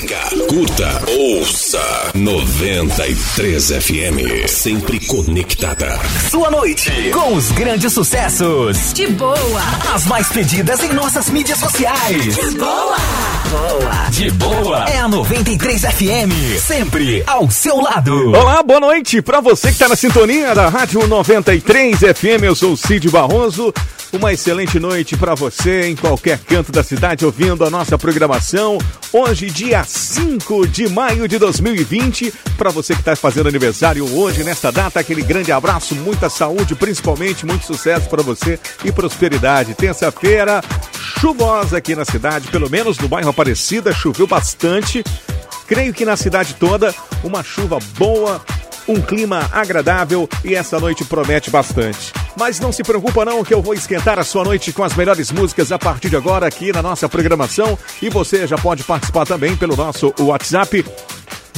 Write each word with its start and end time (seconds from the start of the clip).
Siga, 0.00 0.16
curta, 0.48 1.02
ouça 1.14 2.10
93 2.14 3.68
FM. 3.68 4.48
Sempre 4.48 4.98
conectada. 5.06 6.00
Sua 6.30 6.50
noite 6.50 6.90
com 7.12 7.34
os 7.34 7.52
grandes 7.52 7.92
sucessos. 7.92 8.94
De 8.94 9.06
boa. 9.08 9.60
As 9.92 10.06
mais 10.06 10.28
pedidas 10.28 10.82
em 10.82 10.94
nossas 10.94 11.28
mídias 11.28 11.58
sociais. 11.58 12.34
De 12.34 12.56
boa. 12.56 12.96
Boa. 13.50 14.10
De 14.10 14.30
boa. 14.30 14.84
É 14.88 15.00
a 15.00 15.08
93 15.08 15.82
FM. 15.82 16.58
Sempre 16.58 17.22
ao 17.26 17.50
seu 17.50 17.78
lado. 17.78 18.30
Olá, 18.30 18.62
boa 18.62 18.80
noite 18.80 19.20
para 19.20 19.40
você 19.40 19.66
que 19.68 19.74
está 19.74 19.88
na 19.88 19.96
sintonia 19.96 20.54
da 20.54 20.70
Rádio 20.70 21.06
93 21.06 21.98
FM. 21.98 22.44
Eu 22.44 22.54
sou 22.54 22.72
o 22.72 22.76
Cid 22.76 23.10
Barroso. 23.10 23.70
Uma 24.12 24.32
excelente 24.32 24.80
noite 24.80 25.16
para 25.16 25.36
você 25.36 25.88
em 25.88 25.94
qualquer 25.94 26.38
canto 26.38 26.72
da 26.72 26.82
cidade 26.82 27.24
ouvindo 27.24 27.64
a 27.64 27.70
nossa 27.70 27.96
programação. 27.96 28.76
Hoje, 29.12 29.46
dia 29.50 29.84
5 29.90 30.68
de 30.68 30.88
maio 30.88 31.26
de 31.26 31.36
2020. 31.36 32.32
Para 32.56 32.70
você 32.70 32.94
que 32.94 33.00
está 33.00 33.16
fazendo 33.16 33.48
aniversário 33.48 34.06
hoje, 34.16 34.44
nesta 34.44 34.70
data, 34.70 35.00
aquele 35.00 35.22
grande 35.22 35.50
abraço, 35.50 35.96
muita 35.96 36.30
saúde, 36.30 36.76
principalmente 36.76 37.44
muito 37.44 37.66
sucesso 37.66 38.08
para 38.08 38.22
você 38.22 38.58
e 38.84 38.92
prosperidade. 38.92 39.74
Terça-feira, 39.74 40.62
chuvosa 41.18 41.78
aqui 41.78 41.96
na 41.96 42.04
cidade, 42.04 42.48
pelo 42.48 42.70
menos 42.70 42.98
no 42.98 43.08
bairro 43.08 43.30
Aparecida, 43.30 43.92
choveu 43.92 44.26
bastante. 44.26 45.02
Creio 45.66 45.92
que 45.92 46.04
na 46.04 46.16
cidade 46.16 46.54
toda, 46.54 46.94
uma 47.24 47.42
chuva 47.42 47.78
boa, 47.98 48.40
um 48.88 49.00
clima 49.00 49.48
agradável 49.52 50.28
e 50.44 50.54
essa 50.54 50.78
noite 50.78 51.04
promete 51.04 51.50
bastante. 51.50 52.12
Mas 52.36 52.60
não 52.60 52.72
se 52.72 52.82
preocupa 52.82 53.24
não 53.24 53.44
que 53.44 53.52
eu 53.52 53.62
vou 53.62 53.74
esquentar 53.74 54.18
a 54.18 54.24
sua 54.24 54.44
noite 54.44 54.72
com 54.72 54.82
as 54.82 54.94
melhores 54.94 55.30
músicas 55.30 55.72
a 55.72 55.78
partir 55.78 56.08
de 56.08 56.16
agora 56.16 56.46
aqui 56.46 56.72
na 56.72 56.82
nossa 56.82 57.08
programação 57.08 57.78
e 58.00 58.08
você 58.08 58.46
já 58.46 58.56
pode 58.56 58.84
participar 58.84 59.26
também 59.26 59.56
pelo 59.56 59.76
nosso 59.76 60.14
WhatsApp 60.18 60.84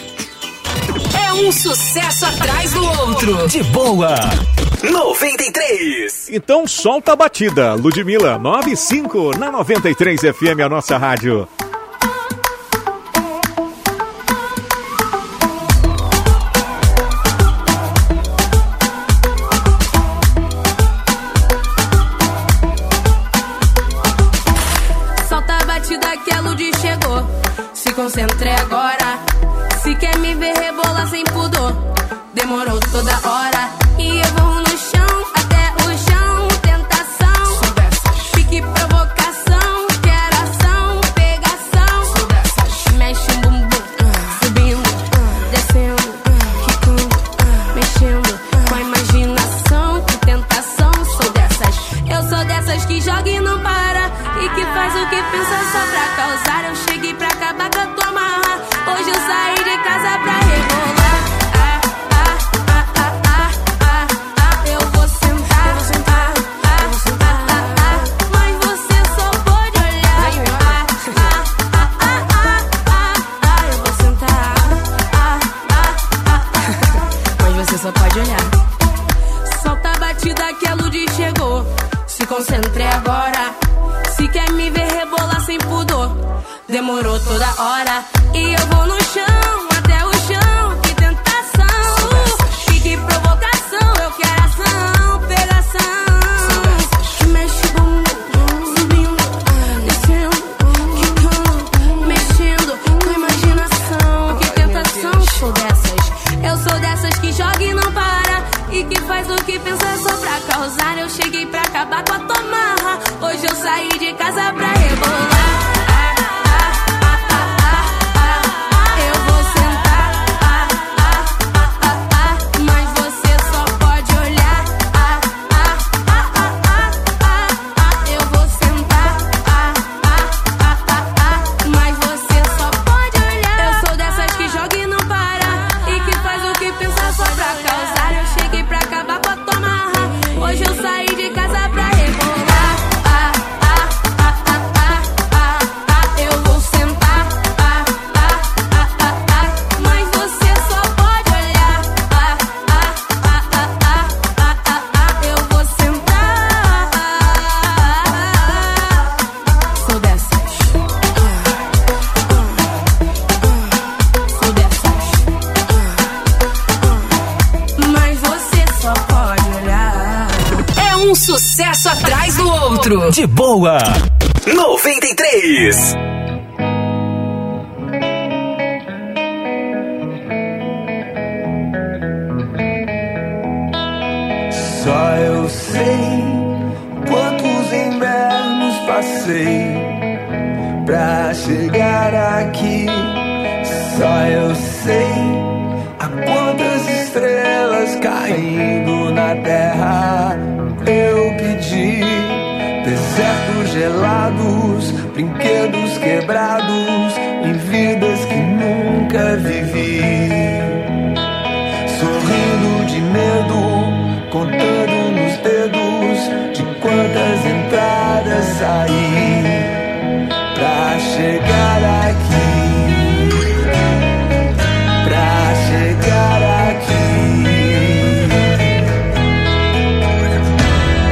É 1.31 1.33
um 1.33 1.53
sucesso 1.53 2.27
atrás 2.27 2.73
do 2.73 2.85
outro. 2.85 3.47
De 3.47 3.63
boa. 3.63 4.17
93. 4.83 6.29
Então 6.29 6.67
solta 6.67 7.13
a 7.13 7.17
batida, 7.17 7.75
Ludmilla 7.75 8.37
95 8.37 9.39
na 9.39 9.49
93 9.49 10.23
FM, 10.23 10.61
a 10.65 10.69
nossa 10.69 10.99
rádio. 10.99 11.47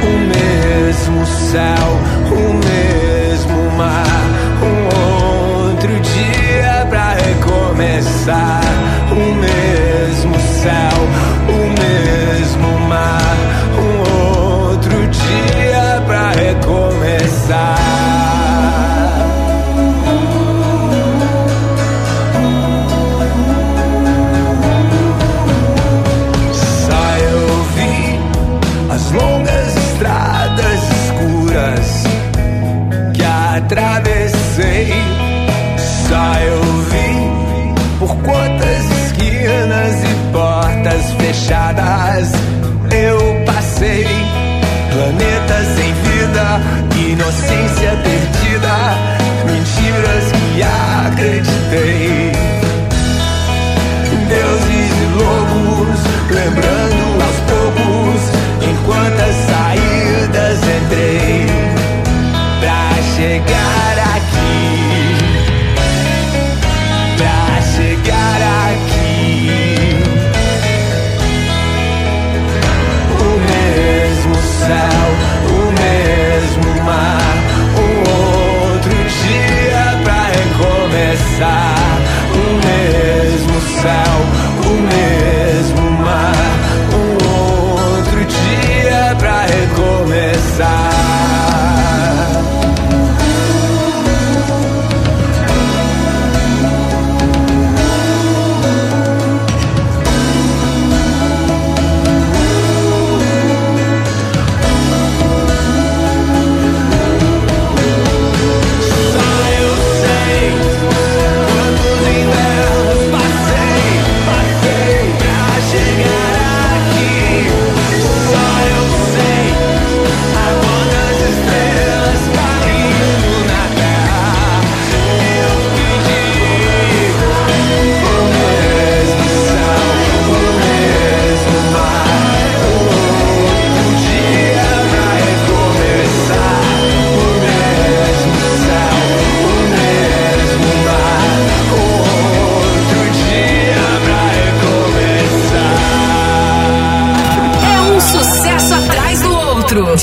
o 0.09 0.17
mesmo 0.33 1.25
céu, 1.25 1.87
o 2.31 2.53
mesmo 2.67 3.71
mar. 3.77 4.25
Um 4.61 4.79
outro 5.67 5.99
dia 5.99 6.85
pra 6.89 7.13
recomeçar. 7.13 8.61
O 9.11 9.33
mesmo 9.35 10.35
céu, 10.61 10.97
o 11.47 11.61
mesmo 11.81 12.79
mar. 12.87 13.37
Um 13.77 14.69
outro 14.69 15.07
dia 15.07 16.03
pra 16.05 16.31
recomeçar. 16.31 17.88
see 47.31 47.68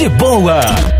boa. 0.09 0.96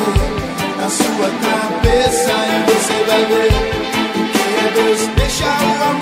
na 0.00 0.88
sua 0.88 1.28
cabeça 1.42 2.32
e 2.32 2.72
você 2.72 3.04
vai 3.04 3.26
ver 3.26 3.48
o 3.48 4.32
que 4.32 4.80
é 4.80 4.84
Deus. 4.84 5.00
Deixa 5.16 5.44
o 5.44 5.90
amor. 5.90 6.01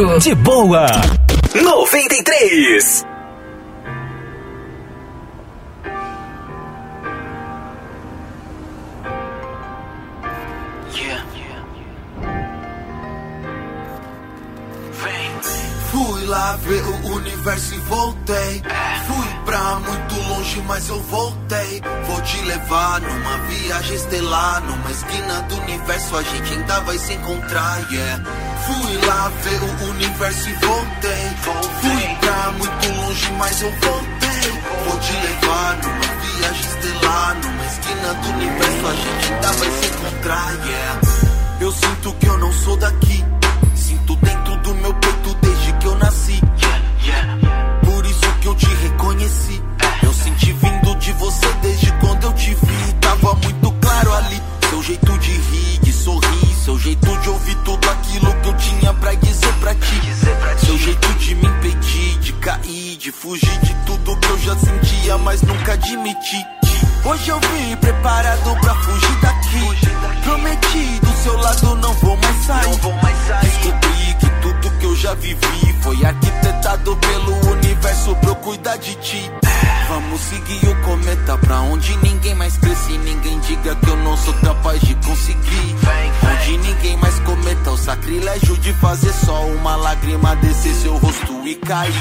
De 0.00 0.34
boa. 0.34 1.19
Tinha 58.90 58.94
pra 58.94 59.14
dizer 59.14 59.52
pra 59.54 59.74
ti. 59.74 60.00
Seu 60.64 60.78
jeito 60.78 61.08
de 61.14 61.34
me 61.34 61.46
impedir, 61.46 62.18
de 62.18 62.32
cair, 62.34 62.96
de 62.96 63.12
fugir 63.12 63.58
de 63.60 63.74
tudo 63.86 64.16
que 64.16 64.28
eu 64.28 64.38
já 64.38 64.56
sentia, 64.56 65.18
mas 65.18 65.42
nunca 65.42 65.72
admiti. 65.72 66.46
Hoje 67.04 67.28
eu 67.28 67.40
vim 67.40 67.76
preparado 67.76 68.60
pra 68.60 68.74
fugir 68.74 69.16
daqui. 69.20 70.22
Prometi 70.22 71.00
do 71.00 71.22
seu 71.22 71.36
lado 71.36 71.76
não 71.76 71.94
vou 71.94 72.16
mais 72.16 72.46
sair. 72.46 72.70
Descobri 73.42 74.14
que 74.18 74.30
tudo 74.42 74.78
que 74.78 74.84
eu 74.84 74.96
já 74.96 75.14
vivi 75.14 75.76
foi 75.82 76.04
arquitetado 76.04 76.96
pelo 76.96 77.52
universo 77.52 78.14
pra 78.16 78.30
eu 78.30 78.36
cuidar 78.36 78.76
de 78.76 78.94
ti. 78.96 79.30
Vamos 79.88 80.20
seguir 80.20 80.68
o 80.68 80.82
cometa 80.82 81.38
pra 81.38 81.60
onde 81.62 81.96
ninguém 81.98 82.34
mais 82.34 82.56
cresce. 82.56 82.98
Ninguém 82.98 83.38
diga 83.40 83.74
que 83.76 83.88
eu 83.88 83.96
não 83.96 84.16
sou 84.16 84.34
capaz 84.34 84.80
de 84.80 84.94
conseguir. 84.96 85.76
Onde 86.32 86.56
ninguém 86.58 86.96
mais 86.96 87.18
cometa 87.20 87.70
o 87.70 87.76
sacrilégio 87.76 88.56
de 88.58 88.72
fazer 88.74 89.12
só 89.12 89.46
uma 89.46 89.76
lágrima 89.76 90.36
descer 90.36 90.74
seu 90.74 90.96
rosto 90.96 91.46
e 91.46 91.54
cair. 91.56 91.94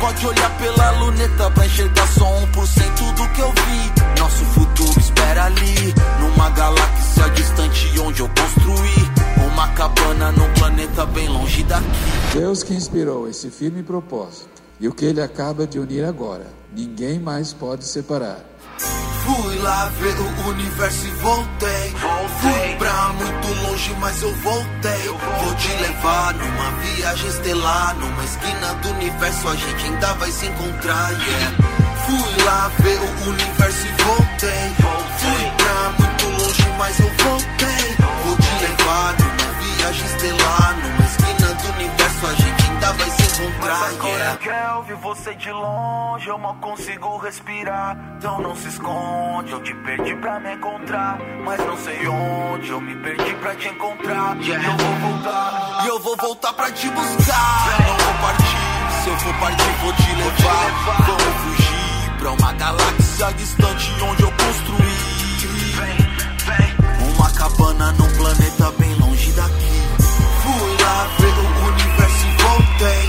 Pode 0.00 0.26
olhar 0.26 0.58
pela 0.58 0.90
luneta 0.92 1.50
pra 1.50 1.66
enxergar 1.66 2.06
só 2.08 2.24
1% 2.24 3.14
do 3.14 3.28
que 3.30 3.40
eu 3.40 3.50
vi. 3.50 4.20
Nosso 4.20 4.44
futuro 4.46 5.00
espera 5.00 5.44
ali, 5.44 5.94
numa 6.20 6.50
galáxia 6.50 7.28
distante 7.30 7.98
onde 8.00 8.20
eu 8.20 8.28
construí. 8.28 9.44
Uma 9.50 9.68
cabana 9.68 10.32
num 10.32 10.52
planeta 10.54 11.06
bem 11.06 11.28
longe 11.28 11.62
daqui. 11.64 11.86
Deus 12.32 12.62
que 12.62 12.74
inspirou 12.74 13.28
esse 13.28 13.50
firme 13.50 13.82
propósito 13.82 14.62
e 14.80 14.88
o 14.88 14.92
que 14.92 15.04
ele 15.04 15.22
acaba 15.22 15.66
de 15.66 15.78
unir 15.78 16.04
agora, 16.04 16.46
ninguém 16.74 17.18
mais 17.18 17.52
pode 17.52 17.84
separar. 17.84 18.53
Fui 18.78 19.58
lá 19.58 19.90
ver 20.00 20.14
o 20.18 20.48
universo 20.48 21.06
e 21.06 21.10
voltei. 21.12 21.94
Fui 22.40 22.76
pra 22.78 23.12
muito 23.14 23.62
longe, 23.62 23.94
mas 24.00 24.22
eu 24.22 24.34
voltei. 24.36 25.08
Vou 25.42 25.54
te 25.54 25.68
levar 25.82 26.34
numa 26.34 26.70
viagem 26.82 27.28
estelar. 27.28 27.94
Numa 27.96 28.24
esquina 28.24 28.74
do 28.74 28.90
universo 28.90 29.48
a 29.48 29.56
gente 29.56 29.86
ainda 29.86 30.12
vai 30.14 30.30
se 30.30 30.46
encontrar, 30.46 31.10
yeah. 31.12 31.56
Fui 32.06 32.44
lá 32.44 32.70
ver 32.80 32.98
o 32.98 33.30
universo 33.30 33.86
e 33.86 34.02
voltei. 34.02 34.74
Fui 35.18 35.50
pra 35.56 35.90
muito 35.98 36.42
longe, 36.42 36.68
mas 36.78 37.00
eu 37.00 37.10
voltei. 37.24 37.96
Vou 38.24 38.36
te 38.36 38.50
levar 38.60 39.14
numa 39.18 39.76
viagem 39.76 40.06
estelar. 40.06 40.76
Numa 40.82 41.06
esquina 41.06 41.54
do 41.54 41.68
universo 41.78 42.26
a 42.26 42.34
gente 42.34 42.63
ainda 42.74 42.92
vai 42.92 43.10
se 43.10 43.22
encontrar, 43.22 43.92
yeah. 44.04 44.38
Quero 44.38 44.82
ver 44.82 44.96
você 44.96 45.34
de 45.34 45.50
longe, 45.50 46.28
eu 46.28 46.38
mal 46.38 46.54
consigo 46.56 47.16
respirar. 47.18 47.96
Então 48.18 48.40
não 48.40 48.56
se 48.56 48.68
esconde, 48.68 49.52
eu 49.52 49.62
te 49.62 49.74
perdi 49.74 50.14
pra 50.16 50.40
me 50.40 50.54
encontrar. 50.54 51.18
Mas 51.44 51.58
não 51.64 51.76
sei 51.76 52.06
onde, 52.06 52.70
eu 52.70 52.80
me 52.80 52.94
perdi 52.96 53.34
pra 53.34 53.54
te 53.54 53.68
encontrar. 53.68 54.36
E 54.40 54.50
eu 54.50 54.60
vou 54.60 55.10
voltar. 55.10 55.84
E 55.84 55.88
eu 55.88 56.00
vou 56.00 56.16
voltar 56.16 56.52
pra 56.52 56.70
te 56.70 56.88
buscar. 56.90 57.66
Eu 57.66 57.86
não 57.86 57.96
vou 57.96 58.14
partir. 58.20 59.02
Se 59.02 59.08
eu 59.08 59.18
for 59.18 59.34
partir, 59.34 59.70
vou 59.82 59.92
te 59.92 60.14
levar. 60.14 61.04
Vamos 61.06 61.22
fugir 61.22 62.10
pra 62.18 62.30
uma 62.32 62.52
galáxia 62.52 63.32
distante 63.34 63.92
onde 64.02 64.22
eu 64.22 64.32
construí. 64.32 64.84
Uma 67.14 67.30
cabana 67.32 67.92
num 67.92 68.16
planeta 68.16 68.72
bem 68.78 68.94
longe 68.94 69.32
daqui. 69.32 69.84
Fui 70.42 70.82
lá 70.82 71.08
ver 71.18 71.33
voltei. 72.84 73.08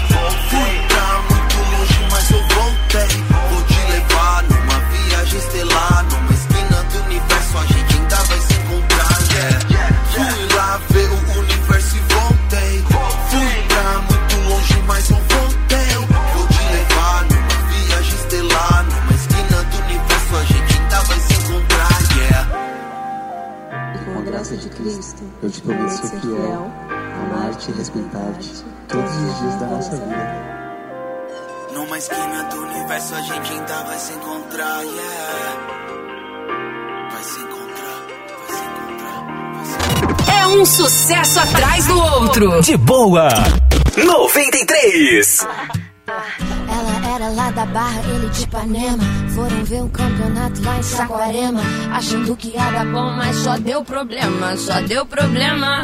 Fui 0.49 0.75
pra 0.88 1.21
muito 1.29 1.57
longe, 1.71 2.07
mas 2.11 2.31
eu 2.31 2.39
voltei. 2.39 3.23
Vou 3.49 3.63
te 3.63 3.91
levar 3.91 4.43
numa 4.43 4.79
viagem 4.79 5.39
estelar. 5.39 6.05
Numa 6.05 6.33
esquina 6.33 6.83
do 6.83 7.03
universo, 7.05 7.57
a 7.57 7.65
gente 7.65 7.97
ainda 7.97 8.15
vai 8.15 8.39
se 8.39 8.53
encontrar. 8.53 9.17
yeah. 9.31 9.59
Fui 10.11 10.55
lá 10.55 10.79
ver 10.89 11.09
o 11.09 11.39
universo 11.39 11.95
e 11.95 11.99
voltei. 12.13 12.83
Fui 13.29 13.63
pra 13.67 14.01
muito 14.01 14.49
longe, 14.49 14.83
mas 14.88 15.09
eu 15.09 15.17
voltei. 15.17 15.95
Vou 16.35 16.47
te 16.47 16.63
levar 16.71 17.25
numa 17.25 17.57
viagem 17.69 18.15
estelar. 18.15 18.85
Numa 18.85 19.13
esquina 19.13 19.63
do 19.63 19.77
universo, 19.83 20.35
a 20.35 20.43
gente 20.43 20.79
ainda 20.79 20.99
vai 21.01 21.19
se 21.19 21.33
encontrar. 21.33 21.99
Yeah. 22.15 22.45
Com 24.05 24.19
a 24.19 24.21
graça 24.21 24.55
de 24.55 24.69
Cristo, 24.69 25.23
eu 25.43 25.49
te 25.49 25.61
prometo 25.61 25.89
ser 25.89 26.19
fiel, 26.21 26.71
amar-te 26.89 27.71
e 27.71 27.73
respeitar-te 27.73 28.74
todos 28.88 29.12
os 29.12 29.39
dias 29.39 29.56
da 29.56 29.67
nossa 29.67 29.91
vida. 29.91 30.45
Numa 31.74 31.98
esquina 31.98 32.43
do 32.43 32.58
universo 32.58 33.15
a 33.15 33.21
gente 33.21 33.52
ainda 33.52 33.84
vai 33.84 33.98
se 33.98 34.13
encontrar, 34.13 34.84
yeah. 34.84 35.76
Vai 37.12 37.24
se 37.24 37.39
encontrar, 37.39 38.02
vai 38.39 38.58
se 38.58 38.63
encontrar, 38.65 39.26
vai 39.54 39.65
se 39.65 40.32
É 40.32 40.48
um 40.48 40.65
sucesso 40.65 41.39
atrás 41.39 41.86
do 41.88 42.00
outro. 42.00 42.62
De 42.62 42.78
boa. 42.78 43.30
93. 43.98 45.48
Ela 46.08 47.15
era 47.15 47.30
lá 47.30 47.52
da 47.52 47.65
Barra, 47.65 48.02
ele 48.13 48.30
de 48.30 48.43
Ipanema. 48.43 49.04
Foram 49.34 49.63
ver 49.63 49.82
um 49.84 49.89
campeonato 49.89 50.62
lá 50.63 50.78
em 50.78 50.84
Saquarema. 50.84 51.62
Achando 51.91 52.36
que 52.36 52.50
ia 52.50 52.71
dar 52.71 52.86
bom, 52.86 53.12
mas 53.15 53.36
só 53.38 53.58
deu 53.58 53.84
problema, 53.84 54.56
só 54.58 54.82
deu 54.82 55.06
problema. 55.06 55.84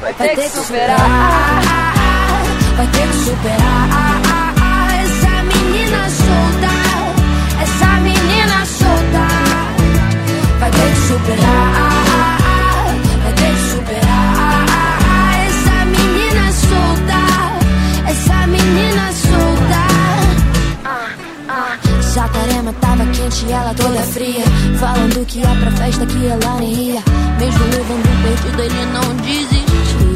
vai 0.00 0.14
ter 0.14 0.34
que 0.36 0.48
superar, 0.48 1.62
vai 2.76 2.86
ter 2.86 3.08
que 3.08 3.16
superar. 3.24 3.88
Essa 5.02 5.42
menina 5.42 6.10
solta, 6.10 6.72
essa 7.62 8.00
menina 8.00 8.66
solta 8.66 9.26
vai 10.58 10.70
ter 10.70 10.90
que 10.90 11.00
superar, 11.08 12.96
vai 13.22 13.32
ter 13.34 13.54
que 13.54 13.70
superar. 13.70 14.66
Essa 15.46 15.84
menina 15.84 16.52
solta, 16.52 17.20
essa 18.10 18.46
menina 18.46 19.12
solta. 19.12 19.82
Ah, 20.84 21.08
ah. 21.48 22.02
Saquarema 22.02 22.72
tava 22.80 23.04
quente 23.06 23.46
e 23.46 23.52
ela 23.52 23.72
toda 23.74 24.00
fria 24.00 24.44
Falando 24.80 25.24
que 25.26 25.38
ia 25.38 25.46
pra 25.46 25.70
festa 25.70 26.04
que 26.06 26.26
ela 26.26 26.56
nem 26.58 26.72
ia 26.72 27.02
Mesmo 27.38 27.64
levando 27.66 28.22
perdido 28.22 28.62
ele 28.62 28.86
não 28.86 29.14
desistia 29.16 29.49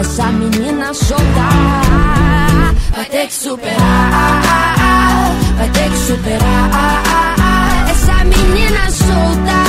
Essa 0.00 0.32
menina 0.32 0.94
solta. 0.94 1.48
Vai 2.96 3.04
ter 3.04 3.26
que 3.26 3.34
superar. 3.34 4.42
Vai 5.58 5.68
ter 5.68 5.90
que 5.90 5.96
superar. 5.98 6.70
Essa 7.90 8.24
menina 8.24 8.90
solta. 8.90 9.60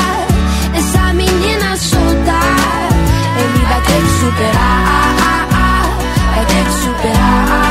Essa 0.74 1.14
menina 1.14 1.76
solta. 1.76 2.40
Ele 3.40 3.66
vai 3.66 3.82
ter 3.82 4.02
que 4.02 4.12
superar. 4.22 5.48
Vai 6.34 6.46
ter 6.46 6.64
que 6.64 6.74
superar. 6.82 7.71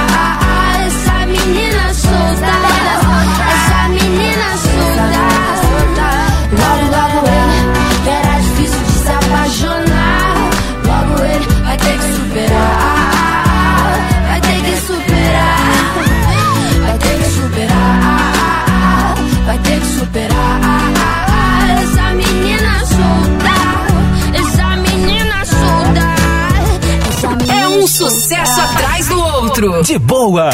De 29.61 29.99
boa. 29.99 30.49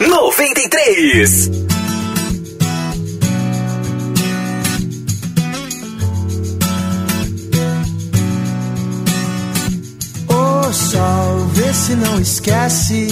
93. 0.00 1.48
Ô 10.26 10.72
sol, 10.72 11.46
vê 11.52 11.72
se 11.72 11.94
não 11.94 12.20
esquece 12.20 13.06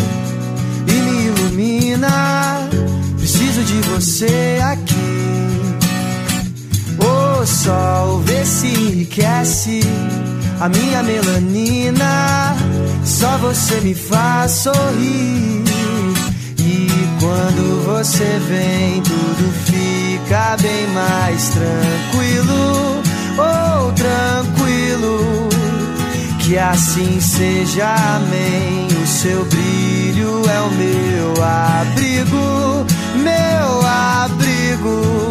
e 0.88 0.92
me 0.92 1.26
ilumina. 1.26 2.68
Preciso 3.16 3.62
de 3.62 3.80
você 3.82 4.58
aqui. 4.64 4.94
Ô 6.98 7.46
sol, 7.46 8.20
vê 8.22 8.44
se 8.44 8.66
enriquece 8.66 9.80
a 10.58 10.68
minha 10.68 11.04
melanina. 11.04 12.56
Só 13.04 13.36
você 13.38 13.80
me 13.80 13.94
faz 13.94 14.52
sorrir. 14.52 15.64
E 16.58 16.88
quando 17.20 17.84
você 17.84 18.38
vem, 18.48 19.02
tudo 19.02 19.52
fica 19.64 20.56
bem 20.60 20.86
mais 20.88 21.48
tranquilo. 21.50 23.02
Oh, 23.38 23.92
tranquilo. 23.92 25.48
Que 26.40 26.58
assim 26.58 27.20
seja, 27.20 27.94
amém. 28.16 28.88
O 29.02 29.06
seu 29.06 29.44
brilho 29.44 30.42
é 30.48 30.60
o 30.60 30.70
meu 30.72 31.44
abrigo, 31.44 32.86
meu 33.16 33.86
abrigo. 33.86 35.30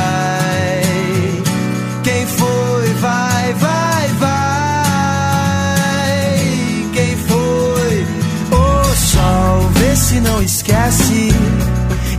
Esquece 10.43 11.29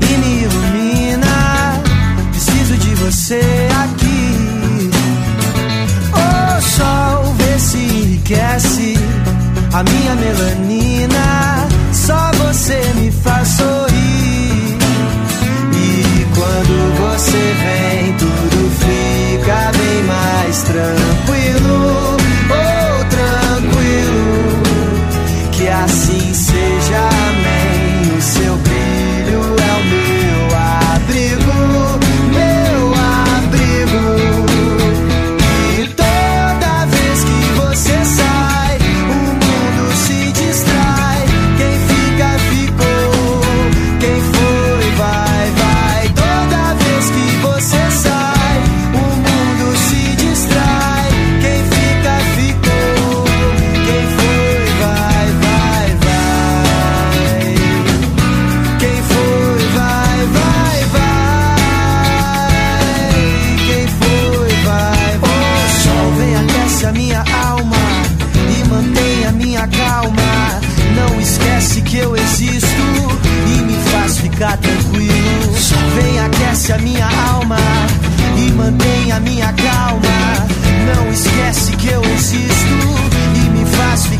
e 0.00 0.16
me 0.18 0.42
ilumina. 0.42 1.82
Preciso 2.30 2.76
de 2.76 2.94
você 2.96 3.40
aqui. 3.84 4.90
O 6.12 6.60
sol, 6.60 7.34
vê 7.34 7.58
se 7.58 7.78
enriquece 7.78 8.98
a 9.72 9.82
minha 9.82 10.14
melanina. 10.14 11.68
Só 11.92 12.30
você 12.44 12.80
me 12.96 13.10
faz 13.10 13.48
sorrir. 13.48 14.78
E 15.74 16.26
quando 16.34 16.74
você 17.00 17.54
vem, 17.62 18.12
tudo 18.14 18.70
fica 18.78 19.72
bem 19.76 20.02
mais 20.04 20.62
tranquilo. 20.62 22.01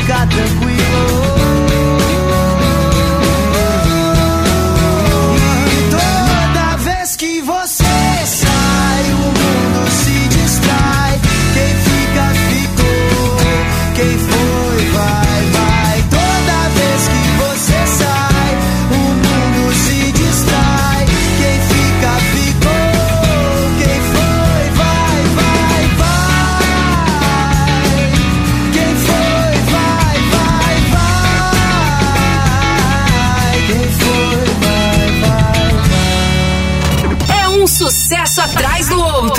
Faz 0.03 0.27
ficar 0.27 0.62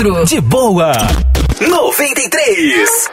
De 0.05 0.39
boa. 0.39 0.91
93. 1.59 3.09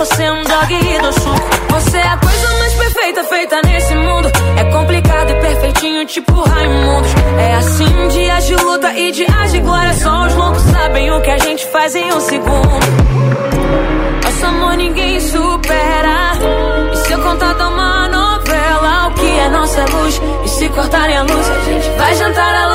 Você, 0.00 0.30
um 0.30 0.42
dog 0.44 0.72
e 0.72 0.98
do 0.98 1.12
suco. 1.12 1.50
Você 1.72 1.98
é 1.98 2.06
a 2.06 2.16
coisa 2.16 2.58
mais 2.58 2.72
perfeita 2.72 3.24
feita 3.24 3.60
nesse 3.66 3.94
mundo. 3.94 4.30
É 4.56 4.64
complicado 4.64 5.30
e 5.30 5.34
perfeitinho, 5.34 6.06
tipo 6.06 6.40
Raimundos. 6.40 7.10
É 7.38 7.54
assim, 7.56 8.08
dias 8.08 8.46
de 8.46 8.56
luta 8.56 8.94
e 8.94 9.12
dias 9.12 9.52
de 9.52 9.60
glória. 9.60 9.92
Só 9.92 10.26
os 10.26 10.34
loucos 10.34 10.62
sabem 10.62 11.10
o 11.10 11.20
que 11.20 11.30
a 11.30 11.36
gente 11.36 11.66
faz 11.66 11.94
em 11.94 12.10
um 12.14 12.20
segundo. 12.20 12.70
Nosso 14.24 14.46
amor 14.46 14.74
ninguém 14.78 15.20
supera. 15.20 16.32
E 16.94 16.96
se 16.96 17.12
eu 17.12 17.20
contar 17.20 17.54
uma 17.56 18.08
novela, 18.08 19.08
o 19.08 19.12
que 19.12 19.38
é 19.38 19.48
nossa 19.50 19.84
luz? 19.84 20.18
E 20.46 20.48
se 20.48 20.68
cortarem 20.70 21.18
a 21.18 21.22
luz, 21.24 21.50
a 21.50 21.60
gente 21.64 21.90
vai 21.98 22.14
jantar 22.14 22.54
à 22.54 22.69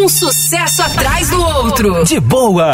um 0.00 0.08
sucesso 0.08 0.82
atrás 0.82 1.28
do 1.28 1.42
outro. 1.42 2.04
De 2.04 2.18
boa. 2.18 2.70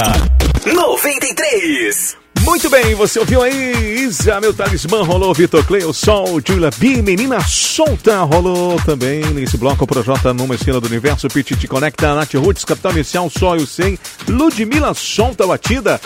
93. 0.65 2.17
Muito 2.43 2.71
bem, 2.71 2.95
você 2.95 3.19
ouviu 3.19 3.43
aí 3.43 4.05
Isa, 4.05 4.41
meu 4.41 4.55
talismã, 4.55 5.03
rolou 5.03 5.35
Vitor 5.35 5.65
Clay, 5.67 5.83
o 5.85 5.93
Sol, 5.93 6.41
Julia 6.47 6.71
B, 6.79 7.03
Menina 7.03 7.41
Solta, 7.41 8.21
rolou 8.23 8.81
também 8.83 9.25
nesse 9.35 9.57
bloco 9.57 9.83
o 9.83 9.87
Projota 9.87 10.33
numa 10.33 10.55
esquina 10.55 10.81
do 10.81 10.87
universo, 10.87 11.27
Petit 11.27 11.67
Conecta, 11.67 12.15
Nath 12.15 12.35
Roots, 12.35 12.65
Capital 12.65 12.93
Inicial, 12.93 13.29
Sol 13.29 13.57
e 13.57 13.63
o 13.63 13.67
100, 13.67 13.99
Ludmilla 14.29 14.95
Solta 14.95 15.45
Batida. 15.45 16.01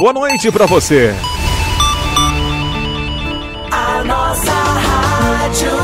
Boa 0.00 0.12
noite 0.12 0.50
pra 0.50 0.66
você. 0.66 1.14
Rádio 5.54 5.83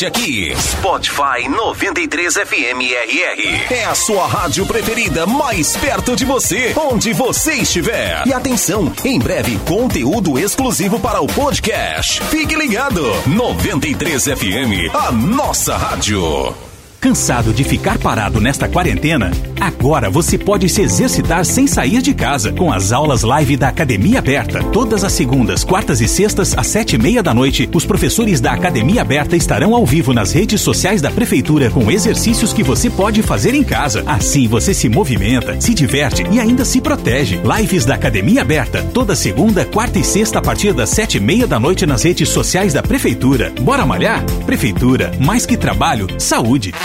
aqui. 0.05 0.53
Spotify 0.55 1.47
93 1.47 2.33
FM 2.33 2.81
RR. 3.07 3.73
É 3.73 3.85
a 3.85 3.95
sua 3.95 4.25
rádio 4.27 4.65
preferida 4.65 5.25
mais 5.25 5.75
perto 5.77 6.15
de 6.15 6.25
você, 6.25 6.73
onde 6.75 7.13
você 7.13 7.53
estiver. 7.53 8.25
E 8.25 8.33
atenção, 8.33 8.91
em 9.03 9.19
breve 9.19 9.57
conteúdo 9.59 10.39
exclusivo 10.39 10.99
para 10.99 11.21
o 11.21 11.27
podcast. 11.27 12.21
Fique 12.25 12.55
ligado. 12.55 13.03
93 13.27 14.23
FM, 14.23 14.93
a 14.93 15.11
nossa 15.11 15.77
rádio. 15.77 16.70
Cansado 17.01 17.51
de 17.51 17.63
ficar 17.63 17.97
parado 17.97 18.39
nesta 18.39 18.69
quarentena? 18.69 19.31
Agora 19.59 20.07
você 20.07 20.37
pode 20.37 20.69
se 20.69 20.83
exercitar 20.83 21.43
sem 21.43 21.65
sair 21.65 21.99
de 21.99 22.13
casa 22.13 22.51
com 22.51 22.71
as 22.71 22.91
aulas 22.91 23.23
live 23.23 23.57
da 23.57 23.69
Academia 23.69 24.19
Aberta. 24.19 24.63
Todas 24.65 25.03
as 25.03 25.11
segundas, 25.11 25.63
quartas 25.63 25.99
e 25.99 26.07
sextas, 26.07 26.55
às 26.55 26.67
sete 26.67 26.95
e 26.95 26.99
meia 26.99 27.23
da 27.23 27.33
noite, 27.33 27.67
os 27.73 27.87
professores 27.87 28.39
da 28.39 28.51
Academia 28.51 29.01
Aberta 29.01 29.35
estarão 29.35 29.73
ao 29.73 29.83
vivo 29.83 30.13
nas 30.13 30.31
redes 30.31 30.61
sociais 30.61 31.01
da 31.01 31.09
Prefeitura 31.09 31.71
com 31.71 31.89
exercícios 31.89 32.53
que 32.53 32.61
você 32.61 32.87
pode 32.87 33.23
fazer 33.23 33.55
em 33.55 33.63
casa. 33.63 34.03
Assim 34.05 34.47
você 34.47 34.71
se 34.71 34.87
movimenta, 34.87 35.59
se 35.59 35.73
diverte 35.73 36.23
e 36.31 36.39
ainda 36.39 36.63
se 36.63 36.79
protege. 36.79 37.41
Lives 37.57 37.83
da 37.83 37.95
Academia 37.95 38.43
Aberta, 38.43 38.83
toda 38.93 39.15
segunda, 39.15 39.65
quarta 39.65 39.97
e 39.97 40.03
sexta 40.03 40.37
a 40.37 40.41
partir 40.41 40.71
das 40.71 40.91
sete 40.91 41.17
e 41.17 41.19
meia 41.19 41.47
da 41.47 41.59
noite 41.59 41.83
nas 41.87 42.03
redes 42.03 42.29
sociais 42.29 42.73
da 42.73 42.83
Prefeitura. 42.83 43.51
Bora 43.61 43.87
malhar? 43.87 44.23
Prefeitura, 44.45 45.11
mais 45.19 45.47
que 45.47 45.57
trabalho, 45.57 46.05
saúde. 46.19 46.71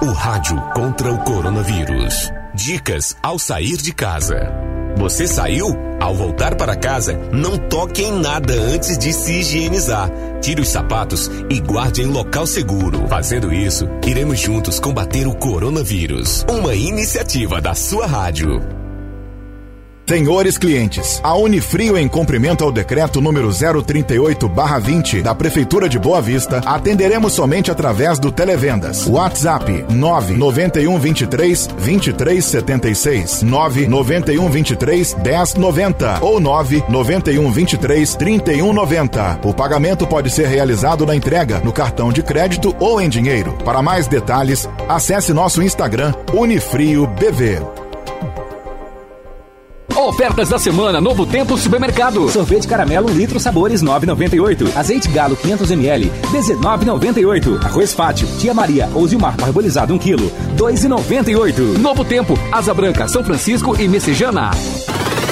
O 0.00 0.12
rádio 0.12 0.58
contra 0.74 1.12
o 1.12 1.18
coronavírus. 1.18 2.32
Dicas 2.54 3.14
ao 3.22 3.38
sair 3.38 3.76
de 3.76 3.92
casa. 3.92 4.50
Você 4.96 5.26
saiu? 5.26 5.76
Ao 6.00 6.14
voltar 6.14 6.54
para 6.54 6.74
casa, 6.74 7.18
não 7.30 7.58
toque 7.58 8.02
em 8.02 8.12
nada 8.12 8.54
antes 8.54 8.96
de 8.96 9.12
se 9.12 9.40
higienizar. 9.40 10.10
Tire 10.40 10.62
os 10.62 10.68
sapatos 10.68 11.30
e 11.50 11.60
guarde 11.60 12.00
em 12.00 12.06
local 12.06 12.46
seguro. 12.46 13.06
Fazendo 13.08 13.52
isso, 13.52 13.86
iremos 14.06 14.40
juntos 14.40 14.80
combater 14.80 15.26
o 15.26 15.34
coronavírus. 15.34 16.46
Uma 16.48 16.74
iniciativa 16.74 17.60
da 17.60 17.74
sua 17.74 18.06
rádio. 18.06 18.85
Senhores 20.08 20.56
clientes, 20.56 21.20
a 21.20 21.34
Unifrio, 21.34 21.98
em 21.98 22.06
cumprimento 22.06 22.62
ao 22.62 22.70
decreto 22.70 23.20
número 23.20 23.48
038-20 23.48 25.20
da 25.20 25.34
Prefeitura 25.34 25.88
de 25.88 25.98
Boa 25.98 26.22
Vista, 26.22 26.58
atenderemos 26.64 27.32
somente 27.32 27.72
através 27.72 28.20
do 28.20 28.30
Televendas. 28.30 29.04
WhatsApp 29.08 29.84
991 29.90 30.96
23 30.96 31.68
23 31.76 32.44
76 32.44 33.42
991 33.42 34.48
23 34.48 35.14
10 35.14 35.54
90 35.54 36.18
ou 36.24 36.38
991 36.38 37.50
23 37.50 38.14
31 38.14 38.72
90. 38.72 39.40
O 39.42 39.52
pagamento 39.52 40.06
pode 40.06 40.30
ser 40.30 40.46
realizado 40.46 41.04
na 41.04 41.16
entrega, 41.16 41.58
no 41.64 41.72
cartão 41.72 42.12
de 42.12 42.22
crédito 42.22 42.76
ou 42.78 43.00
em 43.00 43.08
dinheiro. 43.08 43.58
Para 43.64 43.82
mais 43.82 44.06
detalhes, 44.06 44.68
acesse 44.88 45.32
nosso 45.32 45.60
Instagram 45.60 46.14
Unifrio 46.32 47.08
BV. 47.08 47.85
Ofertas 50.06 50.48
da 50.48 50.56
semana 50.56 51.00
Novo 51.00 51.26
Tempo 51.26 51.58
Supermercado. 51.58 52.30
Sorvete 52.30 52.68
caramelo 52.68 53.10
1 53.10 53.14
litro 53.14 53.40
sabores 53.40 53.82
9,98. 53.82 54.76
Azeite 54.76 55.08
galo 55.08 55.34
500 55.34 55.72
ml 55.72 56.12
19,98. 56.32 57.64
Arroz 57.64 57.92
fátio 57.92 58.28
Tia 58.38 58.54
Maria 58.54 58.88
ou 58.94 59.06
Zilmar 59.08 59.36
parbolizado 59.36 59.92
1 59.94 59.98
kg 59.98 60.30
2,98. 60.56 61.78
Novo 61.78 62.04
Tempo 62.04 62.38
Asa 62.52 62.72
Branca 62.72 63.08
São 63.08 63.24
Francisco 63.24 63.74
e 63.80 63.88
Messejana. 63.88 64.52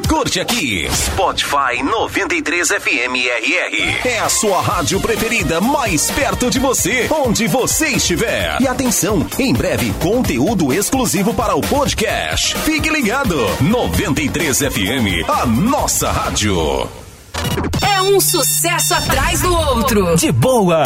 curte 0.00 0.40
aqui. 0.40 0.88
Spotify 0.92 1.82
93 1.82 2.68
FM 2.68 3.14
RR. 3.14 4.08
É 4.08 4.18
a 4.18 4.28
sua 4.28 4.60
rádio 4.60 5.00
preferida 5.00 5.60
mais 5.60 6.10
perto 6.10 6.50
de 6.50 6.58
você, 6.58 7.08
onde 7.10 7.46
você 7.46 7.88
estiver. 7.88 8.60
E 8.60 8.66
atenção, 8.66 9.26
em 9.38 9.52
breve 9.52 9.92
conteúdo 10.00 10.72
exclusivo 10.72 11.32
para 11.34 11.54
o 11.54 11.60
podcast. 11.60 12.56
Fique 12.58 12.88
ligado. 12.88 13.36
93 13.60 14.58
FM, 14.58 15.28
a 15.28 15.46
nossa 15.46 16.10
rádio. 16.10 16.88
É 17.86 18.02
um 18.02 18.20
sucesso 18.20 18.94
atrás 18.94 19.40
do 19.42 19.54
outro. 19.54 20.16
De 20.16 20.32
boa. 20.32 20.84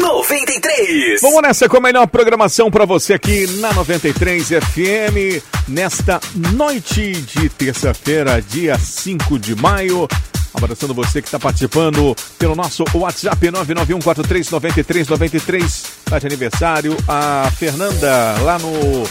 93. 0.00 1.20
Vamos 1.20 1.42
nessa 1.42 1.68
com 1.68 1.76
a 1.76 1.80
melhor 1.80 2.06
programação 2.06 2.70
para 2.70 2.84
você 2.84 3.14
aqui 3.14 3.46
na 3.58 3.72
93 3.72 4.48
FM, 4.48 5.42
nesta 5.68 6.20
noite 6.52 7.12
de 7.12 7.48
terça-feira, 7.48 8.42
dia 8.42 8.78
5 8.78 9.38
de 9.38 9.54
maio. 9.54 10.08
Abraçando 10.52 10.94
você 10.94 11.20
que 11.20 11.28
está 11.28 11.38
participando 11.38 12.16
pelo 12.38 12.54
nosso 12.54 12.84
WhatsApp 12.94 13.46
991439393. 13.48 15.64
Está 15.64 16.18
de 16.18 16.26
aniversário. 16.26 16.96
A 17.08 17.50
Fernanda 17.56 18.36
lá 18.42 18.58
no 18.58 19.04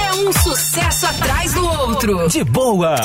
É 0.05 0.13
um 0.15 0.33
sucesso 0.33 1.07
atrás 1.07 1.55
do 1.55 1.65
outro. 1.65 2.29
De 2.29 2.43
boa. 2.43 2.97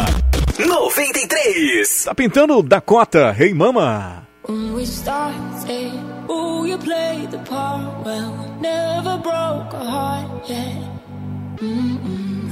93. 0.57 2.05
Tá 2.05 2.15
pintando 2.15 2.63
Dakota, 2.63 3.35
Hey 3.37 3.53
Mama. 3.53 4.32
When 4.45 4.73
we 4.73 4.85
started, 4.85 5.93
oh, 6.27 6.65
you 6.65 6.77
played 6.77 7.31
the 7.31 7.37
part 7.39 8.05
well. 8.05 8.57
Never 8.59 9.17
broke 9.17 9.71
a 9.71 9.85
heart 9.85 10.49
yet. 10.49 10.83
Mm-mm. 11.55 12.51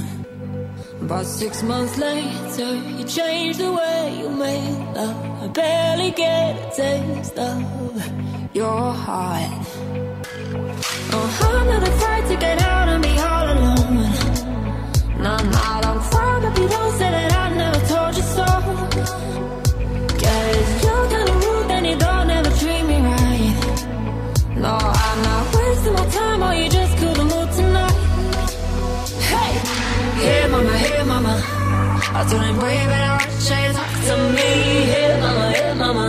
About 1.02 1.26
six 1.26 1.62
months 1.62 1.98
later, 1.98 2.74
you 2.96 3.04
changed 3.04 3.58
the 3.58 3.70
way 3.70 4.20
you 4.20 4.30
made 4.30 4.94
love. 4.94 5.42
I 5.42 5.48
barely 5.48 6.12
get 6.12 6.56
a 6.56 6.74
taste 6.74 7.38
of 7.38 7.60
your 8.54 8.92
heart. 8.94 9.66
Oh, 11.12 11.28
I'm 11.42 11.66
not 11.66 11.88
afraid 11.88 12.24
to 12.30 12.36
get 12.40 12.62
out 12.62 12.88
and 12.88 13.02
be 13.02 13.18
all 13.18 13.46
alone. 13.52 13.96
No, 15.22 15.36
don't 15.82 15.91
No, 24.62 24.78
I'm 24.78 25.22
not 25.22 25.54
wasting 25.56 25.92
my 25.92 26.06
time, 26.06 26.40
or 26.40 26.54
you 26.54 26.68
just 26.68 26.96
couldn't 26.98 27.28
move 27.32 27.50
tonight. 27.56 27.98
Hey, 30.22 30.46
mama, 30.48 30.72
mama. 31.04 31.34
I 32.14 32.24
told 32.30 32.42
him 32.44 32.60
I 32.60 33.82
to 34.06 34.14
me. 34.36 34.50
Mama, 35.20 35.46
mama. 35.74 36.06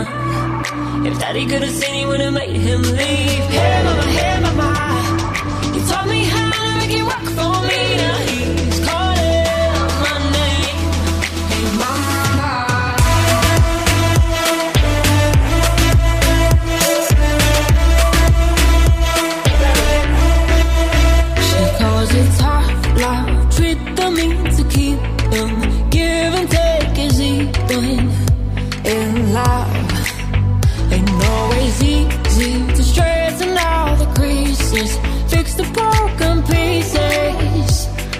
If 1.04 1.18
daddy 1.18 1.46
could 1.46 1.62
have 1.62 1.74
seen, 1.74 1.94
he 1.94 2.06
would 2.06 2.20
have 2.20 2.32
made 2.32 2.54
him 2.54 2.82
leave. 2.82 3.44
Hey 3.56 3.82
mama, 3.84 4.02
hey 4.02 4.40
mama. 4.40 4.73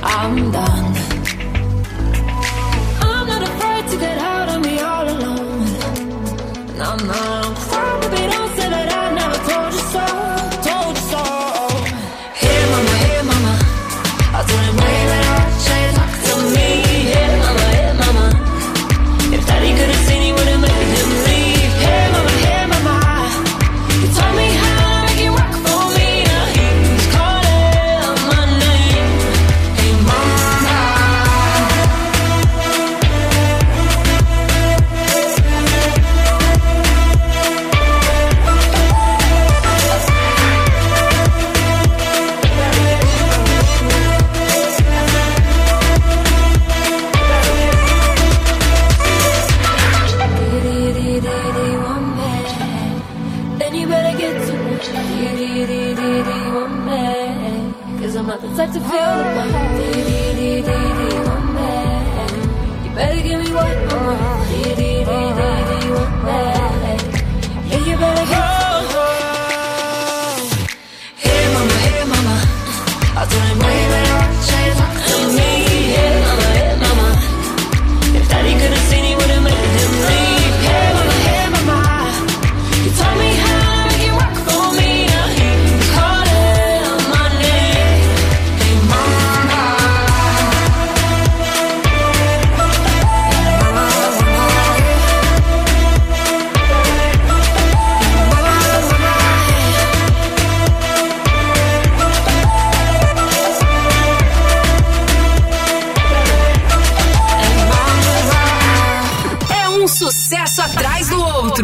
I'm 0.06 0.50
done. 0.50 0.83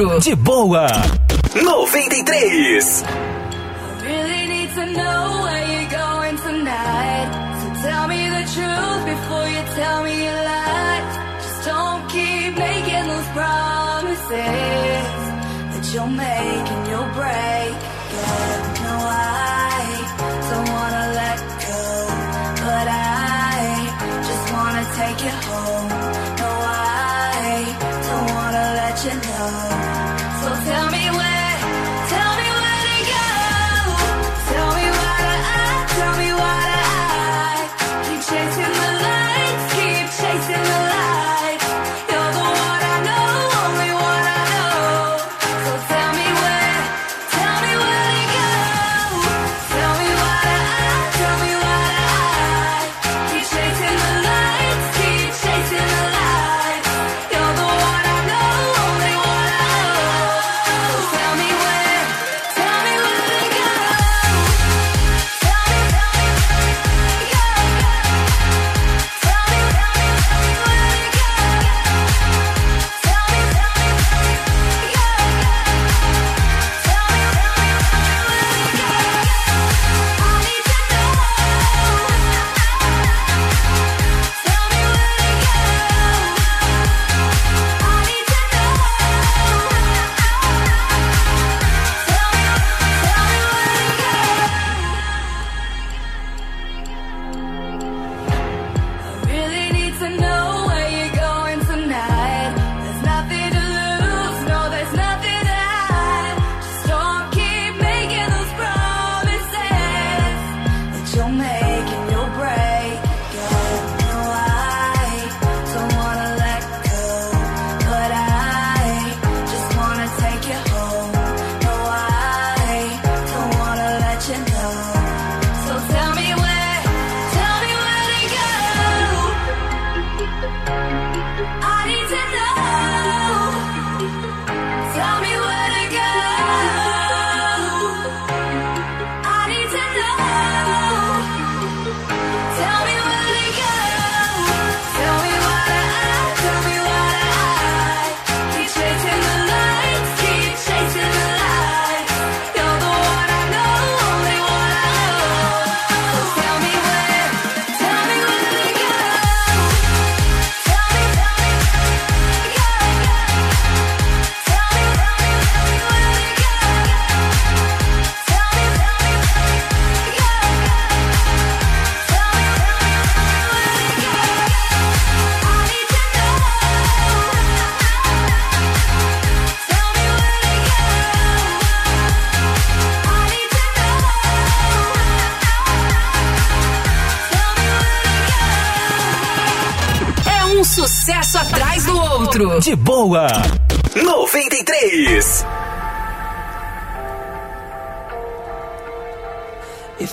Futuro. 0.01 0.18
De 0.18 0.34
boa. 0.34 0.86
93. 1.53 3.03
going 5.90 6.36
no 6.36 6.70
33 7.82 8.14
just 11.38 11.64
don't 11.66 12.09
keep 12.09 12.57
making 12.57 13.07
those 13.12 13.28
promises 13.36 14.30
that 15.70 15.84
you'll 15.92 16.07
make 16.07 16.66
and 16.74 16.88
you'll 16.88 17.12
break. 17.20 17.76
Yeah, 18.16 18.84
no, 18.84 18.96
I 19.05 19.84
don't 20.48 20.68
wanna 20.76 21.07
let 21.20 21.38
go, 21.66 21.80
but 22.64 22.86
I 22.88 23.61
just 24.28 24.44
wanna 24.55 24.84
take 24.96 25.20
home. 25.44 25.89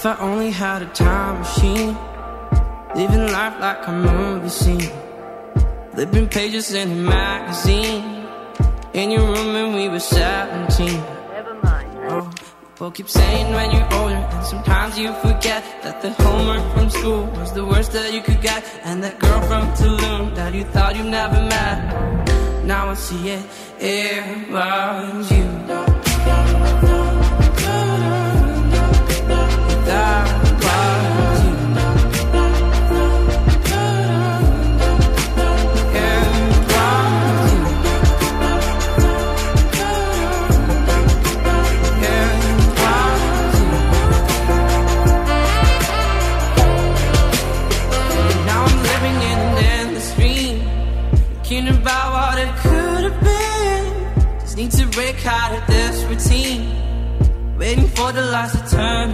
I 0.08 0.18
only 0.20 0.51
had 0.51 0.82
a 0.84 0.86
time 0.86 1.39
machine, 1.39 1.97
living 2.95 3.30
life 3.30 3.60
like 3.60 3.86
a 3.88 3.91
movie 3.91 4.47
scene, 4.47 4.89
flipping 5.91 6.30
pages 6.30 6.74
in 6.74 6.89
a 6.89 6.95
magazine, 6.95 8.26
in 8.93 9.12
your 9.12 9.28
room 9.28 9.47
when 9.51 9.76
we 9.76 9.89
were 9.89 9.99
17. 9.99 11.03
never 11.30 11.60
Oh, 12.10 12.32
people 12.70 12.91
keep 12.91 13.10
saying 13.10 13.53
when 13.53 13.70
you're 13.72 13.93
older, 13.95 14.16
and 14.16 14.45
sometimes 14.45 14.97
you 14.97 15.12
forget 15.16 15.62
that 15.84 16.01
the 16.01 16.12
homework 16.24 16.64
from 16.74 16.89
school 16.89 17.26
was 17.36 17.51
the 17.51 17.66
worst 17.66 17.91
that 17.91 18.14
you 18.14 18.22
could 18.22 18.41
get, 18.41 18.64
and 18.86 19.03
that 19.03 19.20
girl 19.20 19.41
from 19.41 19.68
Tulum 19.74 20.34
that 20.36 20.53
you 20.53 20.64
thought 20.64 20.95
you 20.95 21.03
never 21.03 21.41
met. 21.51 22.64
Now 22.64 22.91
I 22.91 22.93
see 22.93 23.28
it, 23.28 23.45
it 23.78 24.49
was 24.49 25.32
you. 25.34 25.57
Waiting 57.68 57.88
for 57.99 58.13
the 58.13 58.22
lights 58.22 58.53
to 58.53 58.63
turn. 58.78 59.09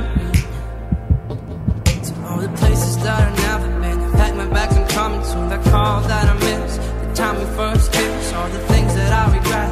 To 2.08 2.14
all 2.28 2.40
the 2.46 2.54
places 2.62 2.98
that 3.04 3.20
I've 3.26 3.38
never 3.48 3.70
been. 3.82 4.00
Pack 4.20 4.36
my 4.36 4.48
bags 4.56 4.76
and 4.76 4.88
coming 4.90 5.24
soon. 5.24 5.50
That 5.50 5.64
call 5.72 6.02
that 6.02 6.26
I 6.34 6.36
miss, 6.48 6.78
the 6.78 7.14
time 7.16 7.36
we 7.42 7.46
first 7.58 7.92
kissed, 7.92 8.36
all 8.36 8.50
the 8.50 8.64
things 8.72 8.94
that 8.94 9.12
I 9.22 9.24
regret. 9.38 9.72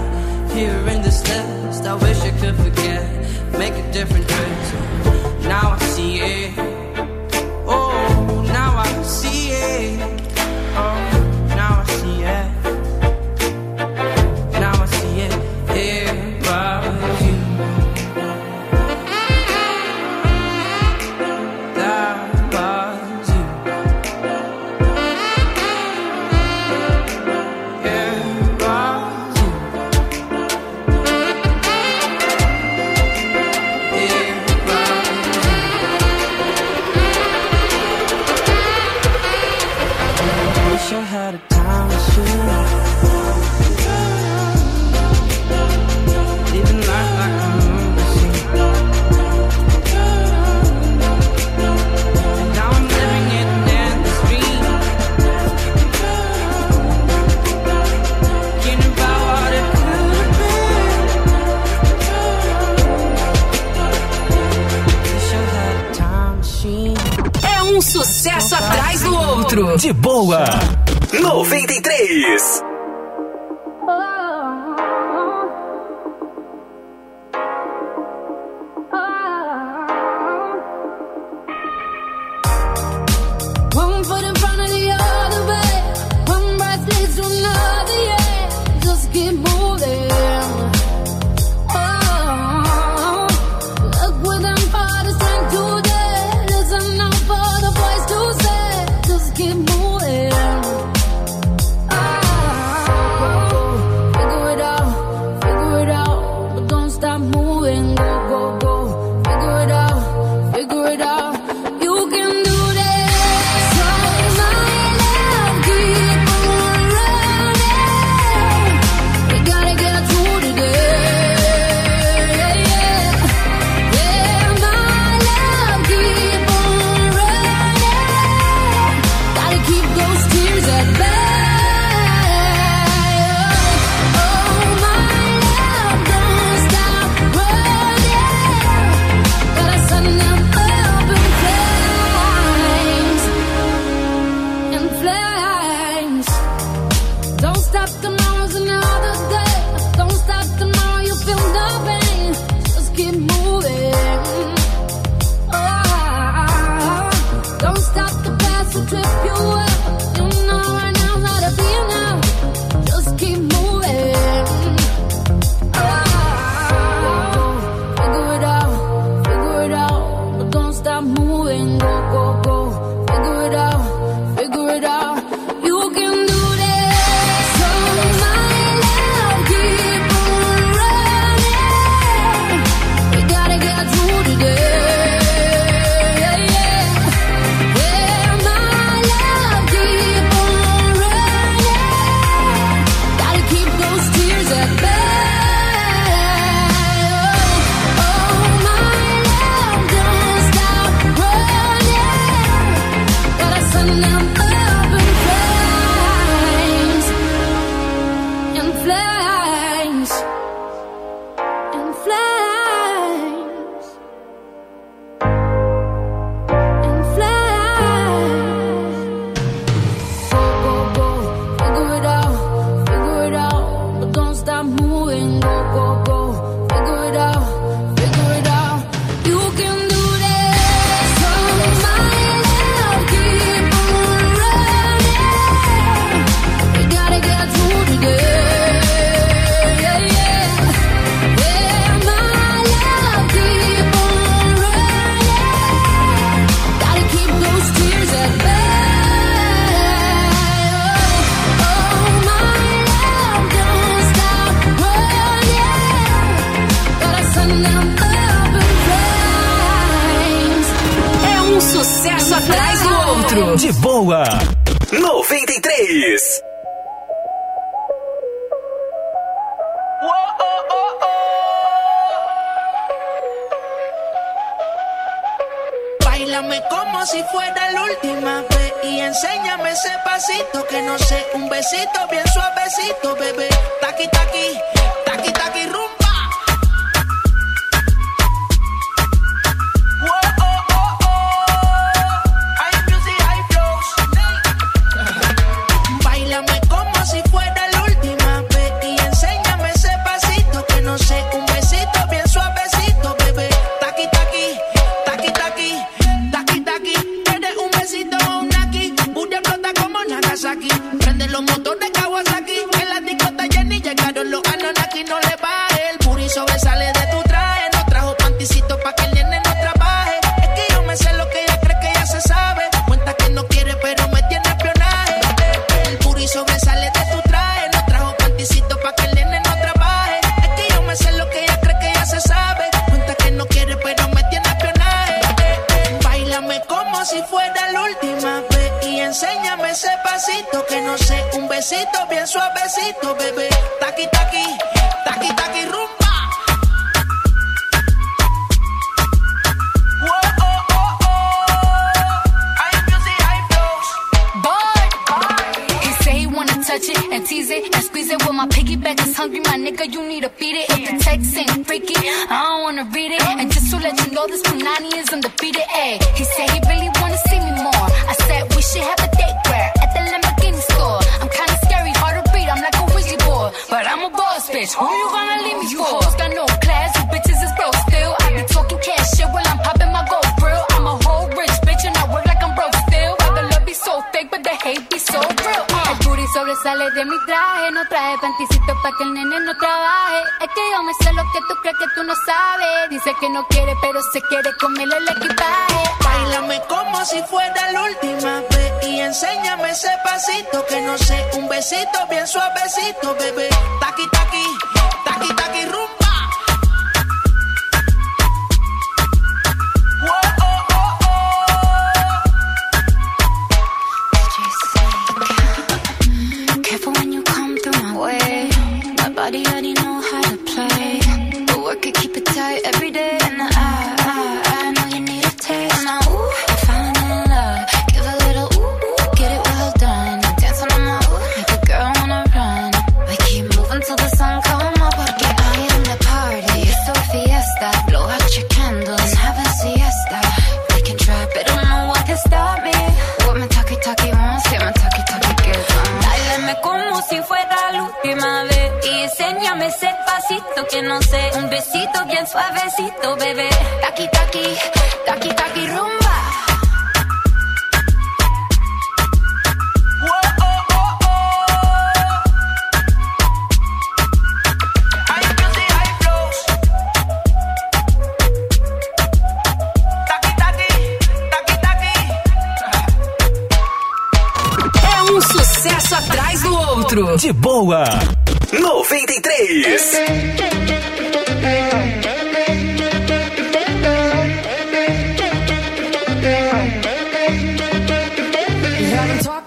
Here 0.57 0.79
in 0.93 1.01
this 1.03 1.19
list, 1.29 1.83
I 1.91 1.93
wish 2.05 2.19
I 2.29 2.31
could 2.41 2.55
forget, 2.65 3.03
make 3.59 3.75
a 3.83 3.85
different 3.91 4.27
choice. 4.27 4.90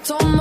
Don't 0.05 0.34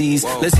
seas. 0.00 0.24
Whoa. 0.24 0.40
Let's 0.40 0.59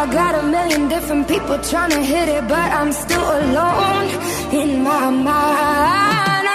I 0.00 0.06
got 0.12 0.32
a 0.36 0.44
million 0.44 0.88
different 0.88 1.26
people 1.26 1.58
trying 1.58 1.90
to 1.90 2.00
hit 2.00 2.28
it, 2.28 2.46
but 2.46 2.70
I'm 2.78 2.92
still 2.92 3.28
alone 3.40 4.08
in 4.54 4.80
my 4.84 5.10
mind. 5.10 6.47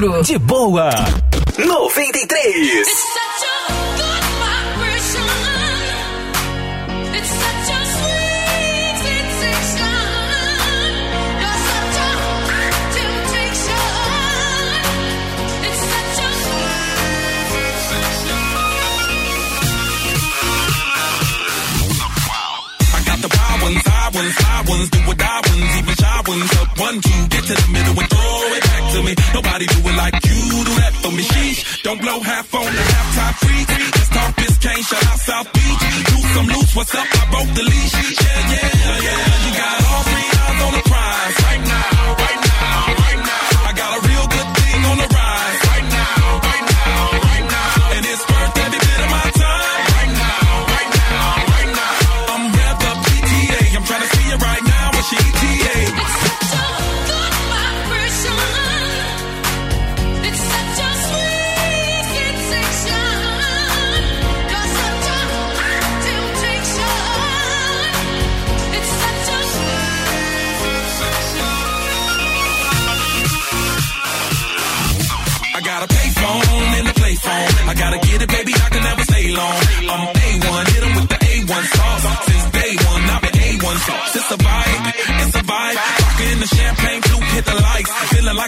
De 0.00 0.38
boa. 0.38 0.88
93. 1.58 2.84
ones, 24.12 24.34
high 24.38 24.64
ones, 24.68 24.90
do 24.90 24.98
or 25.06 25.14
die 25.14 25.40
ones, 25.46 25.78
even 25.78 25.94
shy 25.94 26.22
ones. 26.26 26.52
Up 26.56 26.78
one, 26.78 27.00
two, 27.00 27.28
get 27.28 27.44
to 27.44 27.54
the 27.54 27.68
middle 27.70 28.00
and 28.00 28.09
to 28.92 29.02
me. 29.02 29.14
Nobody 29.34 29.66
do 29.66 29.78
it 29.88 29.96
like 29.96 30.14
you 30.26 30.40
do 30.64 30.74
that 30.82 30.92
for 31.02 31.12
me. 31.12 31.22
Sheesh, 31.22 31.82
don't 31.82 32.00
blow 32.00 32.20
half 32.20 32.54
on 32.54 32.64
the 32.64 32.84
halftime 32.94 33.34
free. 33.42 33.64
Let's 33.94 34.08
talk 34.08 34.36
this 34.36 34.58
cane, 34.58 34.82
shut 34.82 35.06
out 35.06 35.18
South 35.18 35.52
Beach. 35.52 35.82
Do 36.10 36.16
some 36.34 36.46
loose, 36.46 36.74
what's 36.76 36.94
up? 36.94 37.06
I 37.06 37.24
broke 37.30 37.52
the 37.54 37.62
leash. 37.62 37.94
Yeah, 37.94 38.52
yeah, 38.54 38.98
yeah. 39.06 39.18
You 39.44 39.52
got 39.56 39.76
all 39.90 40.02
three 40.10 40.28
eyes 40.42 40.60
on 40.66 40.72
the 40.74 40.82
prize 40.90 41.36
right 41.46 41.64
now. 41.66 41.99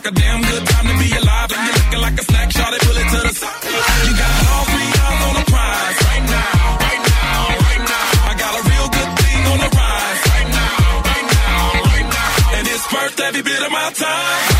like 0.04 0.12
a 0.12 0.20
damn 0.20 0.42
good 0.42 0.66
time 0.66 0.86
to 0.86 0.98
be 0.98 1.10
alive. 1.16 1.50
And 1.52 1.62
you're 1.66 1.76
looking 1.78 2.00
like 2.00 2.18
a 2.18 2.24
snack, 2.24 2.50
shot 2.50 2.74
it, 2.74 2.80
pull 2.82 2.96
it 2.96 3.08
to 3.14 3.20
the 3.28 3.34
side. 3.34 3.62
You 4.06 4.12
got 4.18 4.34
all 4.50 4.64
three 4.64 4.92
eyes 4.98 5.22
on 5.28 5.34
the 5.38 5.44
prize 5.52 5.98
right 6.10 6.26
now, 6.26 6.52
right 6.82 7.02
now, 7.12 7.38
right 7.66 7.84
now. 7.92 8.30
I 8.30 8.34
got 8.38 8.52
a 8.58 8.62
real 8.66 8.88
good 8.98 9.10
thing 9.22 9.40
on 9.52 9.58
the 9.62 9.70
rise 9.70 10.22
right 10.32 10.50
now, 10.58 10.78
right 11.06 11.28
now, 11.38 11.58
right 11.86 12.08
now. 12.18 12.56
And 12.56 12.64
it's 12.66 12.86
worth 12.92 13.20
every 13.20 13.42
bit 13.42 13.62
of 13.62 13.70
my 13.70 13.90
time. 13.94 14.51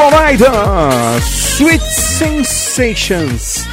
Florida, 0.00 0.50
Sweet 1.20 1.84
Sensations. 1.84 3.66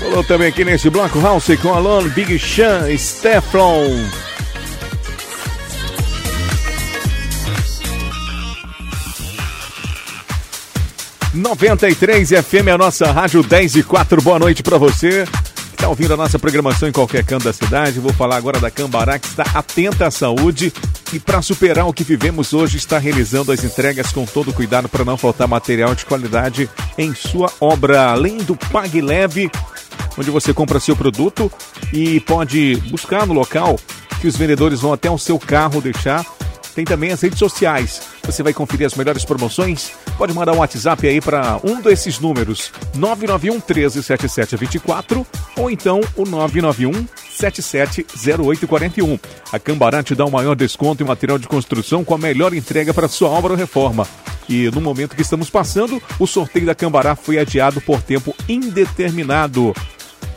Falou 0.00 0.24
também 0.24 0.48
aqui 0.48 0.64
nesse 0.64 0.90
bloco 0.90 1.20
House 1.20 1.50
com 1.62 1.72
Alon, 1.72 2.08
Big 2.08 2.36
Sean, 2.36 2.88
Stefan. 2.98 4.10
Noventa 11.32 11.88
e 11.88 11.94
três 11.94 12.30
FM, 12.30 12.66
a 12.74 12.78
nossa 12.78 13.12
rádio 13.12 13.44
10 13.44 13.76
e 13.76 13.82
4. 13.84 14.20
Boa 14.20 14.40
noite 14.40 14.64
para 14.64 14.78
você. 14.78 15.24
Está 15.72 15.88
ouvindo 15.88 16.12
a 16.12 16.16
nossa 16.16 16.40
programação 16.40 16.88
em 16.88 16.92
qualquer 16.92 17.24
canto 17.24 17.44
da 17.44 17.52
cidade. 17.52 18.00
Vou 18.00 18.12
falar 18.12 18.36
agora 18.36 18.58
da 18.58 18.68
Cambará, 18.68 19.16
que 19.16 19.28
está 19.28 19.44
atenta 19.54 20.08
à 20.08 20.10
saúde 20.10 20.72
e 21.12 21.18
para 21.18 21.40
superar 21.40 21.86
o 21.86 21.92
que 21.92 22.04
vivemos 22.04 22.52
hoje, 22.52 22.76
está 22.76 22.98
realizando 22.98 23.50
as 23.50 23.64
entregas 23.64 24.12
com 24.12 24.26
todo 24.26 24.52
cuidado 24.52 24.88
para 24.88 25.04
não 25.04 25.16
faltar 25.16 25.48
material 25.48 25.94
de 25.94 26.04
qualidade 26.04 26.68
em 26.98 27.14
sua 27.14 27.50
obra. 27.60 28.10
Além 28.10 28.38
do 28.38 28.54
Pague 28.54 29.00
Leve, 29.00 29.50
onde 30.18 30.30
você 30.30 30.52
compra 30.52 30.78
seu 30.78 30.94
produto 30.94 31.50
e 31.92 32.20
pode 32.20 32.76
buscar 32.90 33.26
no 33.26 33.32
local 33.32 33.78
que 34.20 34.26
os 34.26 34.36
vendedores 34.36 34.80
vão 34.80 34.92
até 34.92 35.10
o 35.10 35.18
seu 35.18 35.38
carro 35.38 35.80
deixar. 35.80 36.26
Tem 36.74 36.84
também 36.84 37.10
as 37.10 37.20
redes 37.20 37.38
sociais. 37.38 38.02
Você 38.24 38.42
vai 38.42 38.52
conferir 38.52 38.86
as 38.86 38.94
melhores 38.94 39.24
promoções? 39.24 39.92
Pode 40.16 40.34
mandar 40.34 40.52
um 40.52 40.58
WhatsApp 40.58 41.08
aí 41.08 41.20
para 41.20 41.58
um 41.64 41.80
desses 41.80 42.20
números: 42.20 42.70
991 42.94 43.60
13 43.60 44.02
7724 44.02 45.26
ou 45.56 45.70
então 45.70 46.00
o 46.14 46.24
991 46.24 47.06
770841. 47.38 49.18
A 49.52 49.58
Cambará 49.58 50.02
te 50.02 50.14
dá 50.14 50.24
o 50.24 50.30
maior 50.30 50.54
desconto 50.54 51.02
em 51.02 51.06
material 51.06 51.38
de 51.38 51.48
construção 51.48 52.04
com 52.04 52.14
a 52.14 52.18
melhor 52.18 52.52
entrega 52.52 52.92
para 52.92 53.08
sua 53.08 53.28
obra 53.28 53.52
ou 53.52 53.58
reforma. 53.58 54.06
E 54.48 54.70
no 54.70 54.80
momento 54.80 55.14
que 55.14 55.22
estamos 55.22 55.50
passando, 55.50 56.02
o 56.18 56.26
sorteio 56.26 56.66
da 56.66 56.74
Cambará 56.74 57.14
foi 57.14 57.38
adiado 57.38 57.80
por 57.80 58.02
tempo 58.02 58.34
indeterminado. 58.48 59.74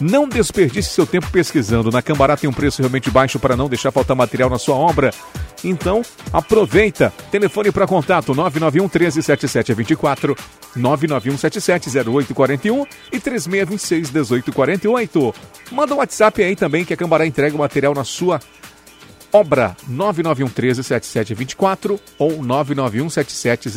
Não 0.02 0.28
desperdice 0.28 0.90
seu 0.90 1.06
tempo 1.06 1.30
pesquisando. 1.30 1.92
Na 1.92 2.02
Cambará 2.02 2.36
tem 2.36 2.50
um 2.50 2.54
preço 2.54 2.82
realmente 2.82 3.12
baixo 3.12 3.38
para 3.38 3.56
não 3.56 3.70
deixar 3.70 3.92
faltar 3.92 4.18
material 4.18 4.50
na 4.50 4.58
sua 4.58 4.76
obra. 4.76 5.14
Então, 5.64 6.02
aproveita. 6.34 7.14
Telefone 7.30 7.72
para 7.72 7.86
contato 7.86 8.34
991 8.34 8.90
13 8.90 9.22
7724, 9.22 10.36
991 10.76 11.38
77 11.38 11.90
0841 12.10 12.86
e 13.12 13.20
3626 13.20 14.12
1848. 14.12 15.36
Manda 15.72 15.94
um 15.94 15.98
WhatsApp 15.98 16.42
aí 16.42 16.56
também 16.56 16.84
que 16.84 16.96
a 16.96 16.98
Cambará 16.98 17.28
entrega 17.28 17.56
o 17.56 17.60
material 17.60 17.94
na 17.94 18.04
sua 18.04 18.40
obra 19.32 19.78
991 19.88 20.50
13 20.50 20.84
7724 20.84 22.00
ou 22.18 22.42
991 22.44 23.08
77 23.08 23.70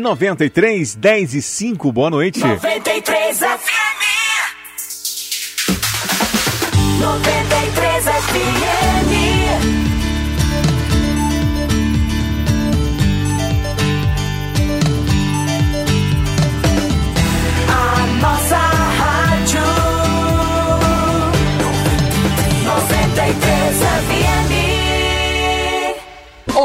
93, 0.00 0.96
10 0.96 1.38
e 1.38 1.42
5, 1.42 1.92
boa 1.92 2.10
noite. 2.10 2.40
93 2.40 3.38
FM. 3.38 4.04
93 7.00 8.04
FM. 8.04 9.93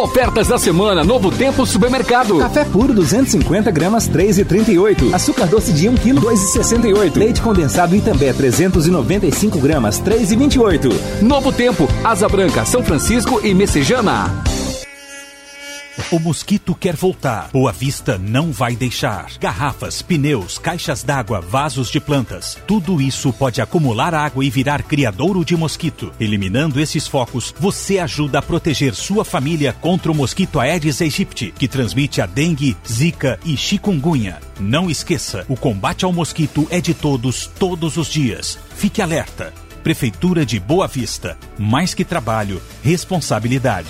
Ofertas 0.02 0.48
da 0.48 0.58
semana, 0.58 1.04
Novo 1.04 1.30
Tempo 1.30 1.66
Supermercado. 1.66 2.38
Café 2.38 2.64
puro 2.64 2.94
250 2.94 3.70
gramas 3.70 4.10
3,38. 4.10 5.14
Açúcar 5.14 5.46
doce 5.46 5.74
de 5.74 5.90
1 5.90 5.96
kg 5.96 6.22
2,68. 6.22 7.18
Leite 7.18 7.42
condensado 7.42 7.94
Itambé 7.94 8.32
395 8.32 9.60
gramas 9.60 10.02
3,28. 10.02 11.22
Novo 11.22 11.52
Tempo, 11.52 11.86
Asa 12.02 12.30
Branca, 12.30 12.64
São 12.64 12.82
Francisco 12.82 13.42
e 13.44 13.54
Messejana. 13.54 14.59
O 16.12 16.18
mosquito 16.18 16.74
quer 16.74 16.96
voltar. 16.96 17.50
Boa 17.54 17.72
Vista 17.72 18.18
não 18.18 18.52
vai 18.52 18.76
deixar. 18.76 19.30
Garrafas, 19.40 20.02
pneus, 20.02 20.58
caixas 20.58 21.04
d'água, 21.04 21.40
vasos 21.40 21.92
de 21.92 22.00
plantas. 22.00 22.58
Tudo 22.66 23.00
isso 23.00 23.32
pode 23.32 23.62
acumular 23.62 24.16
água 24.16 24.44
e 24.44 24.50
virar 24.50 24.82
criadouro 24.82 25.46
de 25.46 25.56
mosquito. 25.56 26.12
Eliminando 26.20 26.80
esses 26.80 27.06
focos, 27.06 27.54
você 27.60 28.00
ajuda 28.00 28.40
a 28.40 28.42
proteger 28.42 28.96
sua 28.96 29.24
família 29.24 29.72
contra 29.72 30.12
o 30.12 30.16
mosquito 30.16 30.60
Aedes 30.60 31.00
aegypti, 31.00 31.54
que 31.56 31.68
transmite 31.68 32.22
a 32.22 32.26
dengue, 32.26 32.76
zika 32.92 33.40
e 33.46 33.56
chikungunya. 33.56 34.40
Não 34.60 34.90
esqueça, 34.90 35.46
o 35.48 35.56
combate 35.56 36.06
ao 36.06 36.12
mosquito 36.12 36.66
é 36.72 36.82
de 36.82 36.96
todos, 36.96 37.46
todos 37.46 37.98
os 37.98 38.08
dias. 38.08 38.58
Fique 38.76 39.00
alerta. 39.00 39.54
Prefeitura 39.84 40.44
de 40.44 40.60
Boa 40.60 40.88
Vista. 40.88 41.38
Mais 41.56 41.94
que 41.94 42.04
trabalho, 42.04 42.60
responsabilidade. 42.82 43.90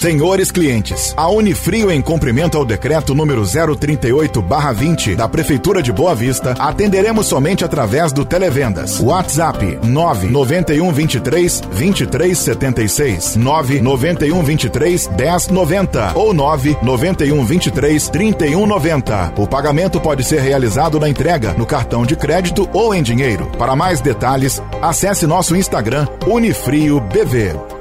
Senhores 0.00 0.52
clientes, 0.52 1.12
a 1.16 1.28
Unifrio, 1.28 1.90
em 1.90 2.00
cumprimento 2.00 2.56
ao 2.56 2.64
decreto 2.64 3.16
número 3.16 3.42
038-20 3.42 5.16
da 5.16 5.28
Prefeitura 5.28 5.82
de 5.82 5.92
Boa 5.92 6.14
Vista, 6.14 6.52
atenderemos 6.56 7.26
somente 7.26 7.64
através 7.64 8.12
do 8.12 8.24
Televendas. 8.24 9.00
WhatsApp 9.00 9.80
991 9.82 10.92
23 10.92 11.62
23 11.72 12.38
76 12.38 13.34
991 13.34 14.40
23 14.40 15.06
10 15.08 15.48
90 15.48 16.12
ou 16.14 16.32
991 16.32 17.44
23 17.44 18.08
31 18.08 18.66
90. 18.68 19.32
O 19.36 19.48
pagamento 19.48 20.00
pode 20.00 20.22
ser 20.22 20.40
realizado 20.40 21.00
na 21.00 21.08
entrega, 21.08 21.54
no 21.54 21.66
cartão 21.66 22.06
de 22.06 22.14
crédito 22.14 22.70
ou 22.72 22.94
em 22.94 23.02
dinheiro. 23.02 23.50
Para 23.58 23.74
mais 23.74 24.00
detalhes, 24.00 24.62
acesse 24.80 25.26
nosso 25.26 25.56
Instagram 25.56 26.06
Unifrio 26.24 27.00
BV. 27.00 27.77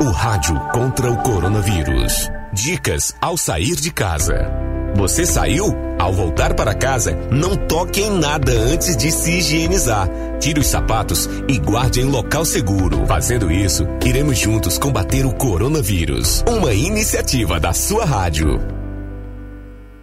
O 0.00 0.10
rádio 0.10 0.58
contra 0.72 1.08
o 1.08 1.16
coronavírus. 1.18 2.28
Dicas 2.52 3.14
ao 3.20 3.36
sair 3.36 3.76
de 3.76 3.92
casa. 3.92 4.50
Você 4.96 5.24
saiu? 5.24 5.72
Ao 6.00 6.12
voltar 6.12 6.54
para 6.54 6.74
casa, 6.74 7.16
não 7.30 7.56
toque 7.56 8.00
em 8.00 8.10
nada 8.10 8.50
antes 8.50 8.96
de 8.96 9.12
se 9.12 9.30
higienizar. 9.30 10.08
Tire 10.40 10.58
os 10.58 10.66
sapatos 10.66 11.30
e 11.46 11.58
guarde 11.58 12.00
em 12.00 12.04
local 12.04 12.44
seguro. 12.44 13.06
Fazendo 13.06 13.52
isso, 13.52 13.86
iremos 14.04 14.36
juntos 14.36 14.78
combater 14.78 15.24
o 15.24 15.32
coronavírus. 15.32 16.42
Uma 16.48 16.74
iniciativa 16.74 17.60
da 17.60 17.72
sua 17.72 18.04
rádio. 18.04 18.60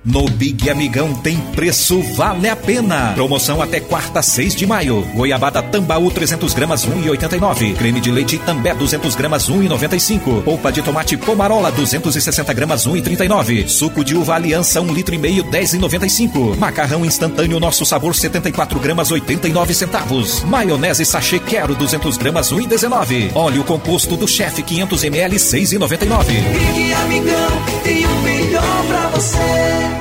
No 0.04 0.28
Big 0.28 0.68
Amigão 0.68 1.14
tem 1.14 1.38
preço 1.54 2.02
vale 2.16 2.50
a 2.50 2.56
pena. 2.56 3.12
Promoção 3.14 3.62
até 3.62 3.80
quarta, 3.80 4.20
6 4.20 4.56
de 4.56 4.66
maio. 4.66 5.04
Goiabada 5.14 5.62
Tambaú 5.62 6.10
300 6.10 6.56
gramas 6.56 6.88
1,89. 6.88 7.76
Creme 7.76 8.02
de 8.02 8.10
leite 8.10 8.40
També 8.40 8.74
200 8.74 9.14
gramas 9.14 9.48
1,95. 9.48 10.42
Polpa 10.42 10.72
de 10.72 10.82
tomate 10.82 11.16
Pomarola 11.18 11.72
260 11.72 12.52
gramas 12.52 12.88
1,39. 12.88 13.68
Suco 13.68 14.04
de 14.04 14.18
uva 14.18 14.34
Aliança 14.34 14.82
1 14.82 14.92
litro 14.92 15.14
e 15.14 15.20
meio 15.20 15.44
10,95. 15.44 16.58
Macarrão 16.58 17.06
instantâneo 17.06 17.60
Nosso 17.60 17.86
Sabor 17.86 18.16
74 18.16 18.80
gramas 18.80 19.12
89 19.12 19.74
centavos. 19.76 20.44
Maionese 20.46 21.06
sachê 21.06 21.38
Quero 21.38 21.76
200 21.76 22.18
gramas 22.18 22.52
1,19. 22.52 23.36
Óleo 23.36 23.64
composto 23.64 24.18
do 24.18 24.28
Chef 24.28 24.64
500 24.64 25.04
ml 25.04 25.36
6,99. 25.36 26.26
Big 26.26 26.94
Amigão 26.94 27.82
tem 27.84 28.08
um 28.08 28.22
melhor 28.24 28.86
pra 28.88 29.08
você. 29.10 30.01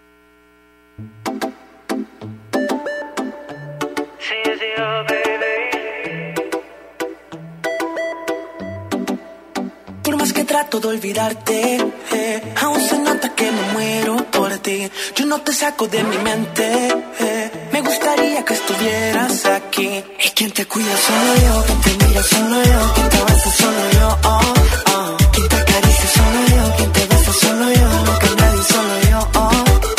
Trato 10.61 10.79
de 10.79 10.87
olvidarte, 10.89 11.77
eh, 12.11 12.53
aún 12.61 12.79
se 12.87 12.99
nota 12.99 13.33
que 13.33 13.51
me 13.51 13.63
muero 13.73 14.17
por 14.31 14.51
ti. 14.59 14.91
Yo 15.15 15.25
no 15.25 15.41
te 15.41 15.53
saco 15.53 15.87
de 15.87 16.03
mi 16.03 16.17
mente. 16.19 16.65
eh, 17.19 17.51
me 17.73 17.81
gusta 17.81 18.09
gustaría 18.11 18.45
que 18.45 18.53
estuvieras 18.53 19.45
aquí. 19.45 20.03
Y 20.25 20.29
quien 20.35 20.51
te 20.51 20.63
cuida 20.67 20.95
solo 21.07 21.31
yo, 21.45 21.65
quien 21.65 21.97
te 21.97 22.05
mira 22.05 22.23
solo 22.23 22.63
yo, 22.73 22.93
quien 22.93 23.09
te 23.09 23.17
abraza 23.17 23.51
solo 23.61 23.83
yo. 23.99 24.17
Oh, 24.23 24.53
oh. 24.93 25.17
Quien 25.33 25.47
te 25.49 25.55
acaricia 25.55 26.09
solo 26.17 26.39
yo, 26.55 26.75
quien 26.77 26.91
te 26.91 27.05
besa 27.07 27.33
solo 27.33 27.65
yo, 27.79 27.89
nunca 28.05 28.27
nadie 28.41 28.63
solo 28.73 28.95
yo. 29.09 29.19
Oh, 29.41 29.51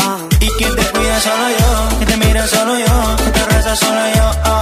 oh. 0.06 0.18
Y 0.38 0.48
quien 0.58 0.76
te 0.76 0.84
cuida 0.92 1.20
solo 1.26 1.48
yo, 1.58 1.96
quien 1.96 2.08
te 2.10 2.16
mira 2.24 2.46
solo 2.46 2.78
yo, 2.78 3.16
quien 3.16 3.32
te 3.32 3.44
reza 3.46 3.76
solo 3.76 4.02
yo. 4.16 4.26
Oh. 4.46 4.61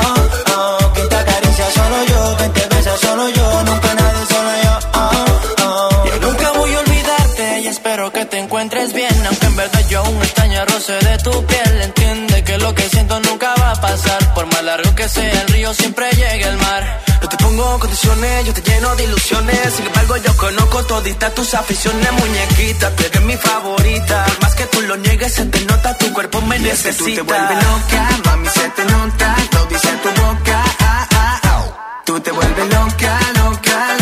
Encuentres 8.60 8.92
bien. 8.92 9.26
Aunque 9.26 9.46
en 9.46 9.56
verdad 9.56 9.88
yo 9.88 10.00
aún 10.00 10.16
extraño 10.22 10.60
el 10.60 10.68
roce 10.68 10.92
de 10.92 11.18
tu 11.18 11.46
piel. 11.46 11.82
Entiende 11.82 12.44
que 12.44 12.58
lo 12.58 12.74
que 12.74 12.82
siento 12.90 13.18
nunca 13.20 13.54
va 13.58 13.70
a 13.70 13.80
pasar. 13.80 14.34
Por 14.34 14.46
más 14.52 14.62
largo 14.62 14.94
que 14.94 15.08
sea 15.08 15.42
el 15.42 15.48
río, 15.48 15.72
siempre 15.72 16.10
llega 16.10 16.48
el 16.50 16.58
mar. 16.58 17.02
No 17.22 17.28
te 17.28 17.36
pongo 17.38 17.78
condiciones, 17.78 18.46
yo 18.46 18.52
te 18.52 18.62
lleno 18.62 18.94
de 18.96 19.04
ilusiones. 19.04 19.74
Sin 19.74 19.86
embargo, 19.86 20.16
yo 20.18 20.36
conozco 20.36 20.84
toditas 20.84 21.34
tus 21.34 21.54
aficiones, 21.54 22.12
muñequita. 22.12 22.90
Tú 22.96 23.04
eres 23.04 23.22
mi 23.22 23.36
favorita. 23.36 24.24
Por 24.26 24.42
más 24.42 24.54
que 24.54 24.66
tú 24.66 24.82
lo 24.82 24.96
niegues, 24.96 25.32
se 25.32 25.44
te 25.46 25.60
nota, 25.64 25.96
tu 25.96 26.12
cuerpo 26.12 26.42
me 26.42 26.58
Y 26.58 26.68
es 26.68 26.82
que 26.82 26.88
necesita. 26.88 27.20
tú 27.20 27.26
te 27.26 27.32
vuelves 27.32 27.64
loca, 27.64 28.08
mami, 28.26 28.48
se 28.48 28.68
te 28.70 28.84
nota, 28.84 29.36
lo 29.54 29.66
dice 29.66 29.88
tu 30.02 30.22
boca. 30.22 30.64
Ah, 30.80 31.08
ah, 31.14 31.40
ah. 31.44 32.02
Tú 32.04 32.20
te 32.20 32.30
vuelves 32.30 32.66
loca, 32.74 33.20
loca, 33.38 33.96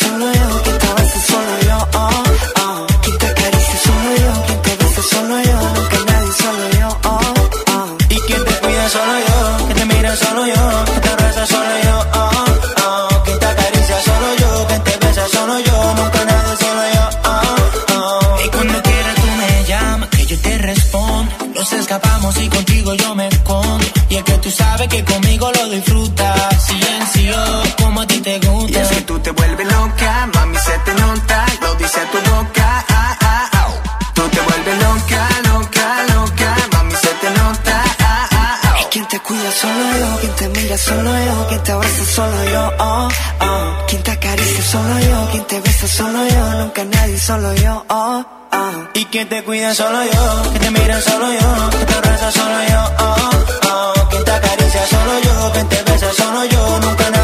solo 0.00 0.32
yo, 0.32 0.62
quien 0.62 0.78
te 0.78 0.86
abraza 0.86 1.20
solo 1.30 1.60
yo. 1.66 1.88
Oh, 1.94 2.22
oh. 2.62 2.86
Quien 3.02 3.18
te 3.18 3.26
acaricia 3.26 3.78
solo 3.86 4.10
yo, 4.24 4.44
quien 4.46 4.62
te 4.62 4.76
besa 4.76 5.02
solo 5.02 5.40
yo, 5.42 5.58
nunca 5.74 5.98
nadie 6.08 6.32
solo 6.42 6.64
yo. 6.80 6.88
Oh, 7.04 7.20
oh. 7.74 7.96
Y 8.08 8.16
quien 8.26 8.44
te 8.44 8.52
cuida 8.60 8.88
solo 8.88 9.14
yo, 9.28 9.68
que 9.68 9.74
te 9.74 9.84
mira 9.86 10.16
solo 10.16 10.46
yo, 10.46 10.84
que 10.86 11.00
te 11.00 11.16
reza 11.16 11.46
solo 11.46 11.74
yo. 11.84 11.96
Oh, 12.14 12.30
oh. 12.86 13.22
Quien 13.24 13.38
te 13.38 13.46
acaricia 13.46 14.00
solo 14.08 14.28
yo, 14.40 14.66
quien 14.68 14.82
te 14.84 14.96
besa 15.06 15.28
solo 15.32 15.58
yo, 15.60 15.94
nunca 15.96 16.24
nadie 16.24 16.56
solo 16.64 16.82
yo. 16.94 17.04
Oh, 17.24 17.94
oh. 17.96 18.44
Y 18.44 18.48
cuando 18.50 18.82
quieras 18.82 19.14
tú 19.14 19.28
me 19.40 19.64
llamas, 19.64 20.08
que 20.10 20.26
yo 20.26 20.38
te 20.40 20.58
respondo. 20.58 21.32
Nos 21.54 21.72
escapamos 21.72 22.36
y 22.42 22.48
contigo 22.48 22.94
yo 22.94 23.14
me 23.14 23.28
escondo. 23.28 23.84
Y 24.08 24.16
es 24.16 24.24
que 24.24 24.38
tú 24.38 24.50
sabes 24.50 24.88
que 24.88 25.04
dice 31.94 32.06
tu 32.10 32.18
boca. 32.30 32.84
Ah, 32.88 33.16
ah, 33.20 33.48
ah. 33.52 33.68
Tú 34.14 34.22
te 34.28 34.40
vuelves 34.40 34.76
loca, 34.82 35.28
loca, 35.52 35.86
loca, 36.14 36.56
mami, 36.72 36.94
se 36.94 37.08
te 37.20 37.30
nota. 37.30 37.84
Ah, 38.00 38.28
ah, 38.32 38.58
ah. 38.62 38.80
Y 38.80 38.84
quien 38.86 39.06
te 39.06 39.18
cuida 39.20 39.50
solo 39.52 39.84
yo, 40.00 40.20
quien 40.20 40.32
te 40.34 40.48
mira 40.48 40.78
solo 40.78 41.10
yo, 41.26 41.48
quien 41.48 41.62
te 41.62 41.72
abraza 41.72 42.04
solo 42.04 42.44
yo. 42.52 42.72
Oh, 42.78 43.08
oh. 43.40 43.86
Quien 43.88 44.02
te 44.02 44.10
acaricia 44.10 44.62
solo 44.62 44.98
yo, 45.00 45.28
quien 45.30 45.44
te 45.44 45.60
besa 45.60 45.86
solo 45.88 46.28
yo, 46.28 46.44
nunca 46.58 46.84
nadie 46.84 47.18
solo 47.18 47.54
yo. 47.54 47.84
Oh, 47.88 48.24
oh. 48.52 48.72
Y 48.94 49.04
quien 49.06 49.28
te 49.28 49.42
cuida 49.44 49.74
solo 49.74 50.04
yo, 50.04 50.52
que 50.52 50.58
te 50.58 50.70
mira 50.70 51.00
solo 51.00 51.32
yo, 51.32 51.70
que 51.70 51.84
te 51.84 52.00
reza 52.00 52.32
solo 52.32 52.58
yo. 52.72 52.80
Oh, 52.98 53.30
oh. 53.70 54.08
Quien 54.10 54.24
te 54.24 54.32
acaricia 54.32 54.86
solo 54.86 55.12
yo, 55.26 55.52
quien 55.52 55.68
te 55.68 55.82
besa 55.82 56.12
solo 56.12 56.44
yo, 56.44 56.80
nunca 56.80 57.10
nadie 57.10 57.23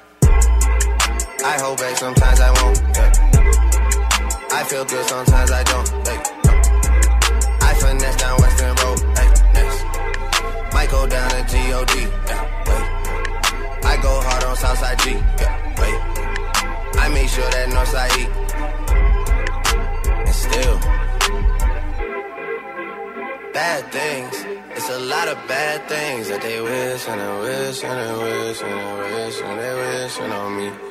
I 1.43 1.57
hold 1.59 1.77
back, 1.79 1.97
sometimes 1.97 2.39
I 2.39 2.51
won't. 2.61 2.77
Yeah. 2.95 3.11
I 4.51 4.63
feel 4.63 4.85
good, 4.85 5.05
sometimes 5.07 5.51
I 5.51 5.63
don't. 5.63 5.89
Hey. 6.07 6.19
I 7.61 7.73
finesse 7.81 8.15
down 8.17 8.37
Western 8.39 8.75
Road. 8.75 8.99
Hey. 9.17 9.29
Next. 9.55 9.83
Might 10.73 10.89
go 10.91 11.07
down 11.07 11.29
to 11.31 11.41
G-O-D. 11.49 11.93
Yeah. 12.27 13.81
I 13.83 13.97
go 14.03 14.21
hard 14.21 14.43
on 14.43 14.55
Southside 14.55 14.99
G. 14.99 15.11
Yeah. 15.11 15.61
I 17.03 17.09
make 17.09 17.27
sure 17.27 17.49
that 17.49 17.69
Northside 17.69 18.17
E. 18.21 18.25
And 20.27 20.35
still. 20.35 20.77
Bad 23.51 23.91
things. 23.91 24.45
It's 24.75 24.89
a 24.89 24.99
lot 24.99 25.27
of 25.27 25.37
bad 25.47 25.89
things 25.89 26.29
that 26.29 26.41
they 26.41 26.61
wish 26.61 27.07
and 27.07 27.19
they 27.19 27.39
wish 27.41 27.83
and 27.83 27.97
they 27.99 28.13
wish 28.23 28.61
and 28.61 28.79
they 28.79 29.15
wish 29.25 29.41
and 29.41 29.59
they 29.59 29.73
wishing 29.73 30.31
on 30.31 30.57
me. 30.57 30.90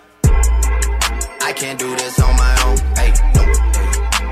I 1.51 1.53
can't 1.53 1.77
do 1.77 1.93
this 1.97 2.17
on 2.17 2.33
my 2.37 2.55
own. 2.65 2.77
Hey, 2.95 3.11
no. 3.35 3.43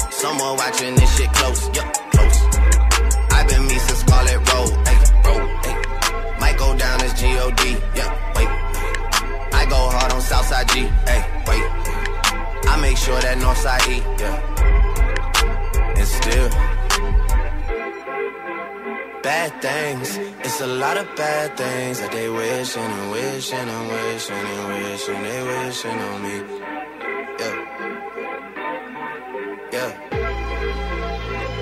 Someone 0.10 0.56
watching 0.56 0.96
this 0.96 1.18
shit 1.18 1.30
close, 1.34 1.68
yup, 1.76 1.94
close. 2.14 2.40
I've 3.36 3.46
been 3.46 3.64
me 3.68 3.78
since 3.78 4.00
Scarlet 4.00 4.40
Road, 4.50 4.72
hey, 4.88 5.00
road, 5.28 5.44
hey. 5.66 5.76
Might 6.40 6.58
go 6.58 6.78
down 6.78 7.02
as 7.02 7.14
G-O-D, 7.20 7.64
yeah, 7.98 8.10
wait. 8.36 8.48
I 9.52 9.66
go 9.68 9.80
hard 9.96 10.14
on 10.14 10.22
Southside 10.22 10.70
G, 10.70 10.88
hey, 11.10 11.22
wait. 11.46 11.66
I 12.72 12.80
make 12.80 12.96
sure 12.96 13.20
that 13.20 13.38
Northside 13.44 13.86
E, 13.96 13.98
yeah. 14.22 14.38
And 16.00 16.08
still, 16.08 16.50
bad 19.22 19.62
things. 19.62 20.18
It's 20.46 20.62
a 20.62 20.68
lot 20.68 20.96
of 20.96 21.14
bad 21.18 21.58
things 21.58 22.00
that 22.00 22.14
they 22.14 22.30
wishing 22.30 22.82
and 22.82 23.12
wishing 23.12 23.68
and 23.76 23.90
wishing 23.90 24.36
and 24.38 24.68
wishing 24.70 25.22
they 25.22 25.44
wishing 25.44 26.00
on 26.00 26.24
me. 26.24 26.59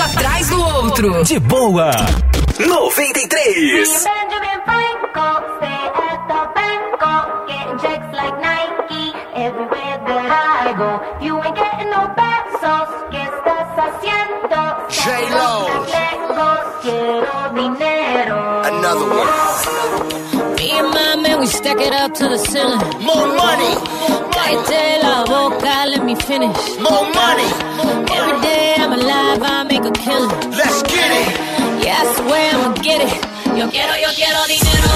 Sucesso 0.00 0.02
atrás 0.02 0.48
do 0.48 0.62
outro. 0.62 1.24
De 1.24 1.38
boa. 1.40 1.90
93. 2.58 4.04
Benjamin 4.04 4.60
Franco, 4.64 5.26
stay 5.56 5.82
at 5.94 6.20
the 6.28 6.40
Banco, 6.54 7.12
getting 7.46 7.78
checks 7.78 8.10
like 8.14 8.36
Nike 8.40 9.12
everywhere 9.34 9.98
that 10.06 10.66
I 10.66 10.72
go. 10.76 11.00
You 11.24 11.42
ain't 11.42 11.56
getting 11.56 11.90
no 11.90 12.14
pesos, 12.14 12.88
¿qué 13.10 13.22
estás 13.22 13.68
haciendo? 13.76 14.60
J-Lo. 14.88 15.50
Another 18.62 19.08
one. 19.08 19.28
Me 20.56 20.70
and 20.70 20.90
my 20.90 21.16
man, 21.16 21.40
we 21.40 21.46
stack 21.46 21.80
it 21.80 21.92
up 21.92 22.14
to 22.14 22.28
the 22.28 22.38
ceiling. 22.38 22.80
More 23.04 23.26
money. 23.36 23.74
Cállate 24.32 25.02
la 25.02 25.24
boca, 25.24 25.86
let 25.86 26.04
me 26.04 26.14
finish. 26.14 26.78
More 26.78 27.04
money. 27.12 27.59
Every 27.88 28.40
day 28.42 28.74
I'm 28.78 28.92
alive, 28.92 29.40
I 29.42 29.64
make 29.64 29.84
a 29.84 29.92
killing. 29.92 30.30
Let's 30.50 30.82
get 30.82 31.10
it. 31.20 31.28
Yeah, 31.84 32.02
I 32.02 32.04
swear 32.16 32.54
I'ma 32.54 32.74
get 32.82 33.00
it. 33.00 33.12
Yo 33.58 33.68
quiero, 33.70 33.94
yo 33.96 34.10
quiero 34.14 34.40
dinero. 34.52 34.92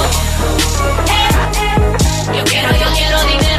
Eh, 1.09 1.29
eh. 1.65 2.37
Yo 2.39 2.45
quiero, 2.45 2.71
yo 2.83 2.89
quiero 2.97 3.19
dinero. 3.33 3.54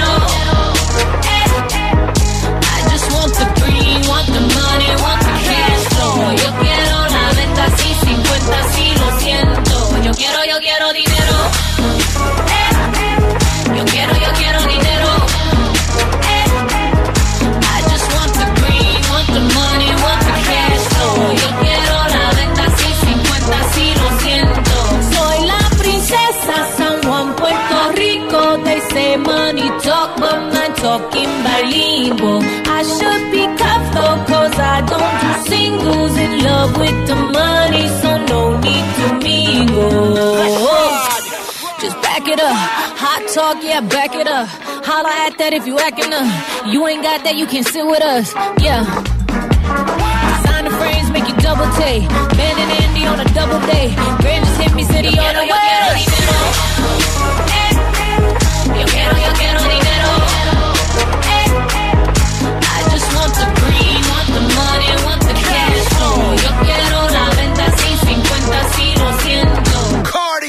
Talk, 30.06 30.20
but 30.20 30.34
I'm 30.34 30.74
talking 30.76 31.32
bilingual. 31.44 32.42
I 32.68 32.82
should 32.84 33.24
be 33.32 33.44
careful, 33.58 34.14
cause 34.30 34.58
I 34.60 34.82
don't 34.92 35.16
do 35.22 35.32
singles. 35.50 36.18
In 36.18 36.44
love 36.44 36.78
with 36.78 37.08
the 37.08 37.16
money, 37.16 37.88
so 38.02 38.18
no 38.26 38.60
need 38.60 38.86
to 38.98 39.08
mingle. 39.24 40.16
Just 41.82 42.02
back 42.02 42.28
it 42.28 42.40
up. 42.40 42.56
Hot 43.04 43.22
talk, 43.34 43.64
yeah, 43.64 43.82
back 43.82 44.16
it 44.16 44.28
up. 44.28 44.48
Holla 44.86 45.12
at 45.26 45.38
that 45.38 45.54
if 45.54 45.66
you 45.68 45.80
acting 45.80 46.14
up. 46.14 46.28
You 46.68 46.88
ain't 46.88 47.04
got 47.04 47.24
that, 47.24 47.36
you 47.36 47.46
can 47.48 47.64
sit 47.64 47.86
with 47.86 48.02
us. 48.04 48.34
Yeah. 48.62 48.86
Sign 50.46 50.66
the 50.66 50.72
make 51.12 51.28
you 51.28 51.36
double 51.38 51.70
take. 51.78 52.08
Ben 52.38 52.56
and 52.58 52.72
Andy 52.84 53.06
on 53.06 53.20
a 53.20 53.28
double 53.34 53.60
day. 53.68 53.94
Grand 54.22 54.46
just 54.46 54.62
hit 54.62 54.74
me, 54.76 54.84
city 54.84 55.18
on 55.20 55.34
the 55.36 55.42
way. 55.42 55.66
Yo 58.76 58.86
quiero, 58.86 59.18
yo 59.18 59.34
quiero 59.40 59.60
dinero. 59.64 59.82
Eh, 59.82 59.85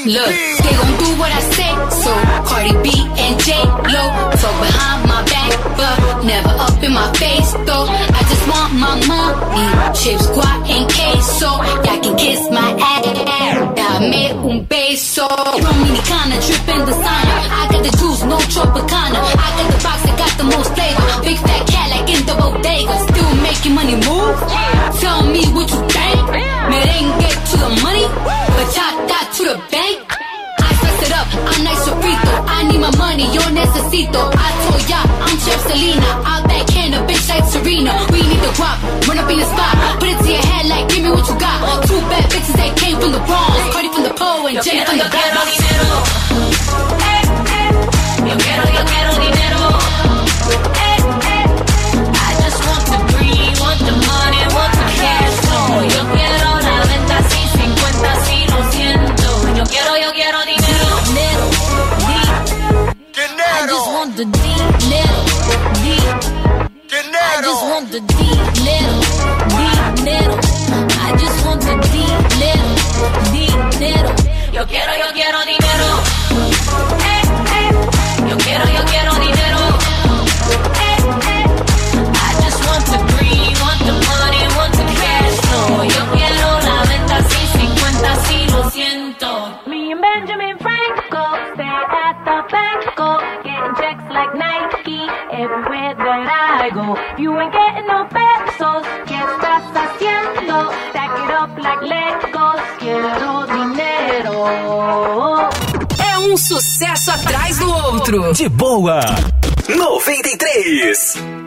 Look, 0.07 0.23
they 0.23 0.71
gon' 0.71 0.95
do 1.03 1.19
what 1.19 1.27
I 1.35 1.41
say. 1.51 1.67
So 1.99 2.11
Cardi 2.47 2.71
B 2.79 2.95
and 2.95 3.35
J 3.43 3.59
Lo 3.91 4.03
talk 4.39 4.55
behind 4.63 5.03
my 5.03 5.19
back, 5.27 5.51
but 5.75 6.23
never 6.23 6.47
up 6.47 6.81
in 6.81 6.93
my 6.93 7.11
face 7.19 7.51
though. 7.67 7.91
I 7.91 8.21
just 8.31 8.43
want 8.47 8.71
my 8.79 8.95
money, 9.03 9.67
chips, 9.99 10.27
guac, 10.31 10.63
and 10.71 10.87
queso. 10.87 11.51
Y'all 11.83 11.99
can 11.99 12.15
kiss 12.15 12.39
my 12.49 12.71
ass. 12.79 13.03
Dame 13.75 14.31
un 14.47 14.63
beso. 14.63 15.27
Dominicana, 15.27 16.39
the 16.39 16.75
designer. 16.87 17.39
I 17.51 17.67
got 17.69 17.83
the 17.83 17.91
juice, 17.99 18.23
no 18.23 18.37
Tropicana. 18.47 19.19
I 19.19 19.47
got 19.59 19.67
the 19.75 19.79
box 19.83 19.99
that 20.07 20.15
got 20.15 20.33
the 20.39 20.45
most 20.47 20.71
flavor. 20.71 21.03
Big 21.27 21.37
fat 21.37 21.67
cat 21.67 21.87
like 21.91 22.07
in 22.07 22.23
the 22.25 22.35
bodega, 22.39 22.95
still 23.11 23.35
making 23.43 23.75
money 23.75 23.95
move. 24.07 24.39
Tell 25.03 25.27
me 25.27 25.43
what 25.51 25.67
you 25.67 25.81
think. 25.91 26.46
Merengue 26.71 27.29
to 27.49 27.55
the 27.57 27.69
money. 27.83 28.05
Bachata 28.57 29.19
to 29.35 29.43
the 29.49 29.57
bank. 29.71 29.97
I 30.59 30.69
spice 30.77 31.01
it 31.07 31.13
up, 31.13 31.27
I'm 31.31 31.63
nice 31.63 31.81
sofrito. 31.85 32.33
I 32.47 32.63
need 32.69 32.81
my 32.81 32.91
money, 32.97 33.25
yo 33.33 33.41
necesito. 33.55 34.21
I 34.35 34.49
told 34.63 34.83
ya, 34.89 35.01
I'm 35.25 35.37
Chef 35.39 35.61
Selena. 35.67 36.09
I 36.25 36.41
backhand 36.49 36.95
a 36.95 36.99
bitch 37.07 37.25
like 37.29 37.45
Serena. 37.45 37.93
We 38.11 38.19
need 38.21 38.41
the 38.41 38.51
guap, 38.57 38.77
run 39.07 39.17
up 39.17 39.29
in 39.29 39.37
the 39.39 39.45
spot. 39.45 39.73
Put 39.99 40.09
it 40.09 40.19
to 40.19 40.29
your 40.31 40.45
head 40.45 40.65
like, 40.67 40.89
give 40.89 41.03
me 41.03 41.09
what 41.09 41.27
you 41.27 41.37
got. 41.39 41.85
Two 41.87 41.99
bad 42.11 42.25
bitches 42.31 42.55
that 42.59 42.71
came 42.77 42.97
from 42.99 43.11
the 43.11 43.21
Bronx. 43.23 43.73
Cardi 43.73 43.89
from 43.93 44.03
the 44.03 44.13
pole 44.13 44.47
and 44.47 44.57
Jenny 44.63 44.83
from 44.85 44.97
the 44.97 45.07
Bronx. 45.07 46.56
The 67.91 68.01
D 68.01 68.13
little 68.67 69.01
D 69.55 70.03
little. 70.03 70.39
I 71.05 71.15
just 71.17 71.45
want 71.45 71.61
the 71.61 71.75
little 72.41 72.73
little. 73.79 74.13
Yo 74.51 74.65
quiero, 74.67 74.93
yo 74.95 75.13
quiero 75.13 75.39
dinero. 75.45 75.87
Eh, 76.99 77.23
eh. 77.55 77.71
Yo 78.29 78.37
quiero, 78.37 78.65
yo 78.65 78.83
quiero 78.83 78.86
like 94.17 94.33
Nike 94.33 95.05
everywhere 95.31 95.93
that 95.93 96.61
I 96.65 96.69
go. 96.73 96.97
You 97.21 97.37
ain't 97.39 97.53
getting 97.53 97.87
no 97.87 98.09
pesos, 98.09 98.81
¿qué 99.05 99.17
estás 99.29 99.63
haciendo? 99.81 100.71
Stack 100.89 101.13
it 101.21 101.31
up 101.41 101.53
like 101.65 101.83
Legos, 101.85 102.61
quiero 102.79 103.45
dinero. 103.55 104.35
É 106.11 106.17
um 106.17 106.35
sucesso 106.35 107.11
atrás 107.11 107.59
do 107.59 107.71
outro. 107.71 108.33
De 108.33 108.49
boa. 108.49 109.01
93. 109.69 111.46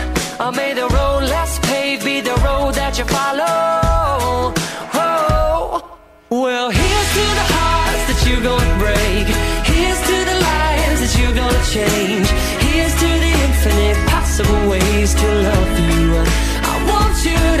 Or 0.41 0.51
may 0.51 0.73
the 0.73 0.87
road 0.87 1.21
less 1.29 1.59
paved 1.59 2.03
be 2.03 2.19
the 2.19 2.33
road 2.41 2.73
that 2.73 2.97
you 2.97 3.05
follow. 3.05 4.51
Oh, 4.97 5.85
well, 6.31 6.71
here's 6.71 7.09
to 7.17 7.25
the 7.39 7.47
hearts 7.53 8.03
that 8.09 8.19
you're 8.25 8.45
gonna 8.49 8.77
break. 8.81 9.27
Here's 9.69 10.01
to 10.09 10.17
the 10.29 10.37
lives 10.49 10.97
that 11.03 11.13
you're 11.19 11.37
gonna 11.41 11.65
change. 11.77 12.27
Here's 12.65 12.95
to 13.03 13.09
the 13.25 13.31
infinite 13.45 13.99
possible 14.09 14.61
ways 14.73 15.13
to 15.13 15.27
love 15.47 15.73
you. 15.89 16.01
I 16.73 16.75
want 16.89 17.15
you 17.21 17.41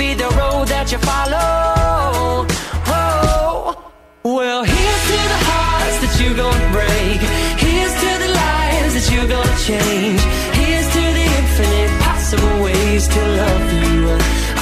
be 0.00 0.14
the 0.14 0.30
road 0.40 0.66
that 0.74 0.86
you 0.92 0.98
follow. 1.12 2.48
Oh, 2.88 3.76
well, 4.24 4.62
here's 4.64 5.02
to 5.12 5.18
the 5.34 5.40
hearts 5.50 5.96
that 6.02 6.12
you're 6.18 6.38
gonna 6.44 6.68
break. 6.78 7.20
Here's 7.60 7.94
to 8.04 8.10
the 8.24 8.30
lives 8.44 8.92
that 8.96 9.06
you're 9.12 9.30
gonna 9.36 9.58
change. 9.68 10.20
Here's 10.56 10.88
to 10.96 11.04
the 11.18 11.26
infinite 11.40 11.92
possible 12.06 12.56
ways 12.64 13.04
to 13.14 13.20
love 13.42 13.66
you. 13.76 13.92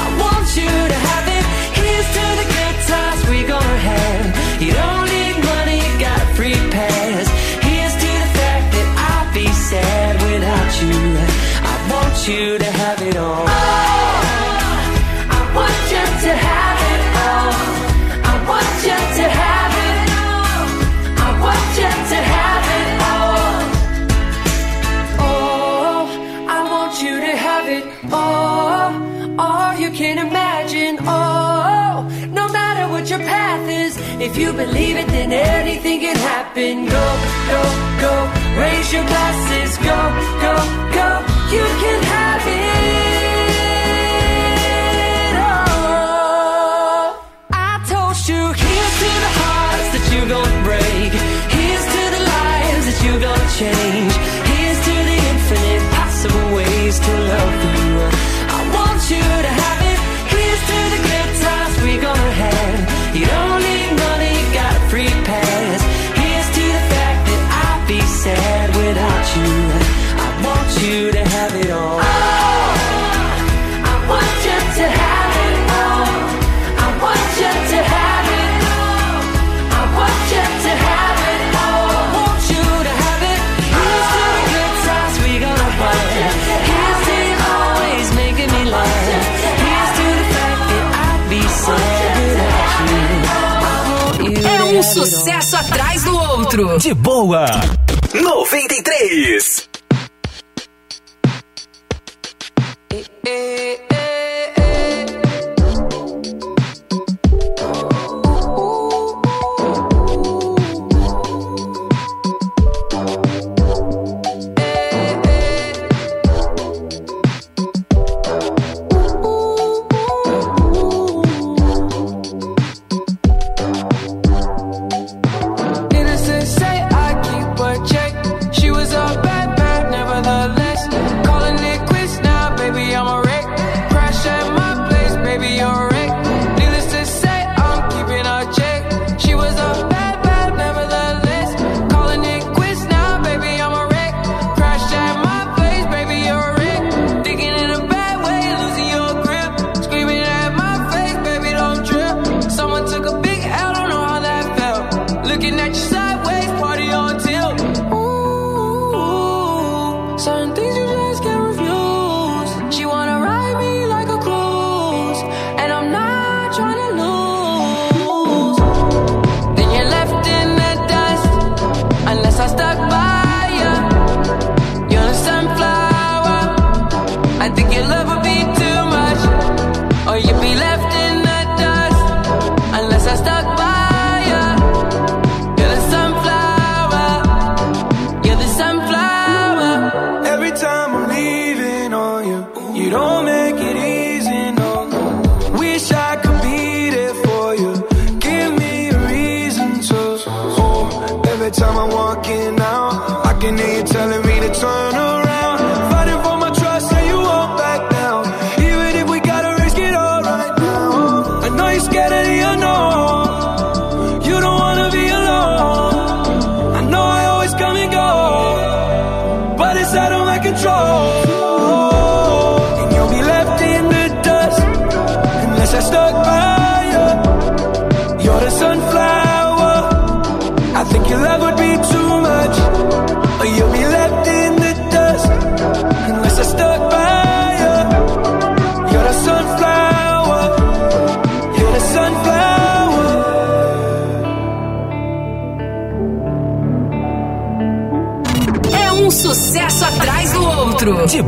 I 0.02 0.06
want 0.22 0.46
you 0.58 0.74
to 0.92 0.98
have 1.08 1.26
it. 1.38 1.44
Here's 1.80 2.08
to 2.18 2.24
the 2.40 2.46
good 2.56 2.76
times 2.90 3.20
we're 3.30 3.50
gonna 3.54 3.80
have. 3.94 4.26
You 4.64 4.72
don't 4.82 5.06
need 5.06 5.36
money, 5.52 5.78
you 5.86 5.94
got 6.02 6.18
a 6.18 6.28
free 6.34 6.60
pass. 6.74 7.26
Here's 7.62 7.96
to 8.02 8.10
the 8.24 8.30
fact 8.40 8.66
that 8.74 8.88
I'd 9.14 9.30
be 9.38 9.46
sad 9.70 10.12
without 10.26 10.72
you. 10.82 10.98
I 11.72 11.74
want 11.94 12.14
you 12.26 12.58
to 12.58 12.70
have 12.82 12.97
you 34.48 34.54
believe 34.56 34.96
it, 34.96 35.06
then 35.08 35.30
anything 35.32 36.00
can 36.00 36.16
happen. 36.16 36.86
Go, 36.86 37.06
go, 37.52 37.62
go. 38.00 38.12
Raise 38.60 38.92
your 38.92 39.04
glasses. 39.04 39.76
Go, 39.78 39.98
go, 40.44 40.54
go. 40.98 41.08
You 41.54 41.64
can 41.82 42.00
have 42.14 42.44
it 42.46 42.94
all. 45.52 47.08
I 47.52 47.72
told 47.92 48.16
you, 48.28 48.42
to 49.00 49.10
the 49.24 49.32
hearts 49.40 49.88
that 49.94 50.04
you're 50.12 50.30
gonna 50.34 50.64
break. 50.68 51.12
Here's 51.56 51.86
to 51.94 52.02
the 52.16 52.22
lives 52.34 52.84
that 52.88 52.98
you're 53.04 53.22
gonna 53.28 53.50
change. 53.60 54.14
Here's 54.50 54.80
to 54.88 54.94
the 55.10 55.18
infinite 55.32 55.84
possible 55.96 56.46
ways 56.56 56.96
to 57.06 57.12
love 57.32 57.56
you. 57.76 57.88
I 58.56 58.60
want 58.76 59.00
you 59.12 59.24
to 59.46 59.52
have 59.62 59.80
it. 59.92 59.98
Here's 60.32 60.62
to 60.70 60.78
the 60.94 61.07
De 96.58 96.92
boa. 96.92 97.46
93. 98.12 99.67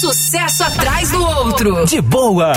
sucesso 0.00 0.64
atrás 0.64 1.10
do 1.10 1.22
outro. 1.22 1.84
De 1.84 2.00
boa. 2.00 2.54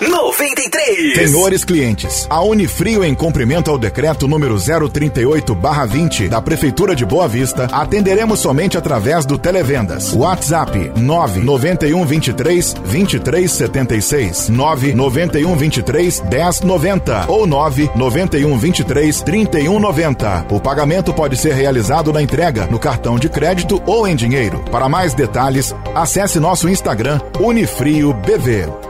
93. 0.00 1.14
Senhores 1.14 1.62
clientes, 1.62 2.26
a 2.30 2.42
Unifrio, 2.42 3.04
em 3.04 3.14
cumprimento 3.14 3.70
ao 3.70 3.76
decreto 3.76 4.26
número 4.26 4.56
038-20 4.56 6.26
da 6.26 6.40
Prefeitura 6.40 6.96
de 6.96 7.04
Boa 7.04 7.28
Vista, 7.28 7.66
atenderemos 7.70 8.40
somente 8.40 8.78
através 8.78 9.26
do 9.26 9.36
Televendas. 9.36 10.14
WhatsApp 10.14 10.90
991 10.96 12.06
23 12.06 12.74
23 12.82 13.52
76 13.52 14.48
991 14.48 15.54
23 15.56 16.20
10 16.20 16.60
90 16.62 17.24
ou 17.28 17.46
991 17.46 18.58
23 18.58 19.20
31 19.22 19.78
90. 19.78 20.46
O 20.50 20.58
pagamento 20.60 21.12
pode 21.12 21.36
ser 21.36 21.52
realizado 21.52 22.10
na 22.10 22.22
entrega, 22.22 22.66
no 22.66 22.78
cartão 22.78 23.18
de 23.18 23.28
crédito 23.28 23.82
ou 23.84 24.08
em 24.08 24.16
dinheiro. 24.16 24.64
Para 24.70 24.88
mais 24.88 25.12
detalhes, 25.12 25.74
acesse 25.94 26.40
nosso 26.40 26.70
Instagram 26.70 27.20
Unifrio 27.38 28.14
BV. 28.14 28.89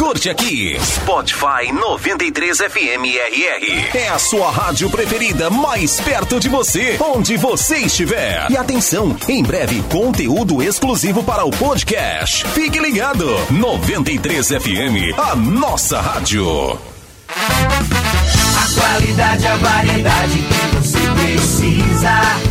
curte 0.01 0.31
aqui. 0.31 0.75
Spotify 0.81 1.71
93 1.71 2.57
FM 2.57 3.05
RR. 3.05 3.95
É 3.95 4.09
a 4.09 4.17
sua 4.17 4.49
rádio 4.49 4.89
preferida 4.89 5.47
mais 5.51 6.01
perto 6.01 6.39
de 6.39 6.49
você, 6.49 6.97
onde 6.99 7.37
você 7.37 7.77
estiver. 7.77 8.49
E 8.49 8.57
atenção, 8.57 9.15
em 9.29 9.43
breve 9.43 9.79
conteúdo 9.83 10.63
exclusivo 10.63 11.23
para 11.23 11.45
o 11.45 11.51
podcast. 11.51 12.47
Fique 12.47 12.79
ligado. 12.79 13.27
93 13.51 14.47
FM, 14.47 15.15
a 15.19 15.35
nossa 15.35 16.01
rádio. 16.01 16.79
A 17.29 18.79
qualidade, 18.79 19.45
a 19.45 19.55
variedade 19.57 20.39
que 20.39 20.75
você 20.77 20.99
precisa. 21.21 22.50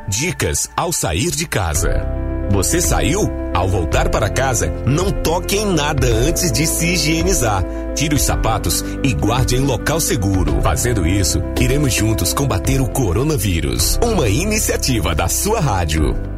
Dicas 0.11 0.69
ao 0.75 0.91
sair 0.91 1.31
de 1.31 1.47
casa. 1.47 2.05
Você 2.51 2.81
saiu? 2.81 3.29
Ao 3.53 3.65
voltar 3.65 4.09
para 4.09 4.29
casa, 4.29 4.69
não 4.85 5.09
toque 5.09 5.55
em 5.55 5.65
nada 5.65 6.05
antes 6.05 6.51
de 6.51 6.67
se 6.67 6.85
higienizar. 6.87 7.63
Tire 7.95 8.15
os 8.15 8.21
sapatos 8.21 8.83
e 9.03 9.13
guarde 9.13 9.55
em 9.55 9.61
local 9.61 10.01
seguro. 10.01 10.61
Fazendo 10.61 11.07
isso, 11.07 11.41
iremos 11.57 11.93
juntos 11.93 12.33
combater 12.33 12.81
o 12.81 12.89
coronavírus. 12.89 13.97
Uma 14.03 14.27
iniciativa 14.27 15.15
da 15.15 15.29
sua 15.29 15.61
rádio. 15.61 16.30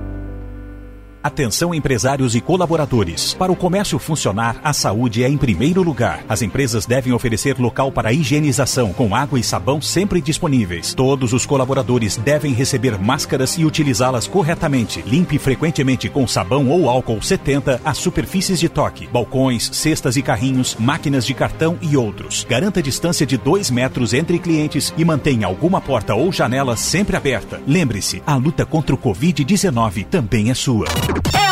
Atenção 1.24 1.74
empresários 1.74 2.36
e 2.36 2.42
colaboradores. 2.42 3.34
Para 3.34 3.50
o 3.50 3.56
comércio 3.56 3.98
funcionar, 3.98 4.58
a 4.62 4.74
saúde 4.74 5.24
é 5.24 5.30
em 5.30 5.38
primeiro 5.38 5.82
lugar. 5.82 6.22
As 6.28 6.42
empresas 6.42 6.86
devem 6.86 7.14
oferecer 7.14 7.58
local 7.58 7.94
para 7.94 8.12
higienização 8.12 8.92
com 8.92 9.16
água 9.16 9.40
e 9.40 9.44
sabão 9.44 9.82
sempre 9.82 10.20
disponíveis. 10.20 10.94
Todos 10.94 11.32
os 11.32 11.46
colaboradores 11.46 12.18
devem 12.18 12.52
receber 12.54 13.00
máscaras 13.00 13.58
e 13.58 13.64
utilizá-las 13.64 14.28
corretamente. 14.28 15.02
Limpe 15.04 15.38
frequentemente 15.38 16.10
com 16.10 16.28
sabão 16.28 16.68
ou 16.70 16.90
álcool 16.90 17.22
70 17.22 17.80
as 17.86 17.98
superfícies 18.00 18.60
de 18.60 18.68
toque, 18.68 19.08
balcões, 19.08 19.70
cestas 19.72 20.18
e 20.18 20.22
carrinhos, 20.22 20.76
máquinas 20.78 21.26
de 21.26 21.34
cartão 21.34 21.78
e 21.82 21.96
outros. 21.96 22.46
Garanta 22.50 22.84
distância 22.84 23.26
de 23.26 23.38
2 23.38 23.72
metros 23.72 24.14
entre 24.14 24.38
clientes 24.40 24.94
e 24.98 25.06
mantenha 25.06 25.48
alguma 25.48 25.80
porta 25.80 26.14
ou 26.16 26.34
janela 26.34 26.76
sempre 26.76 27.16
aberta. 27.16 27.62
Lembre-se, 27.66 28.22
a 28.28 28.36
luta 28.36 28.66
contra 28.66 28.94
o 28.94 28.98
Covid-19 28.98 30.06
também 30.08 30.52
é 30.52 30.54
sua. 30.54 30.84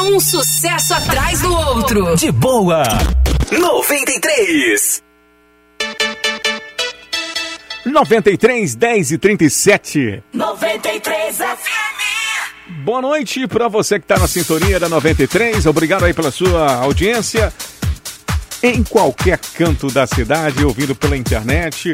É 0.02 0.03
um 0.03 0.19
sucesso 0.19 0.95
atrás 0.95 1.41
do 1.41 1.53
outro. 1.53 2.15
De 2.15 2.32
boa. 2.32 2.82
93. 3.52 5.03
93, 7.86 8.73
10 8.73 9.11
e 9.11 9.18
37. 9.19 10.23
93 10.34 11.38
FM. 11.38 12.82
Boa 12.84 12.99
noite 12.99 13.48
para 13.48 13.68
você 13.68 13.99
que 13.99 14.06
está 14.06 14.18
na 14.18 14.28
sintonia 14.28 14.80
da 14.80 14.90
93. 14.90 15.68
Obrigado 15.68 16.06
aí 16.06 16.15
pela 16.15 16.32
sua 16.32 16.78
audiência. 16.78 17.53
Em 18.64 18.82
qualquer 18.82 19.38
canto 19.53 19.86
da 19.91 20.07
cidade, 20.07 20.65
ouvindo 20.65 20.95
pela 20.95 21.15
internet, 21.15 21.94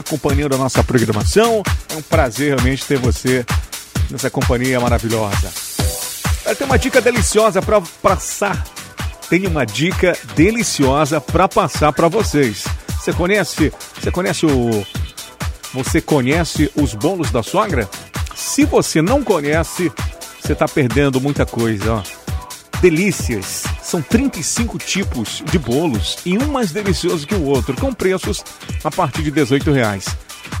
acompanhando 0.00 0.56
a 0.56 0.58
nossa 0.58 0.82
programação. 0.82 1.62
É 1.92 1.96
um 1.96 2.02
prazer 2.02 2.56
realmente 2.56 2.84
ter 2.84 2.98
você 2.98 3.46
nessa 4.10 4.28
companhia 4.28 4.80
maravilhosa. 4.80 5.77
Tenho 6.54 6.70
uma 6.70 6.78
dica 6.78 7.00
deliciosa 7.00 7.60
para 7.60 7.80
passar. 8.02 8.64
Tem 9.28 9.46
uma 9.46 9.66
dica 9.66 10.16
deliciosa 10.34 11.20
para 11.20 11.46
passar 11.46 11.92
para 11.92 12.08
vocês. 12.08 12.64
Você 12.98 13.12
conhece? 13.12 13.72
Você 14.00 14.10
conhece 14.10 14.46
o 14.46 14.86
Você 15.74 16.00
conhece 16.00 16.70
os 16.74 16.94
bolos 16.94 17.30
da 17.30 17.42
sogra? 17.42 17.88
Se 18.34 18.64
você 18.64 19.02
não 19.02 19.22
conhece, 19.22 19.92
você 20.40 20.54
está 20.54 20.66
perdendo 20.66 21.20
muita 21.20 21.44
coisa, 21.44 21.94
ó. 21.94 22.02
Delícias. 22.80 23.64
São 23.82 24.00
35 24.00 24.78
tipos 24.78 25.42
de 25.50 25.58
bolos 25.58 26.18
e 26.24 26.38
um 26.38 26.46
mais 26.46 26.70
delicioso 26.70 27.26
que 27.26 27.34
o 27.34 27.44
outro, 27.44 27.76
com 27.76 27.92
preços 27.92 28.42
a 28.82 28.90
partir 28.90 29.22
de 29.22 29.30
18 29.30 29.70
reais. 29.72 30.06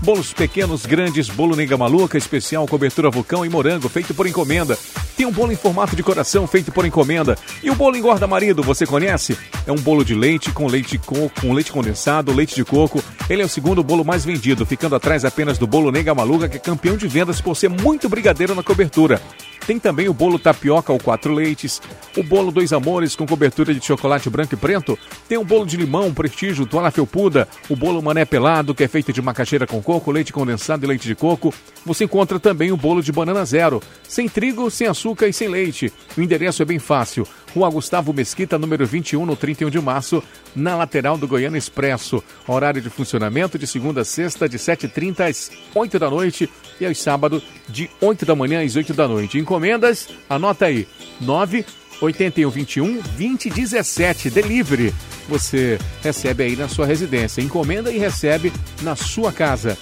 Bolos 0.02 0.32
pequenos, 0.32 0.86
grandes, 0.86 1.28
bolo 1.28 1.56
nega 1.56 1.76
maluca, 1.76 2.16
especial, 2.16 2.66
cobertura 2.66 3.10
vulcão 3.10 3.44
e 3.44 3.48
morango, 3.48 3.88
feito 3.88 4.14
por 4.14 4.26
encomenda. 4.26 4.78
Tem 5.16 5.26
um 5.26 5.32
bolo 5.32 5.50
em 5.50 5.56
formato 5.56 5.96
de 5.96 6.02
coração, 6.02 6.46
feito 6.46 6.70
por 6.70 6.86
encomenda. 6.86 7.36
E 7.62 7.70
o 7.70 7.74
bolo 7.74 7.96
engorda 7.96 8.26
marido, 8.26 8.62
você 8.62 8.86
conhece? 8.86 9.36
É 9.66 9.72
um 9.72 9.76
bolo 9.76 10.04
de 10.04 10.14
leite 10.14 10.52
com 10.52 10.68
leite, 10.68 10.96
coco, 10.98 11.40
com 11.40 11.52
leite 11.52 11.72
condensado, 11.72 12.32
leite 12.32 12.54
de 12.54 12.64
coco. 12.64 13.02
Ele 13.28 13.42
é 13.42 13.44
o 13.44 13.48
segundo 13.48 13.82
bolo 13.82 14.04
mais 14.04 14.24
vendido, 14.24 14.64
ficando 14.64 14.94
atrás 14.94 15.24
apenas 15.24 15.58
do 15.58 15.66
bolo 15.66 15.90
nega 15.90 16.14
maluca, 16.14 16.48
que 16.48 16.56
é 16.56 16.60
campeão 16.60 16.96
de 16.96 17.08
vendas 17.08 17.40
por 17.40 17.56
ser 17.56 17.68
muito 17.68 18.08
brigadeiro 18.08 18.54
na 18.54 18.62
cobertura. 18.62 19.20
Tem 19.68 19.78
também 19.78 20.08
o 20.08 20.14
bolo 20.14 20.38
tapioca 20.38 20.90
ou 20.90 20.98
quatro 20.98 21.30
leites, 21.34 21.82
o 22.16 22.22
bolo 22.22 22.50
dois 22.50 22.72
amores 22.72 23.14
com 23.14 23.26
cobertura 23.26 23.74
de 23.74 23.84
chocolate 23.84 24.30
branco 24.30 24.54
e 24.54 24.56
preto, 24.56 24.98
tem 25.28 25.36
o 25.36 25.44
bolo 25.44 25.66
de 25.66 25.76
limão, 25.76 26.14
prestígio, 26.14 26.64
toalha 26.64 26.90
felpuda, 26.90 27.46
o 27.68 27.76
bolo 27.76 28.00
mané 28.00 28.24
pelado, 28.24 28.74
que 28.74 28.82
é 28.82 28.88
feito 28.88 29.12
de 29.12 29.20
macaxeira 29.20 29.66
com 29.68 29.82
coco, 29.82 30.10
leite 30.10 30.32
condensado 30.32 30.84
e 30.84 30.88
leite 30.88 31.06
de 31.06 31.14
coco. 31.14 31.54
Você 31.84 32.04
encontra 32.04 32.40
também 32.40 32.72
o 32.72 32.76
bolo 32.76 33.02
de 33.02 33.12
banana 33.12 33.44
zero, 33.44 33.82
sem 34.02 34.28
trigo, 34.28 34.70
sem 34.70 34.86
açúcar 34.86 35.28
e 35.28 35.32
sem 35.32 35.48
leite. 35.48 35.92
O 36.16 36.20
endereço 36.20 36.62
é 36.62 36.64
bem 36.64 36.78
fácil. 36.78 37.26
Rua 37.54 37.70
Gustavo 37.70 38.12
Mesquita, 38.12 38.58
número 38.58 38.86
21, 38.86 39.24
no 39.24 39.36
31 39.36 39.70
de 39.70 39.80
março, 39.80 40.22
na 40.54 40.76
lateral 40.76 41.16
do 41.16 41.28
Goiânia 41.28 41.58
Expresso. 41.58 42.22
Horário 42.46 42.82
de 42.82 42.90
funcionamento 42.90 43.58
de 43.58 43.66
segunda 43.66 44.02
a 44.02 44.04
sexta, 44.04 44.48
de 44.48 44.58
7h30 44.58 45.28
às 45.28 45.50
8 45.74 45.98
da 45.98 46.10
noite 46.10 46.50
e 46.80 46.86
aos 46.86 47.00
sábados, 47.00 47.42
de 47.68 47.88
8 48.00 48.26
da 48.26 48.34
manhã 48.34 48.64
às 48.64 48.76
8 48.76 48.92
da 48.92 49.06
noite. 49.06 49.38
Encomendas, 49.38 50.08
anota 50.28 50.66
aí, 50.66 50.86
9 51.20 51.64
8121 52.00 53.00
2017, 53.16 54.30
delivery. 54.30 54.94
Você 55.28 55.78
recebe 56.02 56.44
aí 56.44 56.56
na 56.56 56.68
sua 56.68 56.86
residência, 56.86 57.42
encomenda 57.42 57.92
e 57.92 57.98
recebe 57.98 58.52
na 58.82 58.96
sua 58.96 59.32
casa. 59.32 59.76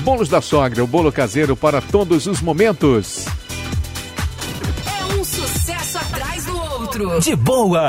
Bolos 0.00 0.28
da 0.28 0.40
Sogra, 0.40 0.82
o 0.82 0.86
bolo 0.86 1.10
caseiro 1.10 1.56
para 1.56 1.80
todos 1.80 2.26
os 2.26 2.40
momentos. 2.40 3.26
É 4.86 5.14
um 5.14 5.24
sucesso 5.24 5.98
atrás 5.98 6.44
do 6.44 6.56
outro. 6.56 7.20
De 7.20 7.34
boa. 7.36 7.88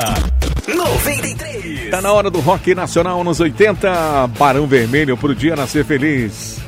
93. 0.66 1.90
Tá 1.90 2.02
na 2.02 2.12
hora 2.12 2.30
do 2.30 2.40
rock 2.40 2.74
nacional 2.74 3.24
nos 3.24 3.40
80. 3.40 4.26
Barão 4.38 4.66
Vermelho 4.66 5.16
pro 5.16 5.34
dia 5.34 5.56
nascer 5.56 5.84
feliz. 5.84 6.67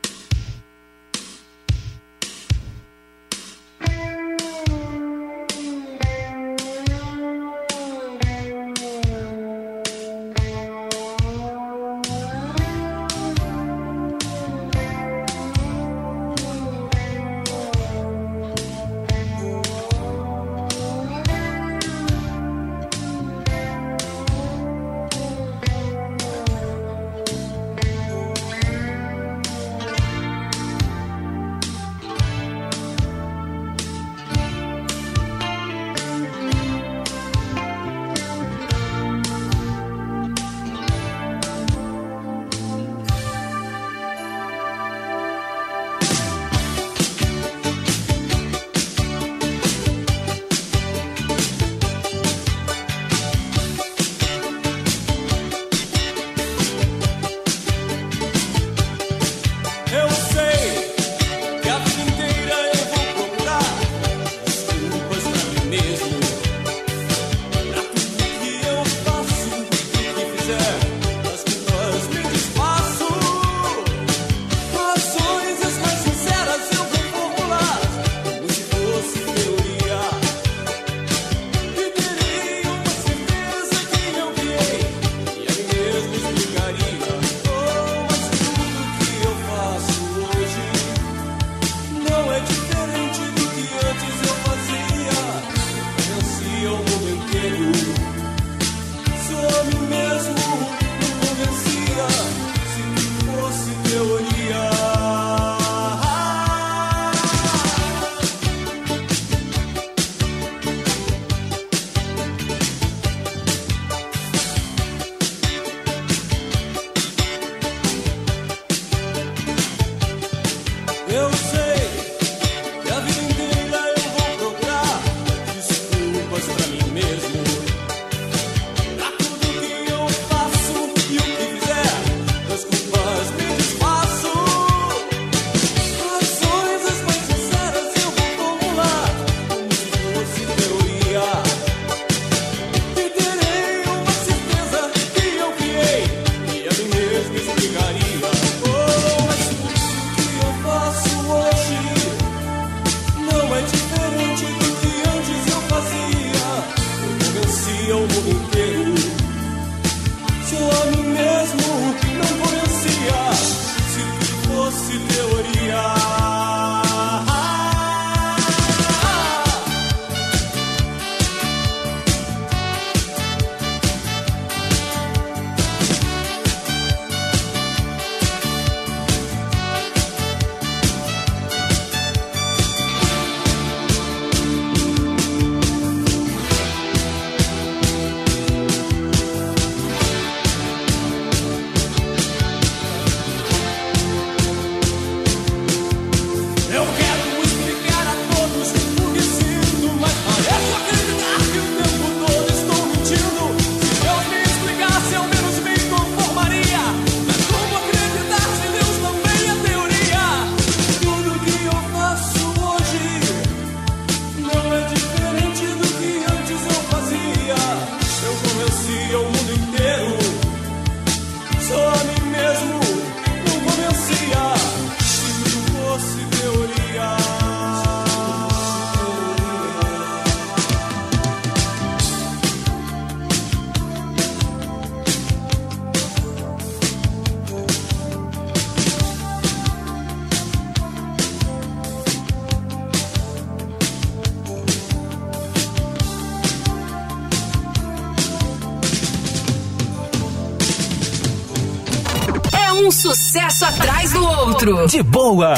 Centro. 254.61 254.87
De 254.87 255.01
boa. 255.01 255.55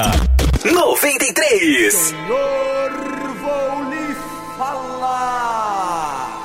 93. 0.63 1.93
Senhor, 1.93 2.91
vou 3.41 3.83
lhe 3.89 4.15
falar. 4.57 6.39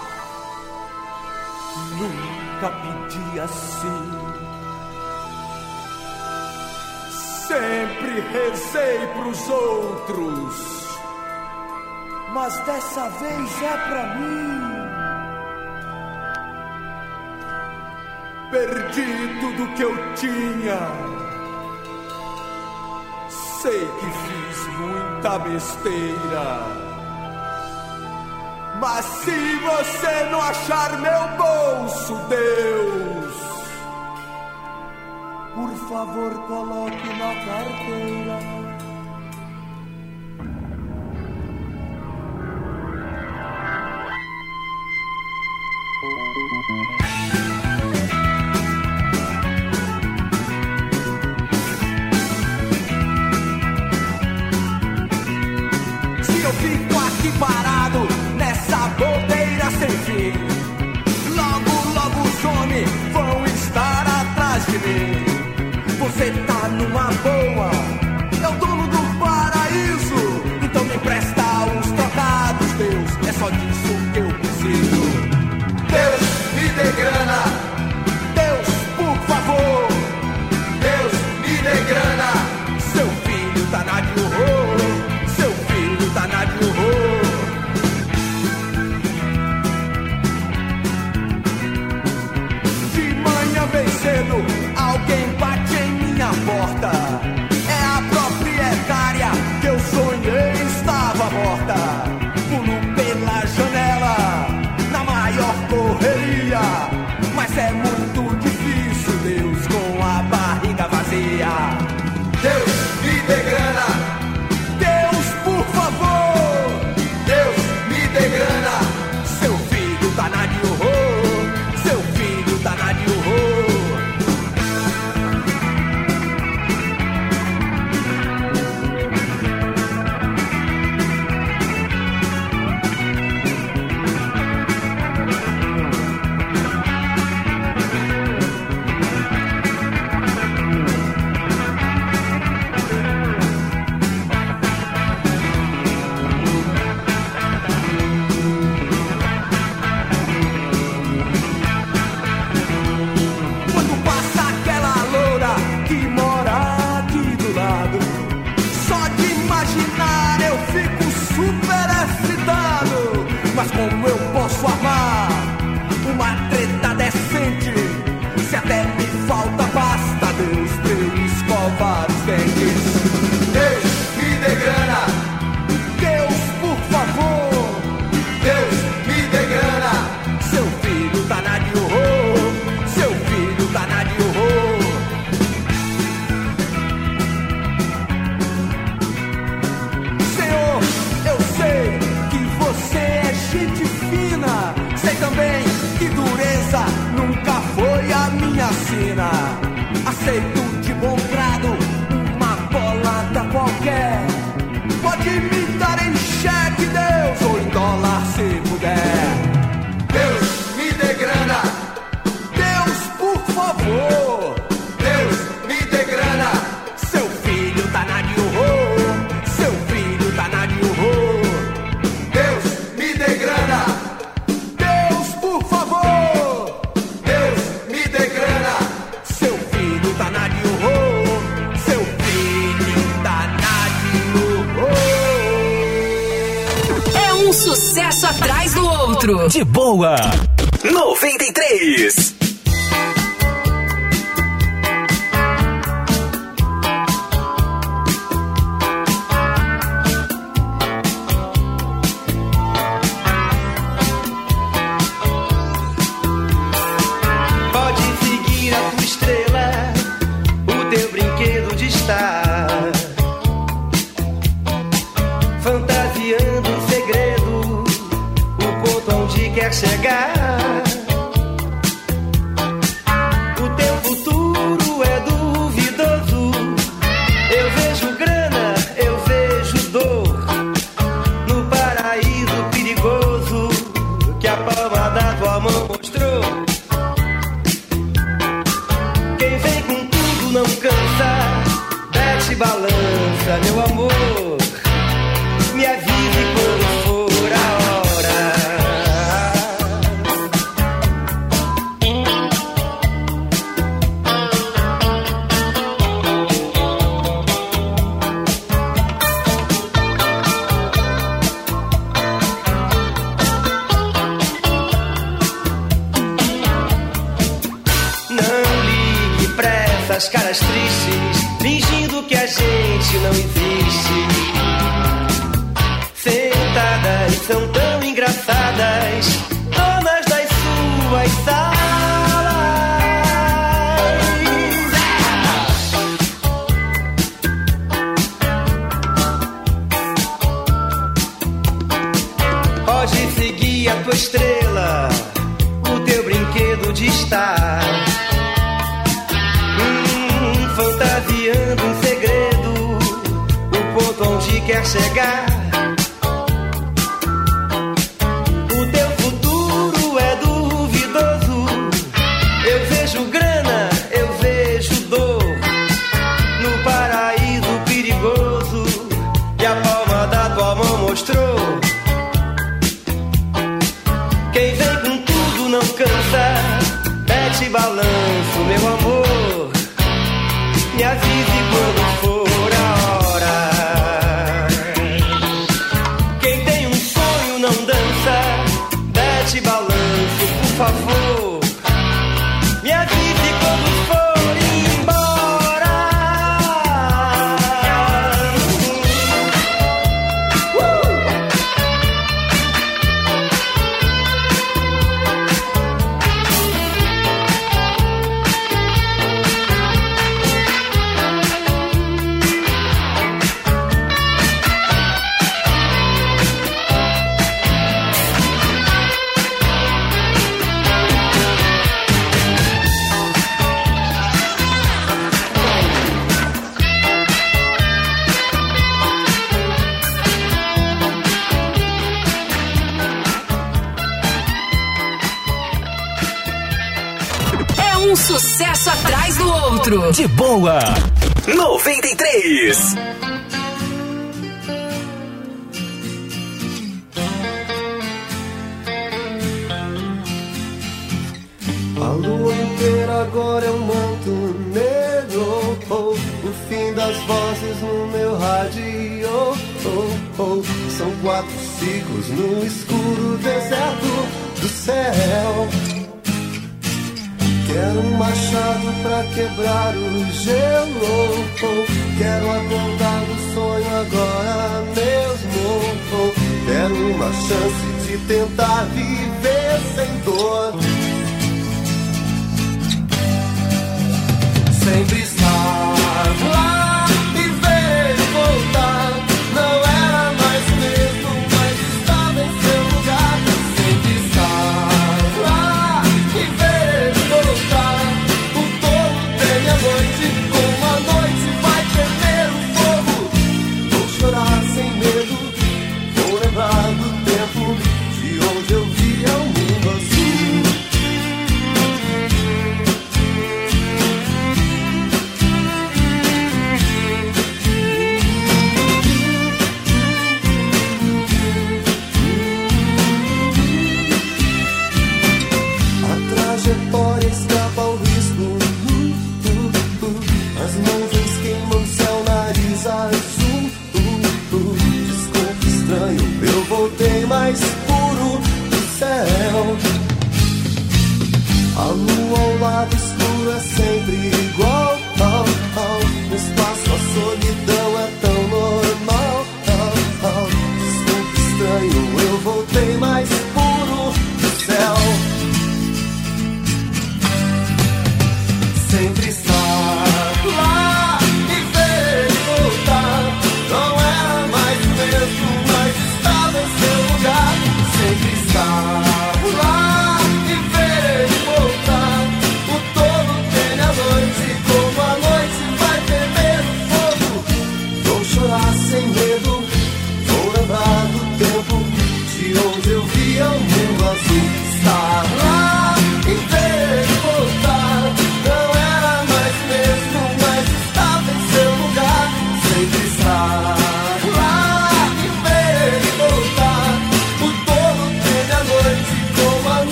Nunca 1.97 2.69
pedi 2.83 3.39
assim. 3.39 4.11
Sempre 7.47 8.21
rezei 8.33 9.07
pros 9.15 9.49
outros. 9.49 10.89
Mas 12.33 12.59
dessa 12.65 13.09
vez 13.09 13.63
é 13.63 13.77
pra 13.89 14.17
mim. 14.17 14.79
Perdi 18.51 19.41
tudo 19.41 19.75
que 19.75 19.83
eu 19.83 20.15
tinha 20.15 21.18
sei 23.69 23.87
que 23.87 24.07
fiz 24.07 24.67
muita 24.79 25.39
besteira. 25.41 26.49
Mas 28.81 29.05
se 29.05 29.57
você 29.57 30.25
não 30.31 30.41
achar 30.41 30.99
meu 31.01 31.29
bolso, 31.37 32.15
Deus, 32.29 33.35
por 35.55 35.71
favor, 35.89 36.35
coloque 36.47 37.09
na 37.19 37.35
carteira. 37.45 38.58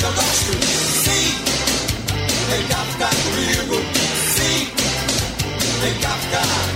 que 0.00 0.06
eu 0.06 0.12
gosto. 0.12 0.52
Sim, 1.04 1.28
vem 2.48 2.66
cá 2.68 2.80
ficar 2.90 3.14
comigo. 3.22 3.76
Sim, 4.34 4.70
vem 5.82 5.94
cá 6.00 6.16
ficar. 6.24 6.70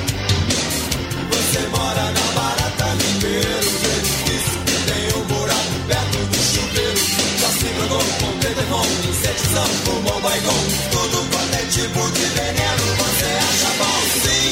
Você 1.32 1.60
mora 1.68 2.04
na 2.12 2.26
barata 2.36 2.86
limeiro. 3.00 3.68
É 3.84 3.98
difícil 4.04 4.58
que 4.66 4.76
tem 4.90 5.04
um 5.18 5.24
buraco 5.24 5.74
perto 5.88 6.18
do 6.18 6.38
chuveiro. 6.52 7.02
Já 7.40 7.48
se 7.48 7.64
brigou 7.64 8.04
com 8.20 8.38
Dedemon, 8.40 8.86
insetizão, 9.08 9.68
fumou 9.84 10.20
baigon. 10.20 10.62
Tudo 10.90 11.18
quanto 11.32 11.54
é 11.54 11.64
tipo 11.70 12.10
de 12.10 12.24
veneno 12.26 12.84
você 12.98 13.30
acha 13.48 13.70
bom. 13.78 14.00
Sim, 14.22 14.48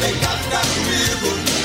vem 0.00 0.14
cá 0.18 0.30
ficar 0.42 0.66
comigo. 0.74 1.63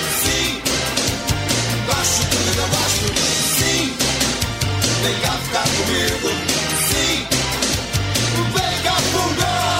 Vem 5.01 5.15
cá 5.21 5.31
ficar 5.31 5.63
comigo. 5.63 6.29
Sim, 6.89 7.27
vem 8.53 8.83
cá 8.83 8.95
fundar. 9.11 9.79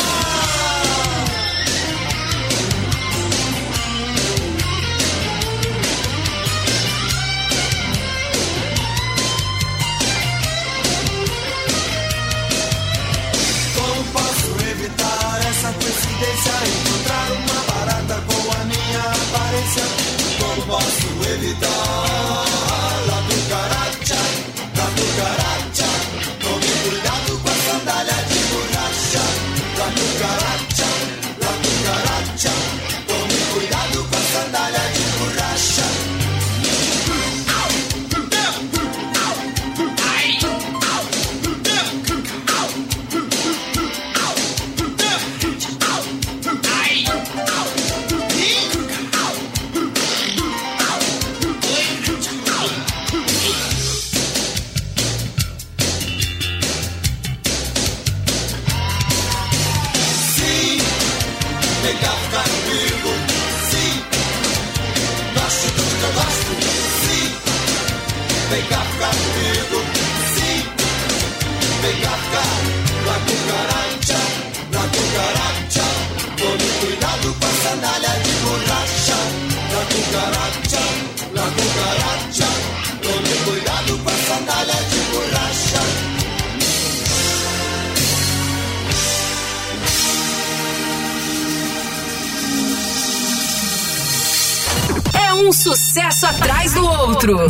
Como 13.76 14.04
posso 14.14 14.50
evitar 14.72 15.40
essa 15.50 15.74
coincidência? 15.74 16.54
Encontrar 16.66 17.32
uma 17.32 17.60
barata 17.74 18.24
com 18.28 18.52
a 18.52 18.64
minha 18.66 19.00
aparência. 19.00 19.84
Como 20.40 20.62
posso 20.68 21.08
evitar? 21.34 22.48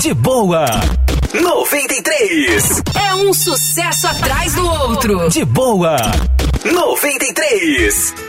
de 0.09 0.13
boa. 0.15 0.65
93. 1.39 2.81
É 2.99 3.13
um 3.13 3.31
sucesso 3.31 4.07
atrás 4.07 4.55
do 4.55 4.65
outro. 4.67 5.29
De 5.29 5.45
boa. 5.45 5.97
93. 6.65 8.28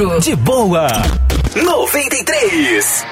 outro. 0.00 0.20
De 0.20 0.34
boa. 0.36 0.88
93. 1.54 3.11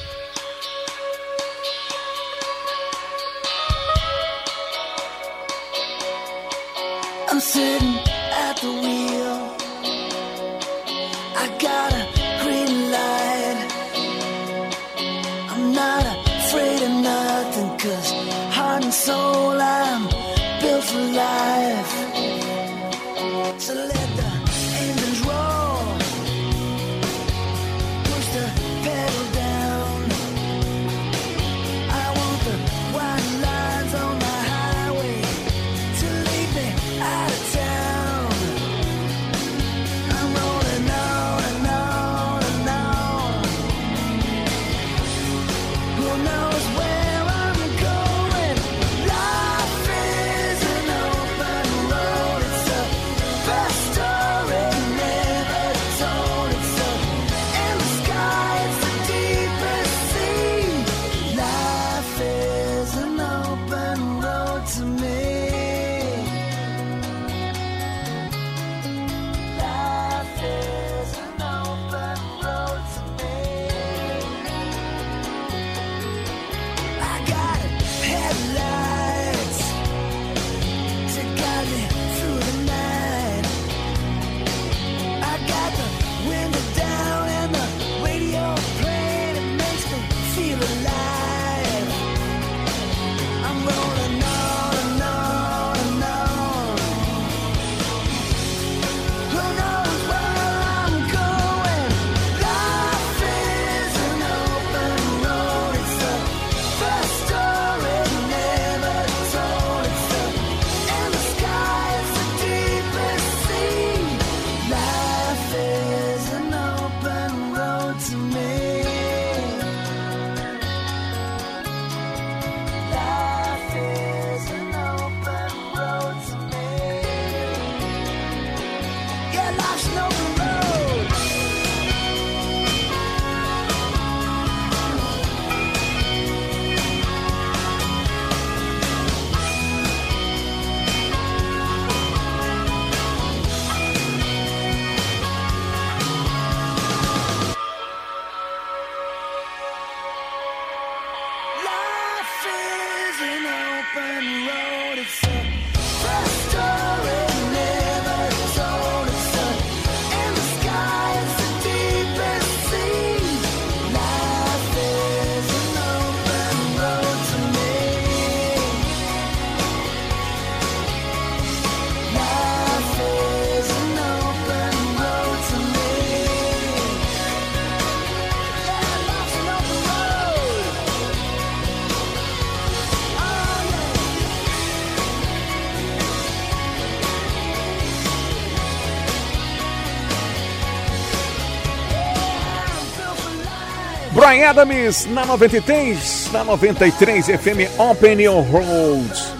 Adams 194.51 195.05
na 195.05 195.25
93, 195.25 196.29
na 196.33 196.43
93 196.43 197.25
FM 197.25 197.79
Open 197.79 198.21
Your 198.21 198.43
Roads. 198.43 199.33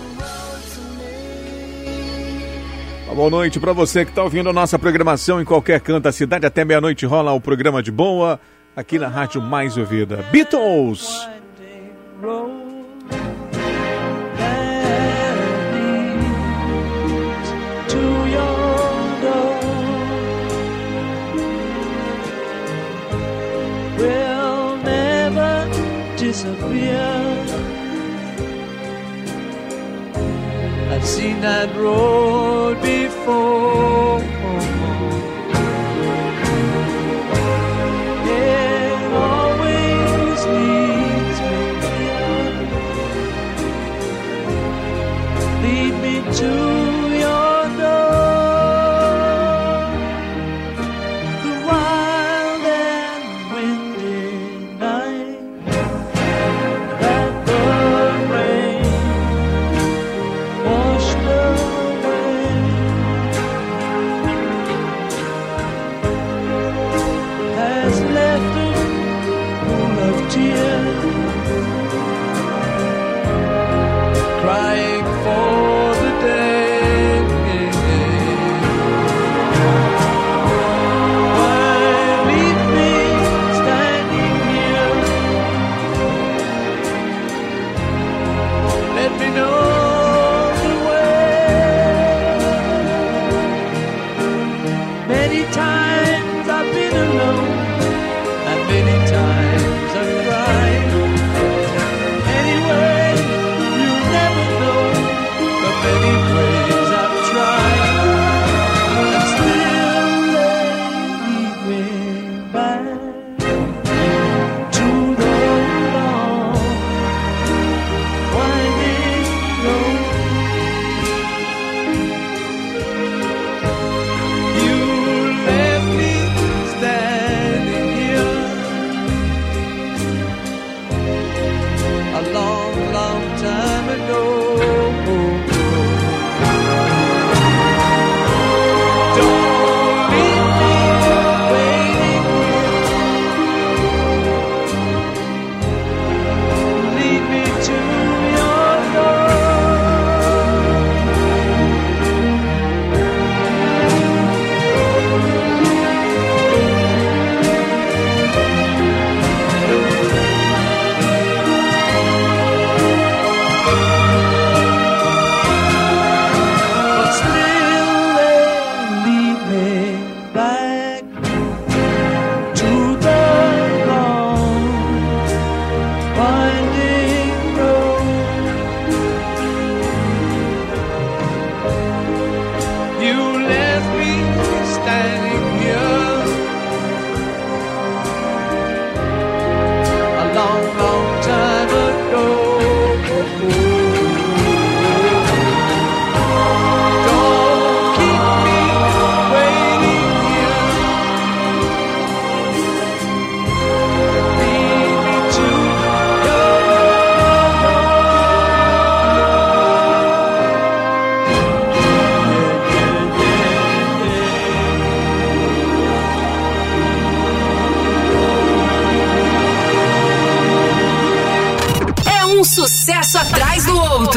Uma 3.07 3.15
boa 3.15 3.30
noite 3.30 3.59
para 3.59 3.73
você 3.73 4.06
que 4.06 4.11
está 4.11 4.23
ouvindo 4.23 4.49
a 4.49 4.53
nossa 4.53 4.80
programação 4.80 5.41
em 5.41 5.43
qualquer 5.43 5.81
canto 5.81 6.03
da 6.03 6.14
cidade. 6.14 6.45
Até 6.45 6.64
meia-noite 6.64 7.06
rola 7.06 7.33
o 7.33 7.41
programa 7.41 7.83
de 7.83 7.91
boa 7.91 8.40
aqui 8.73 8.98
na 8.98 9.09
Rádio 9.09 9.41
Mais 9.41 9.75
Ouvida. 9.75 10.23
Beatles! 10.31 11.27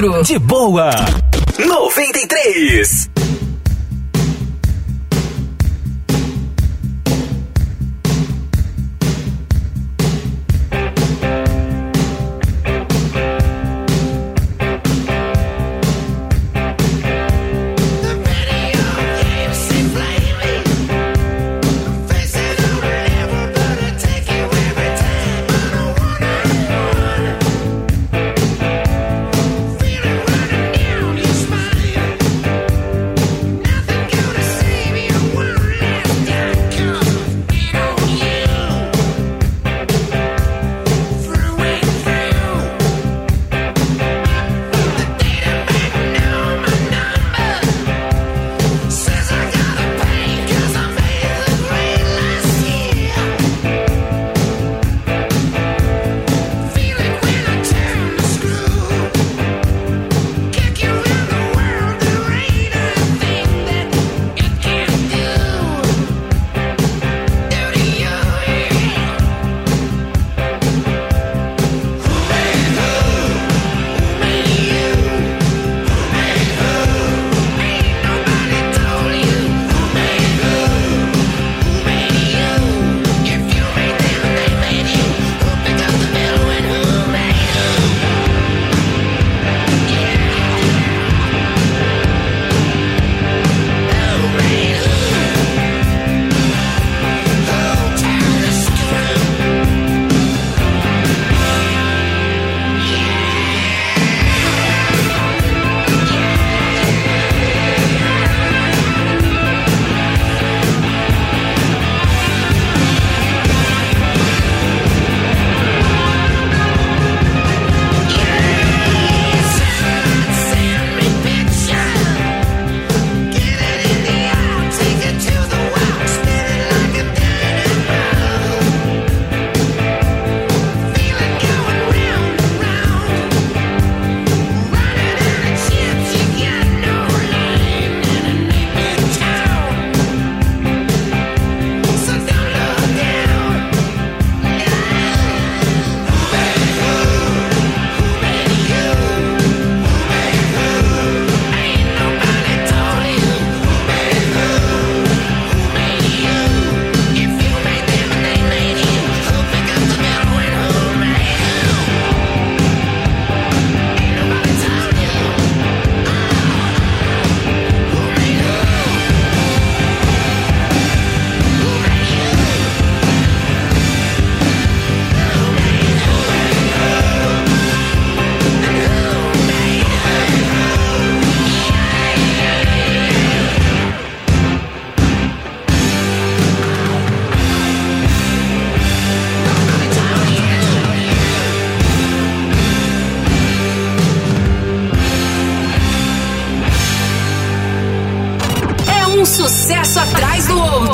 De 0.04 0.38
boa. 0.38 0.90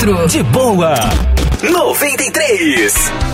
Outro. 0.00 0.26
De 0.28 0.42
boa. 0.44 0.94
93. 1.62 3.29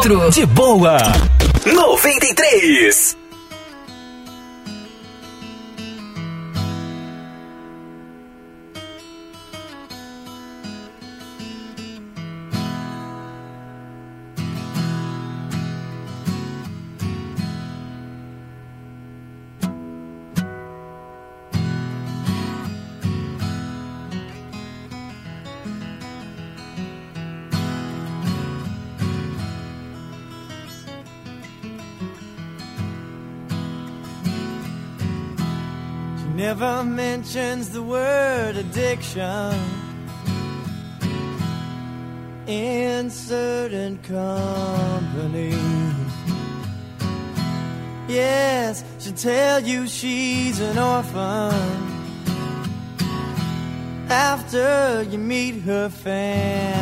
outro. 0.00 0.30
De 0.30 0.46
boa. 0.46 0.96
93. 1.66 3.19
connection 39.12 39.58
in 42.46 43.10
certain 43.10 43.98
company. 43.98 45.54
Yes, 48.08 48.84
she'll 48.98 49.12
tell 49.14 49.60
you 49.60 49.86
she's 49.86 50.60
an 50.60 50.78
orphan 50.78 51.52
after 54.10 55.04
you 55.10 55.18
meet 55.18 55.60
her 55.62 55.88
family. 55.88 56.79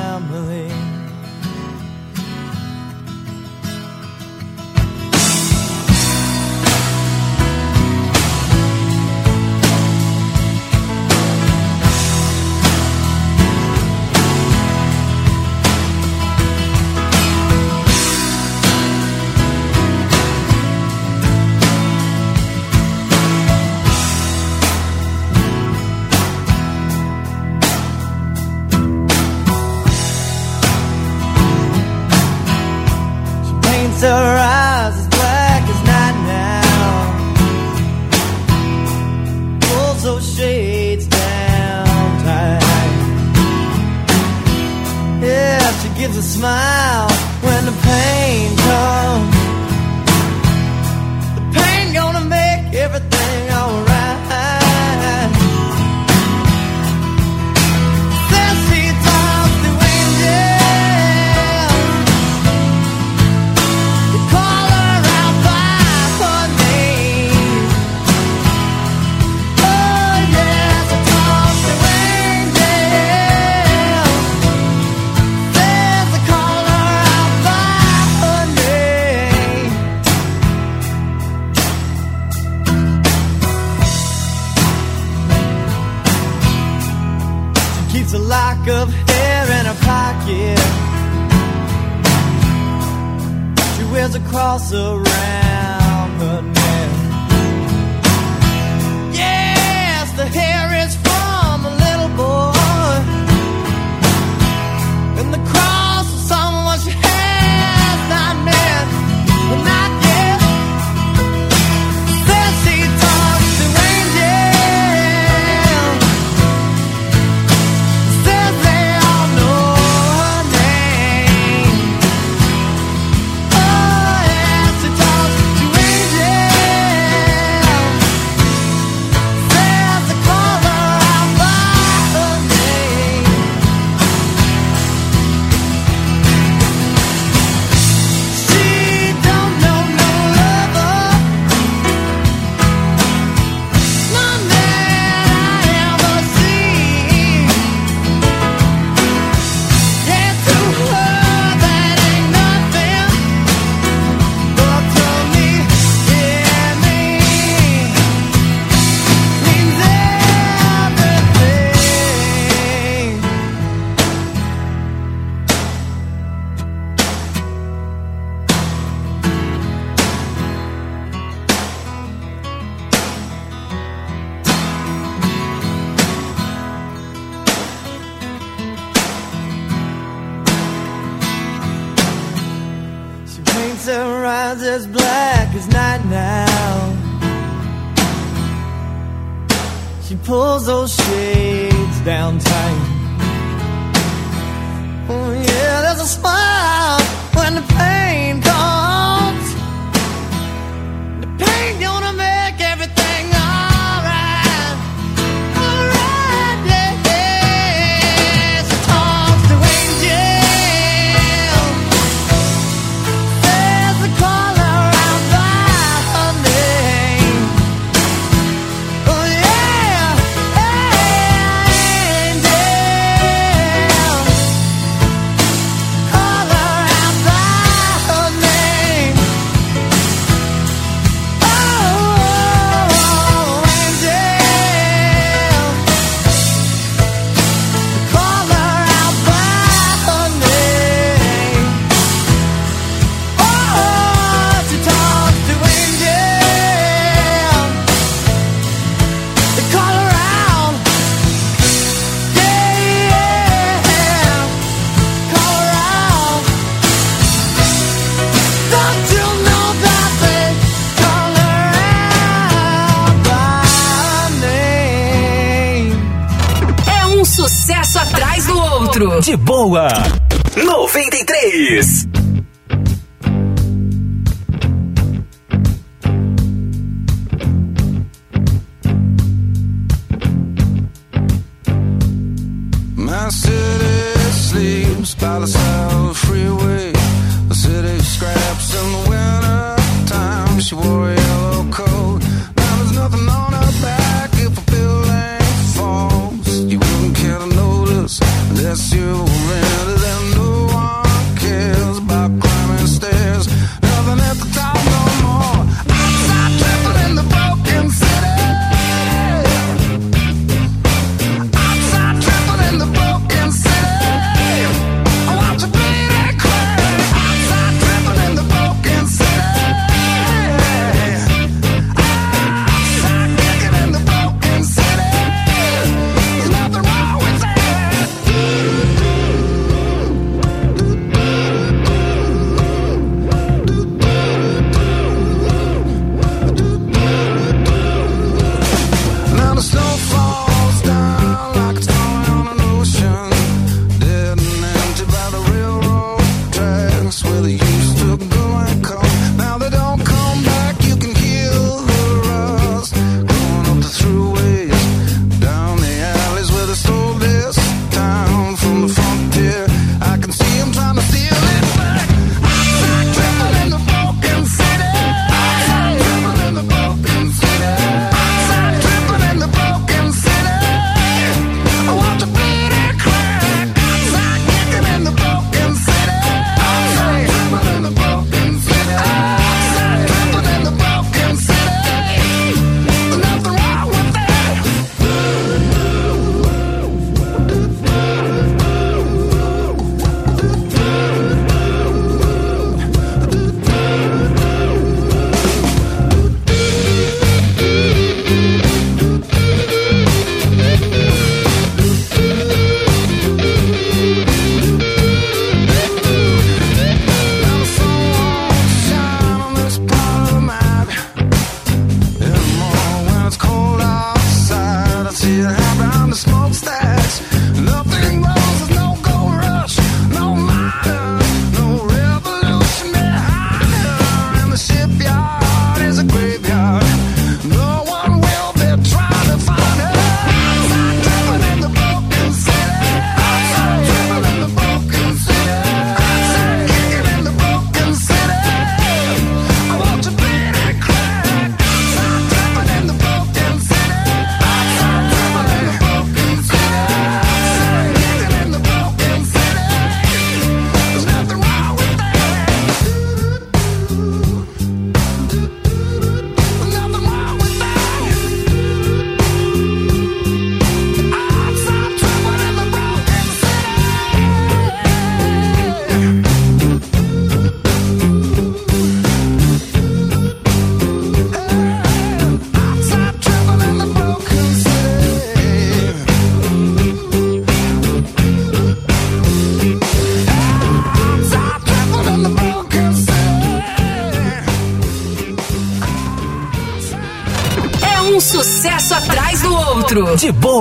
smile. 46.38 46.77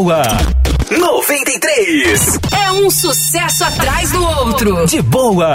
sua. 0.08 0.24
93. 0.90 2.40
É 2.66 2.72
um 2.72 2.90
sucesso 2.90 3.66
atrás 3.66 4.10
do 4.12 4.24
outro. 4.24 4.86
De 4.86 5.02
boa. 5.02 5.54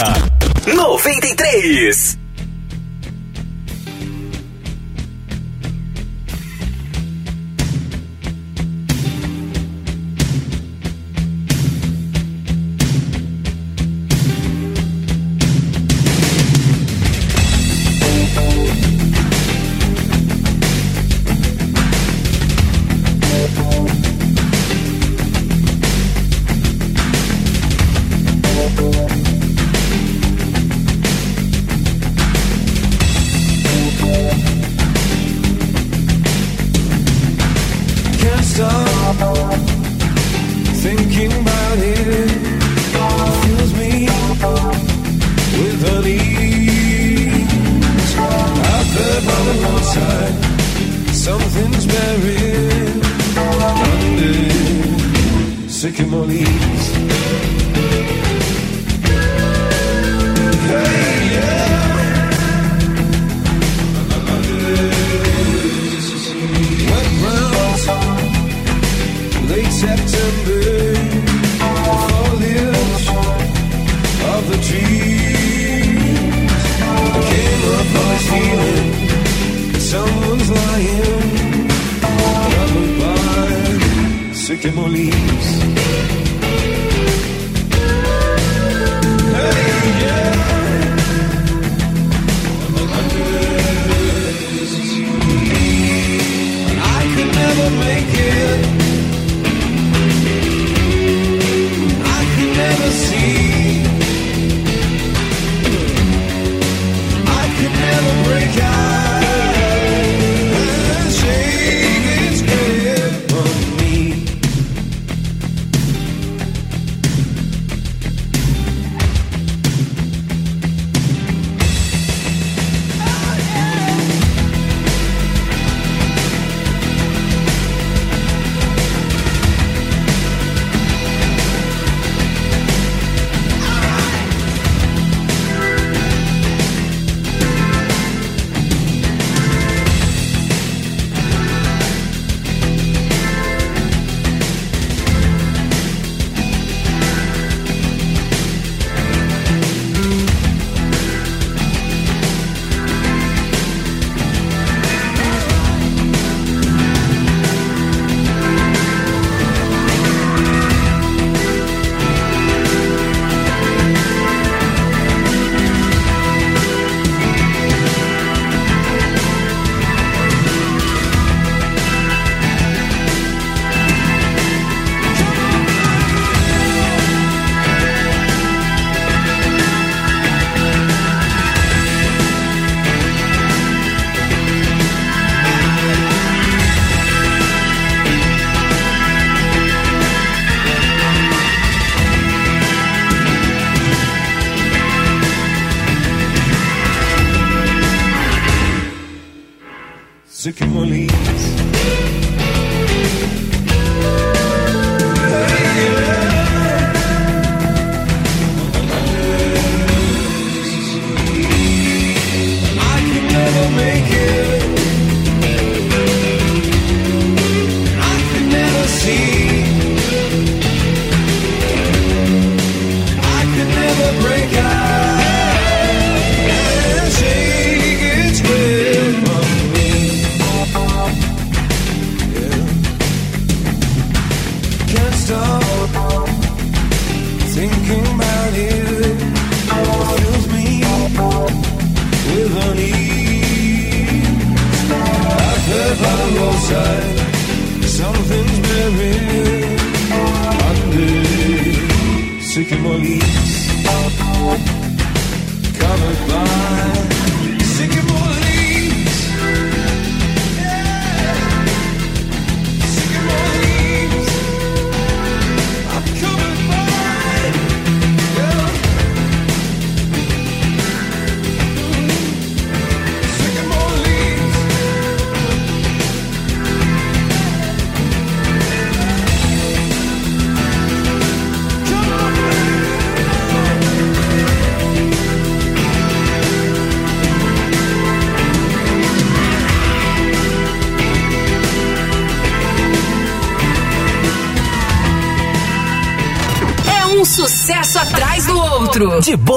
93. 0.66 2.11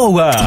Outro. 0.08 0.45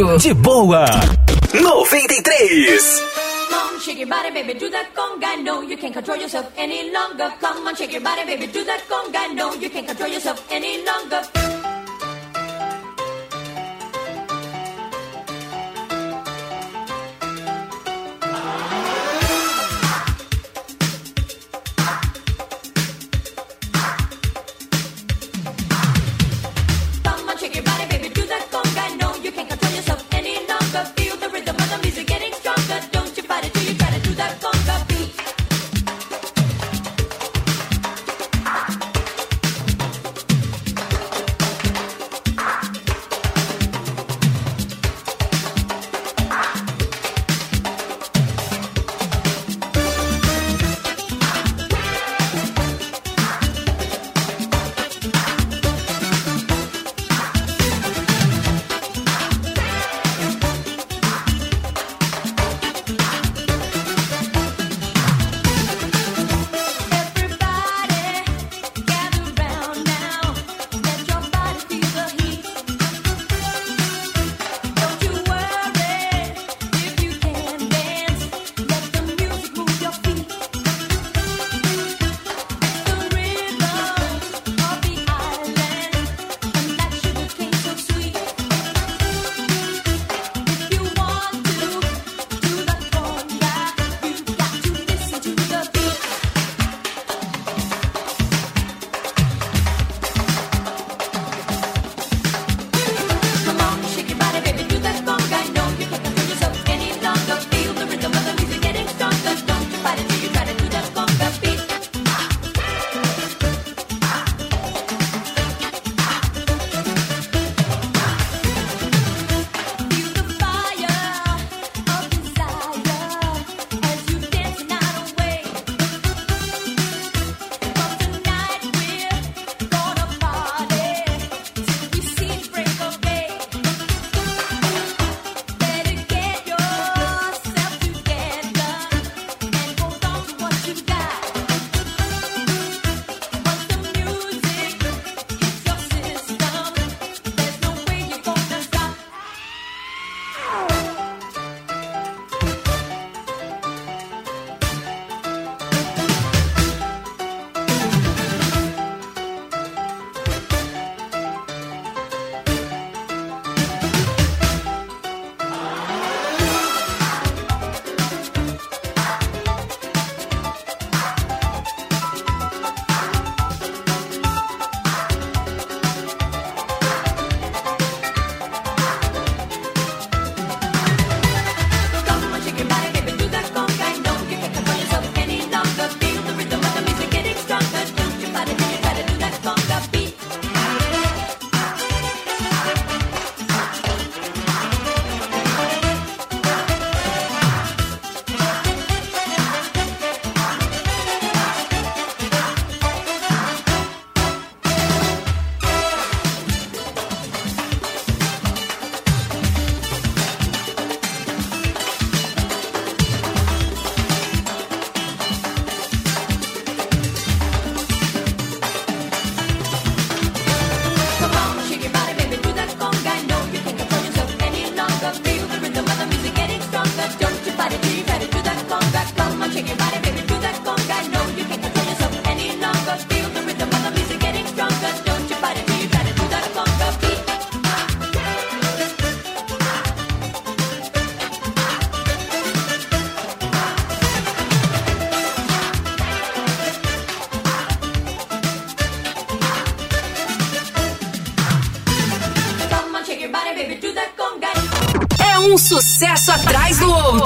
Do. 0.00 0.18
De 0.18 0.34
boa. 0.34 0.86
93. 1.52 2.78
Come 3.50 3.74
on, 3.74 3.80
shake 3.80 3.98
your 3.98 4.08
body, 4.08 4.30
baby, 4.30 4.54
do 4.54 4.70
that 4.70 4.94
conga. 4.94 5.42
No, 5.42 5.60
you 5.62 5.76
can't 5.76 5.92
control 5.92 6.16
yourself 6.16 6.52
any 6.56 6.90
longer. 6.90 7.32
Come 7.40 7.66
on, 7.66 7.74
shake 7.74 7.92
your 7.92 8.00
body, 8.00 8.24
baby, 8.24 8.46
do 8.46 8.64
that 8.64 8.80
conga. 8.88 9.34
No, 9.34 9.52
you 9.54 9.68
can't 9.68 9.86
control 9.86 10.08
yourself 10.08 10.46
any 10.50 10.84
longer. 10.84 11.39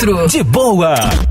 De 0.05 0.43
boa. 0.43 1.24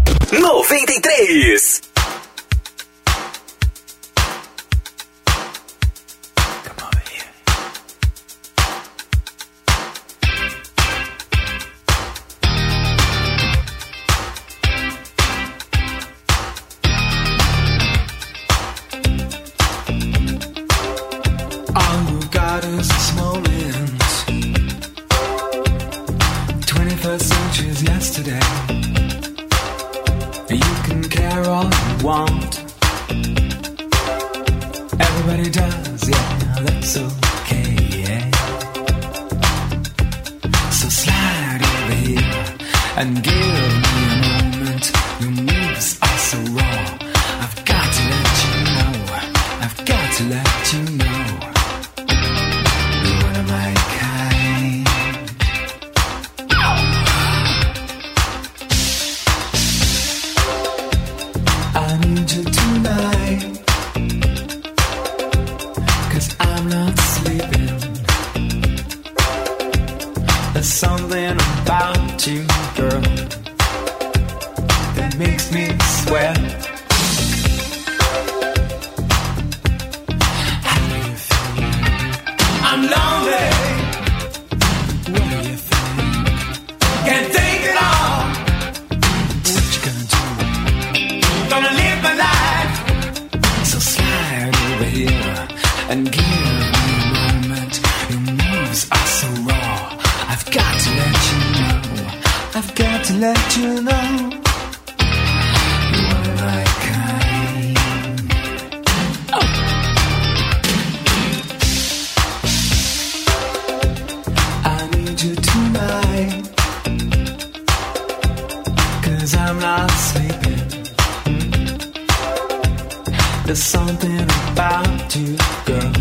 There's 123.46 123.62
something 123.62 124.22
about 124.52 125.16
you, 125.16 125.38
girl, 125.66 125.92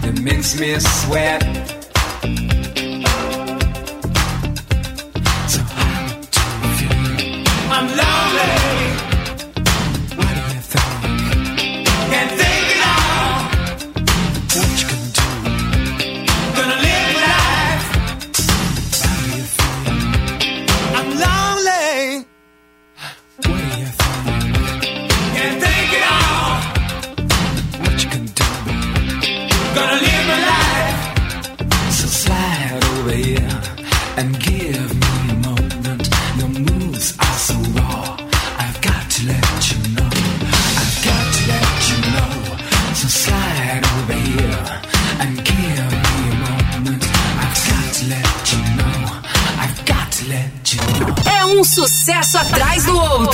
that 0.00 0.18
makes 0.22 0.58
me 0.58 0.78
sweat. 0.78 1.42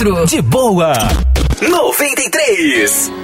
De 0.05 0.43
boa. 0.43 0.93
93. 1.63 3.24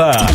É 0.00 0.25